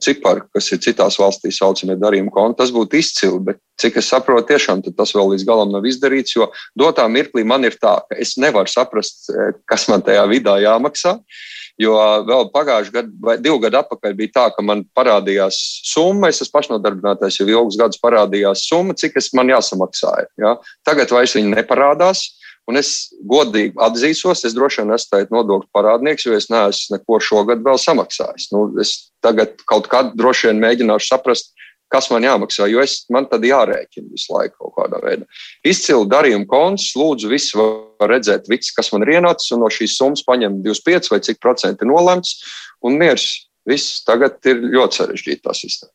cipari, 0.00 0.42
kas 0.54 0.70
ir 0.72 0.80
citās 0.82 1.18
valstīs 1.20 1.58
saucamie 1.60 1.96
darījuma 2.00 2.32
konti. 2.34 2.58
Tas 2.60 2.72
būtu 2.74 2.98
izcili, 2.98 3.40
bet 3.46 3.60
cik 3.80 3.98
es 4.00 4.08
saprotu, 4.10 4.48
tiešām 4.52 4.82
tas 4.86 5.12
vēl 5.14 5.34
līdz 5.34 5.44
galam 5.46 5.72
nav 5.74 5.86
izdarīts, 5.88 6.36
jo 6.36 6.48
dotā 6.78 7.06
mirklī 7.10 7.44
man 7.46 7.66
ir 7.66 7.76
tā, 7.80 7.98
ka 8.08 8.18
es 8.18 8.34
nevaru 8.40 8.70
saprast, 8.70 9.28
eh, 9.30 9.52
kas 9.70 9.86
man 9.88 10.02
tajā 10.02 10.24
vidā 10.30 10.56
jāmaksā. 10.62 11.18
Jo 11.78 11.94
vēl 12.22 12.52
pagājušajā 12.54 12.94
gadā, 12.94 13.10
vai 13.20 13.36
divu 13.42 13.58
gadu 13.58 13.80
atpakaļ, 13.80 14.14
bija 14.14 14.30
tā, 14.34 14.44
ka 14.54 14.62
man 14.62 14.84
parādījās 14.94 15.58
summa, 15.90 16.28
es 16.30 16.38
esmu 16.40 16.54
pašnodarbinātais 16.54 17.40
jau 17.40 17.48
ilgus 17.50 17.78
gadus, 17.80 17.98
parādījās 17.98 18.62
summa, 18.68 18.94
cik 18.94 19.18
es 19.18 19.32
man 19.34 19.50
jāsamaksāja. 19.50 20.30
Ja? 20.38 20.54
Tagad 20.86 21.10
vairs 21.10 21.34
viņa 21.34 21.50
neparādās. 21.56 22.28
Un 22.70 22.78
es 22.80 22.90
godīgi 23.28 23.76
atzīšos, 23.84 24.46
es 24.48 24.54
droši 24.56 24.82
vien 24.82 24.94
esmu 24.96 25.20
nodokļu 25.34 25.68
parādnieks, 25.74 26.24
jo 26.24 26.36
es 26.36 26.48
neesmu 26.52 26.96
neko 26.96 27.18
šogad 27.20 27.64
vēl 27.64 27.80
samaksājis. 27.80 28.48
Nu, 28.54 28.66
es 28.80 29.10
tagad 29.24 29.58
kaut 29.68 29.90
kad 29.92 30.14
droši 30.16 30.48
vien 30.48 30.62
mēģināšu 30.64 31.10
saprast, 31.10 31.52
kas 31.92 32.08
man 32.10 32.24
jāmaksā, 32.26 32.66
jo 32.72 32.80
es, 32.82 33.02
man 33.12 33.28
tad 33.30 33.44
jārēķina 33.46 34.14
visu 34.14 34.32
laiku 34.34 34.56
kaut 34.64 34.74
kādā 34.78 35.00
veidā. 35.04 35.28
Izcili 35.66 36.08
darījuma 36.10 36.48
konts, 36.50 36.88
lūdzu, 36.98 37.30
viss 37.30 37.54
var 37.58 38.10
redzēt, 38.10 38.48
viss, 38.50 38.72
kas 38.74 38.90
man 38.94 39.04
ir 39.06 39.18
ienācis, 39.18 39.52
un 39.54 39.62
no 39.62 39.70
šīs 39.72 39.98
summas 40.00 40.24
paņem 40.26 40.62
25 40.64 41.12
vai 41.12 41.20
cik 41.28 41.42
procenti 41.44 41.88
nolemts, 41.88 42.38
un 42.84 42.98
miers. 43.00 43.28
Viss 43.64 44.02
tagad 44.04 44.44
ir 44.44 44.58
ļoti 44.60 44.98
sarežģīta 44.98 45.54
sistēma. 45.56 45.94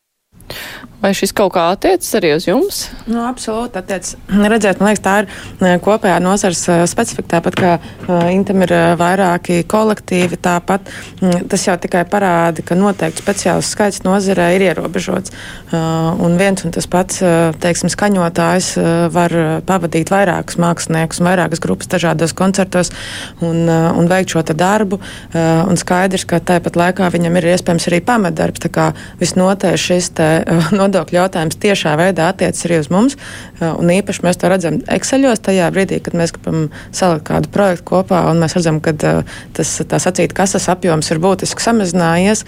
Vai 1.00 1.14
šis 1.16 1.32
kaut 1.32 1.54
kā 1.54 1.62
attiecas 1.72 2.10
arī 2.18 2.34
uz 2.36 2.44
jums? 2.44 2.82
Nu, 3.08 3.22
absolūti, 3.24 3.80
attiecas. 3.80 4.18
Redzēt, 4.28 4.82
man 4.82 4.90
liekas, 4.90 5.00
tā 5.00 5.14
ir 5.22 5.28
e, 5.64 5.70
kopējā 5.80 6.18
nozars 6.20 6.60
e, 6.68 6.76
specifika. 6.90 7.38
Tāpat 7.38 7.56
kā 7.56 7.70
uh, 7.80 8.26
Intam 8.34 8.60
ir 8.66 8.72
uh, 8.74 8.82
vairāki 9.00 9.62
kolektīvi, 9.70 10.36
tāpat 10.44 10.90
mm, 11.22 11.46
tas 11.48 11.64
jau 11.64 11.76
tikai 11.80 12.02
parāda, 12.10 12.60
ka 12.66 12.76
noteikti 12.76 13.24
speciāls 13.24 13.70
skaits 13.72 14.02
nozarē 14.04 14.50
ir 14.58 14.66
ierobežots. 14.66 15.32
Uh, 15.70 16.20
un 16.20 16.36
viens 16.36 16.60
un 16.68 16.74
tas 16.74 16.88
pats, 16.90 17.22
teiksim, 17.62 17.88
skaņotājs 17.92 18.68
var 19.14 19.32
pavadīt 19.66 20.12
vairākus 20.12 20.58
māksliniekus 20.60 21.22
un 21.22 21.30
vairākas 21.30 21.62
grupas 21.64 21.88
dažādos 21.92 22.34
koncertos 22.36 22.92
un, 23.40 23.64
un 23.70 24.10
veikt 24.10 24.34
šo 24.34 24.42
darbu. 24.50 24.98
Un 25.32 25.78
skaidrs, 25.78 26.26
ka 26.28 26.40
tāpat 26.44 26.76
laikā 26.76 27.08
viņam 27.14 27.38
ir 27.38 27.50
iespējams 27.54 27.88
arī 27.90 28.00
pamatdarbs. 28.04 28.62
Tā 28.64 28.72
kā 28.74 28.88
visnotaļ 29.22 29.78
šis 29.80 30.10
te 30.18 30.30
nodokļu 30.80 31.18
jautājums 31.18 31.58
tiešā 31.60 31.94
veidā 32.00 32.30
attiecas 32.32 32.66
arī 32.68 32.80
uz 32.82 32.90
mums. 32.92 33.16
Un 33.60 33.92
īpaši 33.94 34.24
mēs 34.26 34.40
to 34.40 34.50
redzam 34.52 34.80
Exceļos 34.90 35.42
tajā 35.46 35.70
brīdī, 35.74 36.00
kad 36.04 36.16
mēs 36.18 36.34
gribam 36.36 36.68
salikt 36.96 37.26
kādu 37.30 37.50
projektu 37.52 37.88
kopā, 37.92 38.22
un 38.30 38.42
mēs 38.42 38.56
redzam, 38.58 38.80
ka 38.84 38.94
tas 38.96 39.74
tā 39.86 40.00
sacīt 40.02 40.34
kases 40.36 40.68
apjoms 40.72 41.10
ir 41.12 41.22
būtiski 41.22 41.64
samazinājies. 41.64 42.46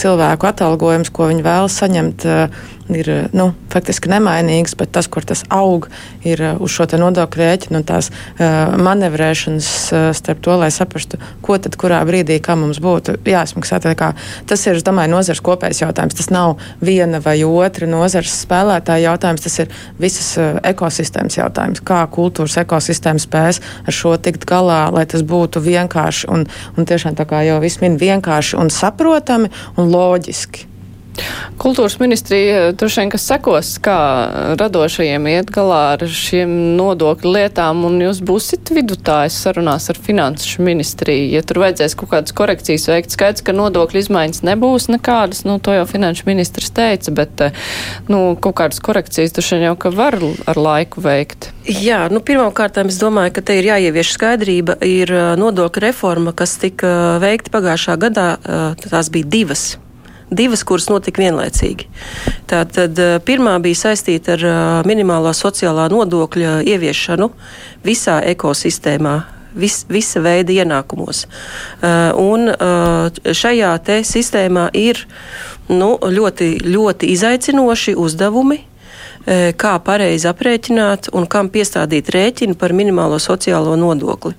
Cilvēku 0.00 0.50
atalgojums, 0.50 1.12
ko 1.14 1.30
viņi 1.32 1.46
vēlas 1.46 1.78
saņemt 1.82 2.26
ir 2.94 3.10
nu, 3.36 3.50
faktiski 3.72 4.10
nemainīgs, 4.10 4.74
bet 4.78 4.92
tas, 4.94 5.08
kur 5.10 5.24
tas 5.26 5.44
aug, 5.52 5.88
ir 6.26 6.40
uz 6.56 6.72
šo 6.72 6.86
nodokļu 6.98 7.42
rēķinu 7.42 7.80
un 7.80 7.86
tās 7.86 8.10
uh, 8.10 8.74
manevrēšanas 8.80 9.68
uh, 9.92 10.08
starp 10.16 10.40
to, 10.44 10.56
lai 10.60 10.70
saprastu, 10.74 11.20
ko 11.44 11.58
tad 11.60 11.76
kurā 11.80 12.00
brīdī, 12.08 12.38
kā 12.44 12.56
mums 12.58 12.80
būtu 12.82 13.18
jāsmaksā. 13.28 13.80
Tas 14.48 14.66
ir, 14.66 14.78
es 14.78 14.86
domāju, 14.86 15.12
nozars 15.12 15.42
kopējs 15.44 15.82
jautājums. 15.84 16.16
Tas 16.18 16.30
nav 16.32 16.56
viena 16.88 17.20
vai 17.24 17.36
otra 17.46 17.88
nozars 17.90 18.34
spēlētāja 18.44 19.10
jautājums, 19.10 19.44
tas 19.44 19.58
ir 19.64 19.74
visas 20.00 20.30
uh, 20.40 20.56
ekosistēmas 20.68 21.38
jautājums. 21.38 21.84
Kā 21.86 22.00
kultūras 22.12 22.58
ekosistēma 22.64 23.22
spēs 23.22 23.62
ar 23.84 23.98
šo 24.00 24.16
tikt 24.22 24.48
galā, 24.48 24.86
lai 24.94 25.04
tas 25.10 25.24
būtu 25.26 25.62
vienkārši 25.64 26.32
un, 26.32 26.48
un 26.76 26.88
tiešām 26.88 27.18
tā 27.18 27.28
kā 27.28 27.44
jau 27.48 27.60
viss 27.64 27.82
min 27.84 28.00
vienkārši 28.00 28.58
un 28.60 28.72
saprotami 28.72 29.52
un 29.76 29.92
loģiski. 29.92 30.67
Kultūras 31.58 31.98
ministrija 31.98 32.72
droši 32.78 33.00
vien, 33.02 33.10
kas 33.12 33.24
sekos, 33.26 33.70
kā 33.82 33.98
radošajiem 34.60 35.26
iet 35.32 35.50
galā 35.54 35.80
ar 35.96 36.04
šiem 36.06 36.52
nodokļu 36.78 37.32
lietām, 37.34 37.82
un 37.88 37.98
jūs 38.02 38.20
būsit 38.24 38.70
vidutājs 38.74 39.38
sarunās 39.42 39.88
ar 39.90 39.98
finanšu 39.98 40.62
ministriju. 40.66 41.32
Ja 41.34 41.42
tur 41.46 41.62
vajadzēs 41.64 41.96
kaut 41.98 42.12
kādas 42.12 42.36
korekcijas 42.38 42.86
veikt, 42.92 43.14
skaidrs, 43.16 43.42
ka 43.46 43.56
nodokļu 43.56 44.04
izmaiņas 44.04 44.44
nebūs 44.46 44.88
nekādas, 44.92 45.42
nu, 45.48 45.58
to 45.58 45.74
jau 45.74 45.86
finanšu 45.90 46.28
ministrs 46.30 46.70
teica, 46.76 47.14
bet, 47.18 47.42
nu, 48.10 48.22
kaut 48.38 48.58
kādas 48.62 48.82
korekcijas 48.84 49.34
droši 49.34 49.56
vien 49.56 49.68
jau, 49.70 49.74
ka 49.82 49.94
var 49.94 50.18
ar 50.18 50.62
laiku 50.62 51.02
veikt. 51.04 51.50
Jā, 51.68 52.04
nu, 52.12 52.22
pirmkārt, 52.24 52.78
es 52.80 53.00
domāju, 53.02 53.34
ka 53.36 53.44
te 53.50 53.58
ir 53.58 53.68
jāievieš 53.72 54.14
skaidrība. 54.14 54.78
Ir 54.86 55.12
nodokļu 55.40 55.84
reforma, 55.88 56.32
kas 56.36 56.56
tika 56.62 57.18
veikta 57.22 57.52
pagājušā 57.58 57.98
gadā, 58.00 58.30
tās 58.86 59.12
bija 59.12 59.28
divas 59.28 59.68
divas, 60.30 60.64
kuras 60.66 60.88
notika 60.90 61.22
vienlaicīgi. 61.22 61.88
Tātad 62.48 62.98
eh, 63.00 63.16
pirmā 63.24 63.56
bija 63.64 63.82
saistīta 63.86 64.36
ar 64.36 64.44
eh, 64.44 64.60
minimālā 64.88 65.32
sociālā 65.36 65.88
nodokļa 65.92 66.60
ieviešanu 66.68 67.30
visā 67.86 68.20
ekosistēmā. 68.34 69.18
Vis, 69.58 69.80
visa 69.90 70.20
veida 70.22 70.52
ienākumos. 70.52 71.22
Uh, 71.24 72.12
un 72.20 72.50
uh, 72.52 73.08
šajā 73.34 73.70
sistēmā 74.06 74.68
ir 74.76 75.00
nu, 75.72 75.96
ļoti, 75.98 76.50
ļoti 76.68 77.08
izaicinoši 77.16 77.96
uzdevumi, 77.98 78.60
kā 79.58 79.72
pareizi 79.84 80.28
aprēķināt 80.30 81.10
un 81.16 81.26
kam 81.28 81.50
piestādīt 81.52 82.12
rēķinu 82.14 82.54
par 82.60 82.72
minimālo 82.76 83.18
sociālo 83.20 83.74
nodokli. 83.76 84.36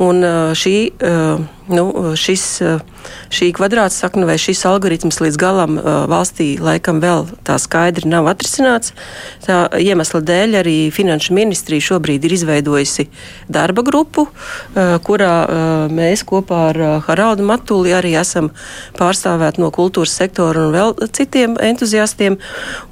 Un 0.00 0.24
šī, 0.56 0.74
nu, 1.68 1.84
šis, 2.16 2.44
šī 3.36 3.48
kvadrātsakne 3.52 4.24
vai 4.24 4.38
šis 4.40 4.62
algoritms 4.64 5.18
līdz 5.20 5.36
galam 5.40 5.74
valstī 6.08 6.54
laikam 6.56 7.02
vēl 7.02 7.26
tā 7.44 7.58
skaidri 7.60 8.08
nav 8.08 8.30
atrisināts. 8.32 8.94
Tā 9.44 9.58
iemesla 9.76 10.22
dēļ 10.24 10.56
arī 10.62 10.76
Finanšu 10.94 11.36
ministrija 11.36 11.84
šobrīd 11.90 12.24
ir 12.24 12.32
izveidojusi 12.38 13.10
darba 13.52 13.84
grupu, 13.84 14.24
kurā 15.04 15.34
mēs 15.92 16.24
kopā 16.24 16.62
ar 16.70 16.80
Haraldu 17.04 17.44
Matuli 17.50 17.92
arī 17.92 18.14
esam 18.22 18.48
pārstāvēti 18.96 19.60
no 19.60 19.68
kultūras 19.68 20.16
sektora 20.16 20.64
un 20.64 20.74
vēl 20.78 20.96
citiem 21.12 21.58
entuziastiem. 21.60 22.40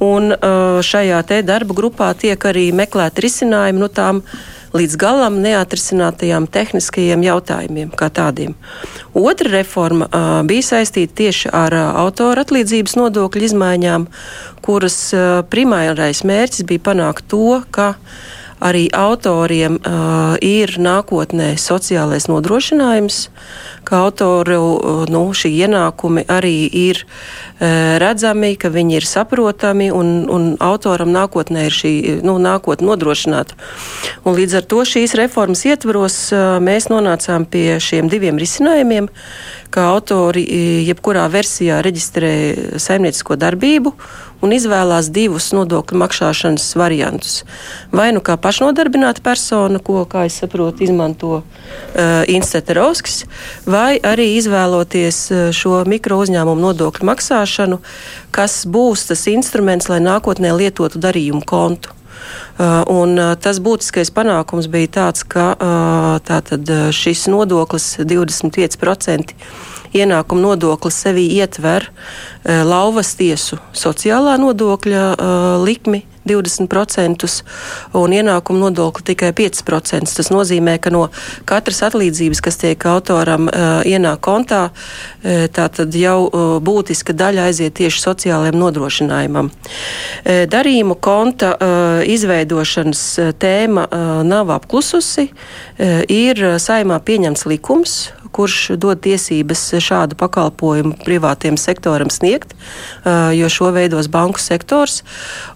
Un 0.05 0.37
šajā 0.85 1.25
te 1.33 1.41
darba 1.41 1.81
grupā 1.81 2.13
tiek 2.21 2.49
arī 2.53 2.69
meklēti 2.77 3.25
risinājumi 3.25 3.81
no 3.81 3.89
tām 3.89 4.25
līdz 4.77 4.97
galam 5.01 5.39
neatrisinātajām 5.45 6.49
tehniskajiem 6.53 7.25
jautājumiem 7.27 7.93
kā 7.97 8.11
tādiem. 8.13 8.55
Otra 9.17 9.53
reforma 9.53 10.09
uh, 10.09 10.29
bija 10.49 10.67
saistīta 10.73 11.21
tieši 11.23 11.53
ar 11.55 11.77
uh, 11.77 11.91
autora 12.05 12.45
atlīdzības 12.47 12.99
nodokļu 13.01 13.49
izmaiņām, 13.49 14.09
kuras 14.65 14.99
uh, 15.17 15.41
primārais 15.49 16.25
mērķis 16.29 16.67
bija 16.69 16.85
panākt 16.91 17.29
to, 17.33 17.63
ka 17.71 17.95
arī 18.61 18.89
autoriem 18.95 19.79
uh, 19.79 20.35
ir 20.43 20.75
nākotnē 20.83 21.53
sociālais 21.61 22.29
nodrošinājums, 22.31 23.29
ka 23.89 24.03
autoru 24.07 24.59
uh, 24.59 25.05
nu, 25.11 25.23
šī 25.37 25.53
ienākumi 25.65 26.27
arī 26.29 26.67
ir 26.67 27.03
uh, 27.05 27.97
redzami, 28.03 28.55
ka 28.61 28.73
viņi 28.75 28.99
ir 28.99 29.09
saprotami 29.09 29.91
un, 29.95 30.27
un 30.31 30.51
autoram 30.61 31.13
nākotnē 31.15 31.69
ir 31.69 31.79
šī 31.79 31.93
nu, 32.27 32.39
nākotne 32.43 32.91
nodrošināta. 32.91 33.59
Un 34.25 34.37
līdz 34.39 34.61
ar 34.61 34.69
to 34.69 34.85
šīs 34.89 35.15
reformas 35.19 35.65
ietvaros 35.69 36.19
uh, 36.35 36.59
mēs 36.63 36.91
nonācām 36.93 37.47
pie 37.49 37.79
šiem 37.83 38.11
diviem 38.11 38.41
risinājumiem, 38.41 39.11
ka 39.71 39.89
autori 39.93 40.45
jebkurā 40.87 41.27
versijā 41.33 41.83
reģistrē 41.85 42.33
saimniecisko 42.81 43.37
darbību 43.41 43.93
un 44.45 44.55
izvēlās 44.55 45.11
divus 45.11 45.51
nodokļu 45.57 45.99
maksāšanas 45.99 46.67
variantus. 46.79 47.43
Vai 47.91 48.11
nu 48.15 48.23
kā 48.25 48.39
pašnodarbināta 48.39 49.23
persona, 49.25 49.81
ko, 49.83 50.05
kā 50.11 50.29
es 50.29 50.39
saprotu, 50.39 50.87
izmanto 50.87 51.41
uh, 51.41 52.23
Institūta 52.31 52.79
Rauskis, 52.79 53.25
vai 53.67 53.99
arī 53.99 54.31
izvēloties 54.39 55.21
šo 55.59 55.83
mikro 55.91 56.21
uzņēmumu 56.23 56.69
nodokļu 56.69 57.11
maksāšanu, 57.11 57.83
kas 58.35 58.63
būs 58.71 59.09
tas 59.11 59.27
instruments, 59.31 59.91
lai 59.91 60.01
nākotnē 60.05 60.55
lietotu 60.55 61.03
darījumu 61.03 61.43
kontu. 61.49 61.98
Uh, 62.59 62.83
un 62.91 63.15
uh, 63.19 63.33
tas 63.39 63.61
būtiskais 63.63 64.11
panākums 64.15 64.67
bija 64.71 64.91
tāds, 64.99 65.23
ka 65.23 65.53
uh, 65.55 66.19
tātad, 66.27 66.67
šis 66.95 67.29
nodoklis 67.31 67.93
25% 68.03 69.35
ienākuma 69.97 70.43
nodoklis 70.43 70.99
sevī 71.07 71.25
ietver 71.39 71.87
lauvas 72.45 73.15
tiesu 73.17 73.57
sociālā 73.73 74.35
nodokļa 74.43 75.05
likmi 75.65 76.03
20% 76.29 77.29
un 77.99 78.15
ienākuma 78.15 78.67
nodokli 78.67 79.07
tikai 79.13 79.33
5%. 79.37 80.15
Tas 80.19 80.31
nozīmē, 80.33 80.79
ka 80.83 80.93
no 80.95 81.07
katras 81.49 81.83
atlīdzības, 81.89 82.43
kas 82.45 82.61
tiek 82.61 82.87
autoram 82.91 83.49
uh, 83.49 83.81
ienāk 83.89 84.23
kontā, 84.25 84.69
uh, 84.71 85.47
tā 85.53 85.69
tad 85.73 85.97
jau 85.97 86.19
uh, 86.27 86.57
būtiska 86.65 87.17
daļa 87.17 87.49
aiziet 87.49 87.77
tieši 87.79 88.05
sociālajiem 88.05 88.59
nodrošinājumam. 88.61 89.51
Uh, 89.53 90.45
darījumu 90.51 90.99
konta 91.01 91.55
uh, 91.55 92.03
izveidošanas 92.09 93.05
tēma 93.41 93.89
uh, 93.89 94.07
nav 94.27 94.53
apklususi. 94.59 95.29
Uh, 95.29 96.03
ir 96.09 96.59
saimā 96.63 97.01
pieņemts 97.05 97.47
likums, 97.49 97.99
kurš 98.33 98.77
dod 98.81 99.01
tiesības 99.05 99.63
šādu 99.83 100.17
pakalpojumu 100.19 100.97
privātiem 101.05 101.57
sektoram 101.61 102.11
sniegt, 102.11 102.55
jo 103.35 103.49
šo 103.53 103.71
veidos 103.75 104.09
banku 104.13 104.41
sektors. 104.43 105.03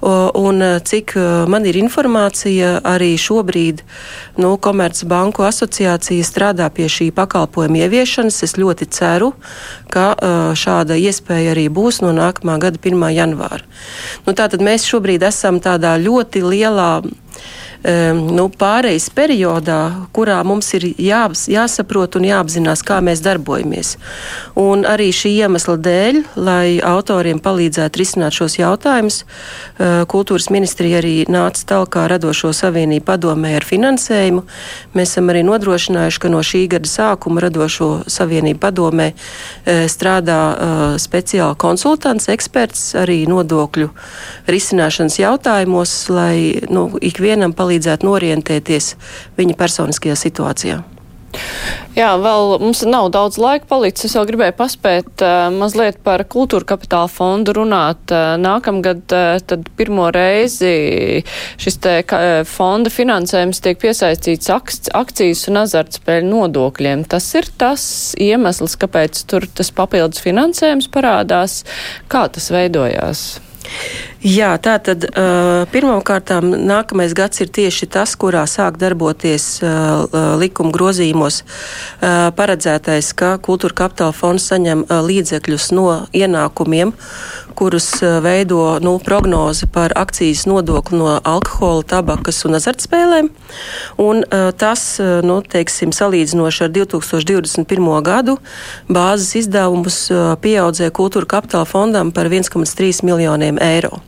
Un 0.02 0.62
cik 0.84 1.14
man 1.48 1.66
ir 1.68 1.78
informācija, 1.80 2.78
arī 2.84 3.14
šobrīd 3.20 3.82
nu, 4.42 4.54
Komercbanku 4.62 5.46
asociācija 5.46 6.24
strādā 6.26 6.68
pie 6.74 6.88
šī 6.90 7.10
pakalpojuma 7.14 7.84
ieviešanas. 7.84 8.42
Es 8.46 8.56
ļoti 8.58 8.88
ceru, 8.92 9.32
ka 9.92 10.12
šāda 10.58 10.96
iespēja 10.98 11.52
arī 11.56 11.68
būs 11.72 12.02
no 12.04 12.12
nākamā 12.16 12.58
gada 12.62 12.80
1. 12.80 13.08
janvāra. 13.16 13.62
Nu, 14.26 14.34
tātad 14.36 14.62
mēs 14.64 14.86
šobrīd 14.88 15.22
esam 15.26 15.60
tādā 15.62 15.94
ļoti 16.00 16.42
lielā 16.46 16.92
nu, 17.82 18.46
pārejas 18.48 19.08
periodā, 19.10 20.06
kurā 20.14 20.38
mums 20.46 20.68
ir 20.78 20.84
jā, 21.00 21.24
jāsaprot 21.50 22.16
un 22.18 22.26
jāapzinās, 22.28 22.82
kā 22.86 23.00
mēs 23.02 23.22
darbojamies. 23.24 23.96
Un 24.58 24.84
arī 24.86 25.08
šī 25.14 25.32
iemesla 25.42 25.76
dēļ, 25.82 26.20
lai 26.38 26.78
autoriem 26.84 27.40
palīdzētu 27.42 27.98
risināt 27.98 28.36
šos 28.36 28.58
jautājumus, 28.60 29.22
e, 29.22 29.90
kultūras 30.10 30.48
ministrija 30.54 31.00
arī 31.02 31.14
nāca 31.30 31.64
talkā 31.72 32.06
radošo 32.12 32.52
savienību 32.54 33.06
padomē 33.08 33.56
ar 33.58 33.66
finansējumu. 33.66 34.44
Mēs 34.94 35.14
esam 35.14 35.32
arī 35.32 35.42
nodrošinājuši, 35.48 36.22
ka 36.22 36.32
no 36.32 36.42
šī 36.46 36.64
gada 36.76 36.90
sākuma 36.90 37.42
radošo 37.42 37.90
savienību 38.06 38.62
padomē 38.62 39.10
e, 39.12 39.88
strādā 39.90 40.40
e, 40.52 40.70
speciāli 41.02 41.58
konsultants, 41.58 42.30
eksperts 42.32 42.92
arī 43.02 43.22
nodokļu 43.30 43.90
risināšanas 44.50 45.18
jautājumos, 45.18 45.96
lai 46.12 46.62
nu, 46.70 46.88
ikvienam 47.02 47.52
palīdzētu 47.56 47.71
palīdzētu 47.72 48.08
norientēties 48.08 48.94
viņa 49.40 49.56
personiskajā 49.56 50.18
situācijā. 50.28 50.82
Jā, 51.96 52.10
vēl 52.20 52.58
mums 52.60 52.82
nav 52.84 53.06
daudz 53.12 53.38
laika 53.40 53.64
palicis. 53.70 54.10
Es 54.10 54.16
vēl 54.18 54.26
gribēju 54.28 54.52
paspēt 54.58 55.22
uh, 55.24 55.46
mazliet 55.52 55.96
par 56.04 56.26
kultūra 56.28 56.66
kapitāla 56.74 57.08
fondu 57.08 57.54
runāt. 57.56 58.04
Uh, 58.12 58.34
nākamgad 58.40 59.14
uh, 59.16 59.38
tad 59.40 59.64
pirmo 59.78 60.10
reizi 60.12 61.22
šis 61.60 61.78
te 61.80 61.94
uh, 62.04 62.42
fonda 62.48 62.92
finansējums 62.92 63.64
tiek 63.64 63.80
piesaistīts 63.80 64.52
akc 64.52 64.92
akcijas 65.02 65.46
un 65.48 65.62
azartspēļu 65.62 66.28
nodokļiem. 66.28 67.06
Tas 67.08 67.30
ir 67.40 67.48
tas 67.60 67.86
iemesls, 68.20 68.76
kāpēc 68.84 69.24
tur 69.32 69.48
tas 69.48 69.72
papildus 69.72 70.20
finansējums 70.24 70.92
parādās. 70.92 71.62
Kā 72.12 72.26
tas 72.32 72.52
veidojās? 72.52 73.24
Jā, 74.22 74.52
tā 74.62 74.76
tad 74.78 75.02
pirmkārt, 75.74 76.30
nākamais 76.46 77.10
gads 77.10 77.42
ir 77.42 77.48
tieši 77.50 77.88
tas, 77.90 78.12
kurā 78.14 78.44
sāk 78.46 78.76
darboties 78.78 79.56
likuma 80.38 80.70
grozījumos 80.70 81.40
paredzētais, 82.38 83.08
ka 83.18 83.32
kultūra 83.42 83.74
kapitāla 83.80 84.14
fonds 84.14 84.46
saņem 84.46 84.84
līdzekļus 84.86 85.66
no 85.74 85.86
ienākumiem, 86.14 86.92
kurus 87.58 87.88
veido 88.22 88.78
nu, 88.84 88.92
prognozi 89.02 89.66
par 89.66 89.96
akcijas 89.98 90.44
nodokli 90.46 91.02
no 91.02 91.18
alkohola, 91.18 91.82
tabakas 91.82 92.44
un 92.46 92.60
azartspēlēm. 92.60 93.32
Un, 94.06 94.22
tas, 94.62 94.86
nu, 95.26 95.40
teiksim, 95.42 95.90
salīdzinoši 95.90 96.68
ar 96.68 96.72
2021. 96.78 97.90
gadu, 98.06 98.38
bāzes 98.86 99.34
izdevumus 99.42 100.04
pieaudzēja 100.46 100.94
kultūra 100.94 101.34
kapitāla 101.36 101.66
fondam 101.66 102.14
par 102.14 102.30
1,3 102.30 103.02
miljoniem 103.10 103.58
eiro. 103.58 103.98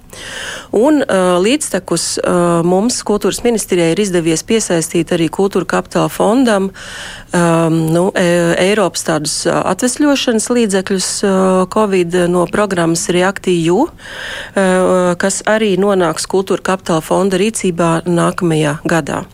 Un 0.75 1.03
uh, 1.03 1.37
līdztekus 1.43 2.07
uh, 2.19 2.61
mums 2.67 3.01
kultūras 3.07 3.43
ministrijai 3.45 3.93
ir 3.93 4.03
izdevies 4.03 4.45
piesaistīt 4.47 5.13
arī 5.15 5.29
kultūra 5.33 5.69
kapitāla 5.77 6.11
fondam 6.13 6.71
um, 6.71 7.79
nu, 7.95 8.09
e 8.19 8.27
Eiropas 8.65 9.07
tādus 9.07 9.37
uh, 9.47 9.61
atvesļošanas 9.75 10.51
līdzekļus 10.51 11.11
uh, 11.27 11.35
Covid 11.75 12.19
no 12.33 12.47
programmas 12.51 13.07
Reaktiju, 13.13 13.87
uh, 13.87 15.15
kas 15.21 15.43
arī 15.51 15.75
nonāks 15.81 16.27
kultūra 16.31 16.75
kapitāla 16.75 17.05
fonda 17.05 17.41
rīcībā 17.41 17.95
nākamajā 18.09 18.79
gadā. 18.89 19.25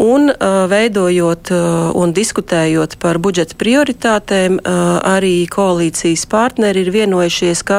Un 0.00 0.30
uh, 0.30 0.36
veidojot 0.70 1.50
uh, 1.52 1.58
un 1.98 2.12
diskutējot 2.16 2.96
par 3.02 3.18
budžeta 3.22 3.54
prioritātēm, 3.60 4.52
uh, 4.60 4.64
arī 5.04 5.46
koalīcijas 5.50 6.26
partneri 6.30 6.80
ir 6.84 6.90
vienojušies, 6.94 7.62
ka 7.68 7.78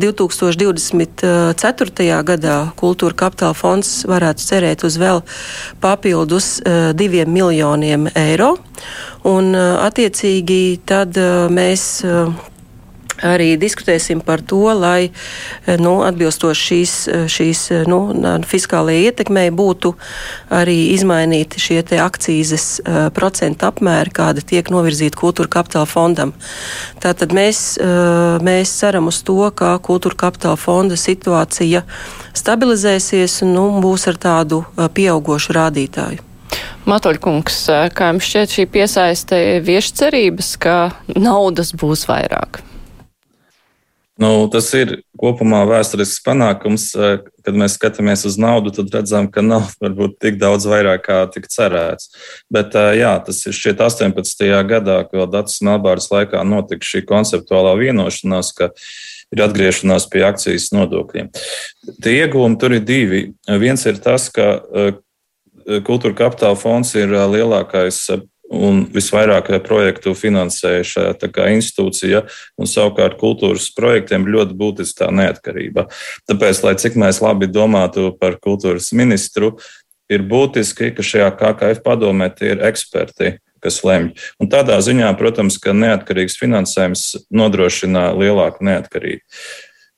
2024. 0.00 2.22
gadā 2.32 2.58
kultūra 2.80 3.14
kapitāla 3.24 3.56
fonds 3.56 3.88
varētu 4.08 4.40
cerēt 4.46 4.80
uz 4.88 4.94
vēl 5.00 5.18
papildus 5.80 6.46
diviem 6.96 7.28
miljoniem 7.32 8.08
eiro. 8.16 8.56
Un, 9.28 9.54
attiecīgi, 9.56 10.80
tad 10.88 11.16
mēs 11.52 12.00
arī 13.22 13.54
diskutēsim 13.60 14.20
par 14.24 14.42
to, 14.42 14.62
lai 14.76 15.10
eh, 15.10 15.76
nu, 15.80 16.00
atbilstoši 16.06 16.66
šīs, 16.70 16.94
eh, 17.08 17.24
šīs 17.30 17.62
eh, 17.74 17.82
nu, 17.90 18.00
fiskālajai 18.48 19.10
ietekmei 19.10 19.48
būtu 19.54 19.94
arī 20.54 20.78
izmainīti 20.94 21.60
šie 21.60 21.80
akcijas 22.00 22.80
procentu 23.16 23.66
apmēri, 23.66 24.12
kāda 24.14 24.42
tiek 24.46 24.68
novirzīta 24.70 25.18
kultūra 25.18 25.50
kapitāla 25.50 25.88
fondam. 25.88 26.32
Tātad 27.02 27.32
mēs, 27.34 27.78
mēs 28.44 28.72
ceram 28.78 29.08
uz 29.10 29.20
to, 29.26 29.38
ka 29.56 29.72
kultūra 29.82 30.18
kapitāla 30.26 30.58
fonda 30.60 30.98
situācija 31.00 31.82
stabilizēsies 32.36 33.40
un 33.46 33.54
nu, 33.56 33.66
būs 33.82 34.06
ar 34.12 34.20
tādu 34.20 34.62
pieaugošu 34.76 35.56
rādītāju. 35.56 36.26
Matoļkungs, 36.90 37.60
kā 37.96 38.10
jums 38.12 38.30
šķiet 38.30 38.56
šī 38.56 38.66
piesaiste 38.72 39.38
vieš 39.66 39.92
cerības, 40.00 40.56
ka 40.60 40.80
naudas 41.16 41.74
būs 41.76 42.06
vairāk? 42.10 42.62
Nu, 44.20 44.44
tas 44.52 44.66
ir 44.76 44.98
kopumā 45.16 45.62
vēsturisks 45.68 46.20
panākums. 46.26 46.90
Kad 47.40 47.56
mēs 47.56 47.78
skatāmies 47.78 48.26
uz 48.28 48.36
naudu, 48.40 48.72
tad 48.76 48.92
redzam, 48.92 49.30
ka 49.32 49.40
nav 49.44 49.70
varbūt 49.82 50.18
tik 50.20 50.40
daudz 50.40 50.68
vairāk, 50.68 51.06
kā 51.06 51.20
tika 51.32 51.48
cerēts. 51.48 52.10
Bet 52.52 52.76
jā, 52.76 53.14
tas 53.24 53.40
ir 53.48 53.56
šķiet 53.56 53.80
18. 53.86 54.44
gadā, 54.68 55.00
kad 55.08 55.22
vēl 55.22 55.30
Dācis 55.32 55.64
Melbāras 55.64 56.10
laikā 56.12 56.44
notika 56.44 56.84
šī 56.84 57.06
konceptuālā 57.08 57.72
vienošanās, 57.80 58.52
ka 58.58 58.74
ir 59.30 59.44
atgriešanās 59.46 60.08
pie 60.12 60.26
akcijas 60.26 60.68
nodokļiem. 60.74 61.30
Tie 62.02 62.18
iegūmi 62.20 62.58
tur 62.60 62.76
ir 62.76 62.84
divi. 62.84 63.22
Viens 63.62 63.86
ir 63.88 64.02
tas, 64.04 64.28
ka 64.34 64.58
Kultūra 65.86 66.16
kapitāla 66.16 66.56
fonds 66.58 66.90
ir 66.98 67.12
lielākais 67.12 67.98
un 68.50 68.82
visvairāk 68.90 69.52
projektu 69.64 70.12
finansējušā 70.18 71.12
institūcija, 71.54 72.24
un 72.58 72.66
savukārt 72.66 73.18
kultūras 73.20 73.70
projektiem 73.76 74.26
ļoti 74.26 74.56
būtiska 74.58 75.06
tā 75.06 75.10
neatkarība. 75.14 75.86
Tāpēc, 76.28 76.64
lai 76.66 76.74
cik 76.74 76.98
mēs 76.98 77.22
labi 77.22 77.46
domātu 77.46 78.10
par 78.18 78.40
kultūras 78.42 78.90
ministru, 78.92 79.56
ir 80.10 80.26
būtiski, 80.26 80.90
ka 80.96 81.06
šajā 81.06 81.30
KKF 81.38 81.84
padomē 81.86 82.30
tie 82.34 82.56
ir 82.56 82.66
eksperti, 82.66 83.38
kas 83.62 83.82
lemj. 83.86 84.16
Un 84.42 84.50
tādā 84.50 84.80
ziņā, 84.82 85.12
protams, 85.20 85.60
ka 85.62 85.76
neatkarīgs 85.76 86.38
finansējums 86.40 87.26
nodrošina 87.30 88.10
lielāku 88.18 88.66
neatkarību. 88.66 89.22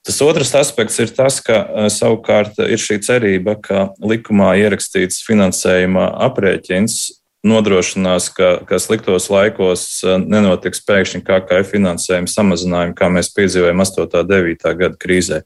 Tas 0.03 0.19
otrs 0.25 0.51
aspekts 0.59 0.99
ir 0.99 1.13
tas, 1.15 1.39
ka 1.47 1.61
eh, 1.63 1.89
savukārt 1.95 2.59
ir 2.67 2.81
šī 2.83 2.99
cerība, 3.07 3.55
ka 3.63 3.93
likumā 4.03 4.51
ierakstīts 4.59 5.23
finansējuma 5.23 6.09
aprēķins 6.27 7.22
nodrošinās, 7.47 8.29
ka, 8.35 8.53
ka 8.67 8.79
sliktos 8.83 9.27
laikos 9.33 9.87
eh, 10.07 10.19
nenotiks 10.21 10.83
pēkšņi 10.87 11.25
KKF 11.27 11.75
finansējuma 11.75 12.31
samazinājumi, 12.31 12.97
kā 12.99 13.11
mēs 13.13 13.33
piedzīvojam 13.35 13.83
8. 13.83 14.07
un 14.07 14.31
9. 14.31 14.71
gada 14.79 14.99
krīzē. 15.01 15.43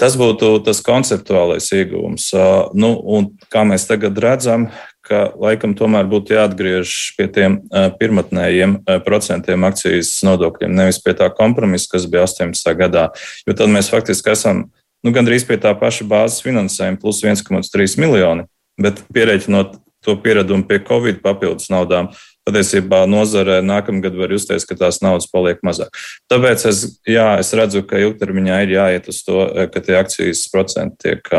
Tas 0.00 0.16
būtu 0.18 0.58
tas 0.66 0.82
konceptuālais 0.84 1.70
iegūms. 1.72 2.28
Eh, 2.36 2.50
nu, 2.76 2.92
un, 3.16 3.30
kā 3.52 3.64
mēs 3.68 3.88
tagad 3.88 4.20
redzam, 4.20 4.68
ka 5.04 5.26
laikam 5.40 5.74
tomēr 5.76 6.06
būtu 6.08 6.32
jāatgriežas 6.32 7.12
pie 7.18 7.26
tiem 7.28 7.58
pirmotnējiem 8.00 8.78
procentiem 9.04 9.66
akcijas 9.68 10.14
nodokļiem, 10.24 10.72
nevis 10.72 10.96
pie 11.04 11.12
tā 11.18 11.28
kompromisa, 11.28 11.90
kas 11.92 12.06
bija 12.08 12.24
18. 12.24 12.72
gadā. 12.78 13.10
Jo 13.44 13.52
tad 13.58 13.68
mēs 13.68 13.92
faktiski 13.92 14.32
esam 14.32 14.62
nu, 15.04 15.12
gandrīz 15.12 15.44
pie 15.44 15.60
tā 15.60 15.74
paša 15.76 16.08
bāzes 16.08 16.40
finansējuma, 16.46 17.00
plus 17.02 17.20
1,3 17.20 18.00
miljoni. 18.00 18.48
Bet 18.80 19.04
pierēķinot 19.12 19.76
to 20.04 20.16
pieredumu 20.20 20.66
pie 20.68 20.80
Covid 20.84 21.20
papildus 21.24 21.70
naudām, 21.72 22.10
patiesībā 22.44 23.04
nozarē 23.08 23.60
nākamgad 23.64 24.16
var 24.18 24.32
justies, 24.34 24.66
ka 24.68 24.76
tās 24.78 25.00
naudas 25.04 25.28
paliek 25.32 25.62
mazāk. 25.64 25.92
Tāpēc 26.32 26.66
es, 26.70 26.84
jā, 27.08 27.28
es 27.40 27.52
redzu, 27.56 27.84
ka 27.88 28.00
ilgtermiņā 28.02 28.62
ir 28.64 28.74
jāiet 28.76 29.08
uz 29.12 29.22
to, 29.26 29.46
ka 29.72 29.84
tie 29.84 29.96
akcijas 30.00 30.44
procenti 30.52 31.08
tiek 31.08 31.30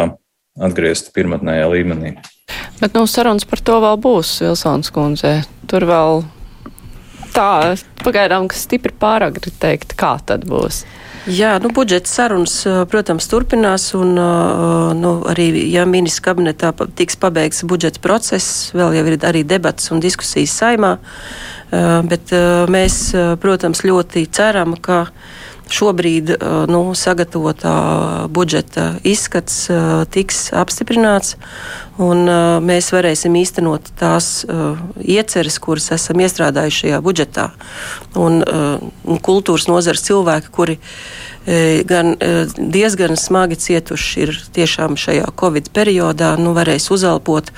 atgriezti 0.55 1.13
pirmotnējā 1.16 1.68
līmenī. 1.72 2.16
Bet 2.80 2.95
nu, 2.97 3.05
sarunas 3.09 3.45
par 3.47 3.61
to 3.66 3.78
vēl 3.84 3.99
būs, 4.01 4.38
Vilsons 4.43 4.91
kundze. 4.93 5.38
Tur 5.70 5.86
vēl 5.89 6.26
tā, 7.36 7.76
pagaidām, 8.03 8.49
kas 8.51 8.66
stipri 8.68 8.93
pāragri 8.99 9.53
teikt, 9.61 9.95
kā 9.99 10.16
tad 10.26 10.47
būs. 10.49 10.84
Jā, 11.26 11.55
nu, 11.57 11.71
budžeta 11.73 12.05
sarunas, 12.05 12.53
protams, 12.91 13.26
turpinās, 13.26 13.88
un 13.97 14.13
nu, 14.99 15.13
arī, 15.26 15.47
ja 15.73 15.88
ministra 15.89 16.28
kabinetā 16.30 16.69
tiks 16.93 17.17
pabeigts 17.17 17.63
budžeta 17.65 18.01
process, 18.03 18.69
vēl 18.78 18.93
jau 18.99 19.05
ir 19.09 19.17
arī 19.26 19.41
debats 19.41 19.89
un 19.89 20.03
diskusijas 20.03 20.53
saimā, 20.53 20.91
bet 22.11 22.36
mēs, 22.69 22.99
protams, 23.41 23.82
ļoti 23.89 24.28
ceram, 24.38 24.78
ka 24.78 25.07
Šobrīd 25.65 26.30
nu, 26.69 26.82
sagatavotā 26.93 27.76
budžeta 28.30 28.99
izskats 29.01 29.63
tiks 30.13 30.51
apstiprināts, 30.53 31.39
un 32.01 32.23
uh, 32.27 32.57
mēs 32.63 32.91
varēsim 32.95 33.35
īstenot 33.39 33.93
tās 33.99 34.45
ieceres, 35.01 35.59
kuras 35.63 35.91
esam 35.95 36.23
iestrādājuši 36.23 36.85
šajā 36.85 37.03
budžetā. 37.05 37.49
Un, 38.19 38.41
un 38.43 39.21
kultūras 39.23 39.69
nozares 39.69 40.03
cilvēki, 40.07 40.51
kuri 40.55 40.79
E, 41.45 41.83
gan 41.85 42.15
e, 42.19 42.45
diezgan 42.57 43.13
smagi 43.17 43.55
cietuši 43.55 44.21
ir 44.25 44.31
tiešām 44.55 44.95
šajā 44.97 45.27
Covid 45.37 45.69
periodā, 45.77 46.31
nu, 46.41 46.55
varēs 46.57 46.89
uzelpot 46.89 47.51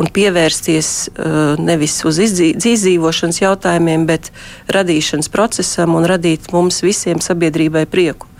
un 0.00 0.08
pievērsties 0.08 0.88
e, 1.04 1.32
nevis 1.60 1.98
uz 2.08 2.16
izdzīvošanas 2.24 3.42
jautājumiem, 3.42 4.06
bet 4.08 4.30
radīšanas 4.72 5.28
procesam 5.28 5.98
un 6.00 6.08
radīt 6.08 6.48
mums 6.56 6.80
visiem 6.86 7.20
sabiedrībai 7.20 7.84
prieku. 7.92 8.30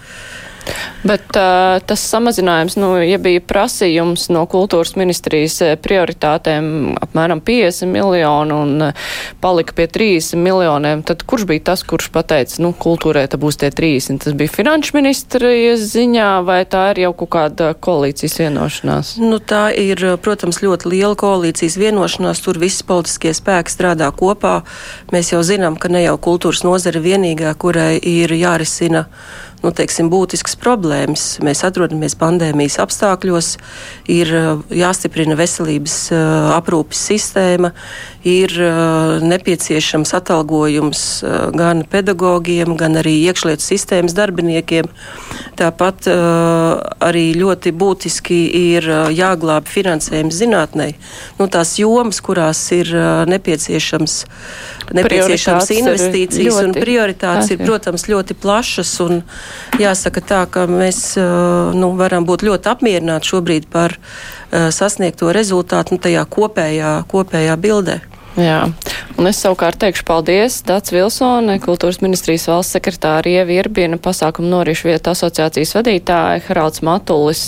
Bet 1.06 1.36
uh, 1.38 1.76
tas 1.86 2.02
samazinājums, 2.10 2.76
nu, 2.80 2.92
ja 3.04 3.18
bija 3.22 3.42
prasījums 3.44 4.26
no 4.34 4.42
kultūras 4.50 4.96
ministrijas 4.98 5.60
prioritātēm 5.84 6.96
apmēram 7.02 7.42
50 7.44 7.90
miljonu 7.92 8.58
un 8.64 8.86
palika 9.42 9.76
pie 9.76 9.86
30 9.92 10.40
miljoniem, 10.42 11.04
tad 11.06 11.22
kurš 11.28 11.46
bija 11.48 11.68
tas, 11.70 11.84
kurš 11.86 12.10
pateica, 12.14 12.58
nu, 12.64 12.72
kultūrē 12.74 13.26
tā 13.30 13.38
būs 13.40 13.60
tie 13.62 13.70
30? 13.70 14.24
Tas 14.24 14.36
bija 14.38 14.52
finanšu 14.52 14.96
ministrijas 14.98 15.84
ziņā 15.92 16.30
vai 16.46 16.60
tā 16.68 16.88
ir 16.94 17.04
jau 17.06 17.12
kaut 17.22 17.32
kāda 17.36 17.70
koalīcijas 17.86 18.38
vienošanās? 18.40 19.14
Nu, 19.22 19.38
tā 19.38 19.68
ir, 19.76 20.02
protams, 20.22 20.60
ļoti 20.64 20.90
liela 20.92 21.16
koalīcijas 21.18 21.78
vienošanās. 21.80 22.42
Tur 22.44 22.60
visi 22.62 22.84
politiskie 22.86 23.34
spēki 23.36 23.72
strādā 23.72 24.10
kopā. 24.14 24.60
Mēs 25.14 25.32
jau 25.34 25.42
zinām, 25.46 25.78
ka 25.80 25.90
ne 25.92 26.04
jau 26.04 26.16
kultūras 26.28 26.64
nozare 26.66 27.02
vienīgā, 27.02 27.54
kurai 27.60 27.96
ir 28.00 28.34
jārisina 28.36 29.06
nu, 29.66 29.74
teiksim, 29.74 30.10
būtiskas 30.12 30.56
problēmas. 30.62 31.24
Mēs 31.44 31.64
atrodamies 31.66 32.16
pandēmijas 32.18 32.78
apstākļos, 32.84 33.52
ir 34.12 34.30
uh, 34.36 34.62
jāstiprina 34.70 35.36
veselības 35.38 35.96
uh, 36.14 36.52
aprūpes 36.56 37.02
sistēma, 37.10 37.72
ir 38.26 38.52
uh, 38.58 39.22
nepieciešams 39.22 40.12
atalgojums 40.18 41.02
gan 41.56 41.84
pedagogiem, 41.90 42.76
gan 42.78 42.98
arī 43.00 43.14
iekšlietu 43.28 43.62
sistēmas 43.62 44.14
darbiniekiem. 44.16 44.88
Tāpat 45.56 46.08
arī 46.08 47.24
ļoti 47.36 47.72
būtiski 47.76 48.38
ir 48.58 48.86
jāglābj 49.16 49.70
finansējums 49.72 50.36
zinātnē. 50.36 50.88
Nu, 51.38 51.48
tās 51.52 51.76
jomas, 51.80 52.20
kurās 52.24 52.60
ir 52.76 52.90
nepieciešams, 53.30 54.16
nepieciešams 54.98 55.72
investīcijas 55.78 56.60
un 56.64 56.74
prioritātes, 56.76 57.54
ir, 57.54 57.62
protams, 57.64 58.06
ļoti 58.10 58.36
plašas. 58.40 58.96
Jāsaka 59.80 60.24
tā, 60.24 60.42
ka 60.50 60.66
mēs 60.70 61.16
nu, 61.16 61.92
varam 61.96 62.28
būt 62.28 62.44
ļoti 62.46 62.72
apmierināti 62.74 63.32
šobrīd 63.32 63.70
par 63.72 63.96
sasniegto 64.52 65.32
rezultātu 65.36 65.96
nu, 65.96 66.02
tajā 66.04 66.26
kopējā, 66.36 66.98
kopējā 67.12 67.56
bildē. 67.60 68.00
Jā, 68.36 68.66
un 69.16 69.28
es 69.30 69.38
savukārt 69.40 69.78
teikšu 69.80 70.02
paldies 70.04 70.58
Dats 70.68 70.92
Vilsone, 70.92 71.54
kultūras 71.64 72.02
ministrijas 72.02 72.44
valsts 72.50 72.76
sekretāra 72.76 73.30
Ieva 73.32 73.54
Irbiena, 73.54 73.96
pasākumu 73.96 74.50
norišu 74.52 74.90
vietu 74.90 75.14
asociācijas 75.14 75.72
vadītāja, 75.78 76.42
Haralds 76.50 76.84
Matulis, 76.84 77.46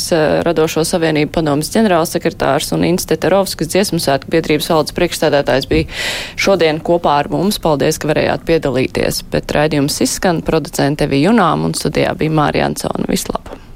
Radošo 0.49 0.87
savienību 0.89 1.35
padomas 1.37 1.69
ģenerālsekretārs 1.77 2.73
un 2.73 2.89
Inste 2.89 3.21
Terovskas 3.21 3.69
dziesmu 3.75 4.01
svētku 4.01 4.33
biedrības 4.33 4.73
valdes 4.73 4.97
priekšstādātājs 4.97 5.69
bija 5.69 5.93
šodien 6.41 6.81
kopā 6.81 7.21
ar 7.21 7.29
mums. 7.37 7.61
Paldies, 7.61 8.01
ka 8.01 8.09
varējāt 8.09 8.49
piedalīties, 8.49 9.27
bet 9.29 9.53
raidījums 9.53 10.01
izskan 10.09 10.41
producente 10.41 11.05
Evi 11.05 11.27
Junām 11.27 11.69
un 11.69 11.77
studijā 11.77 12.17
bija 12.17 12.39
Mārija 12.41 12.73
Ansona. 12.73 13.05
Vislabāk! 13.13 13.68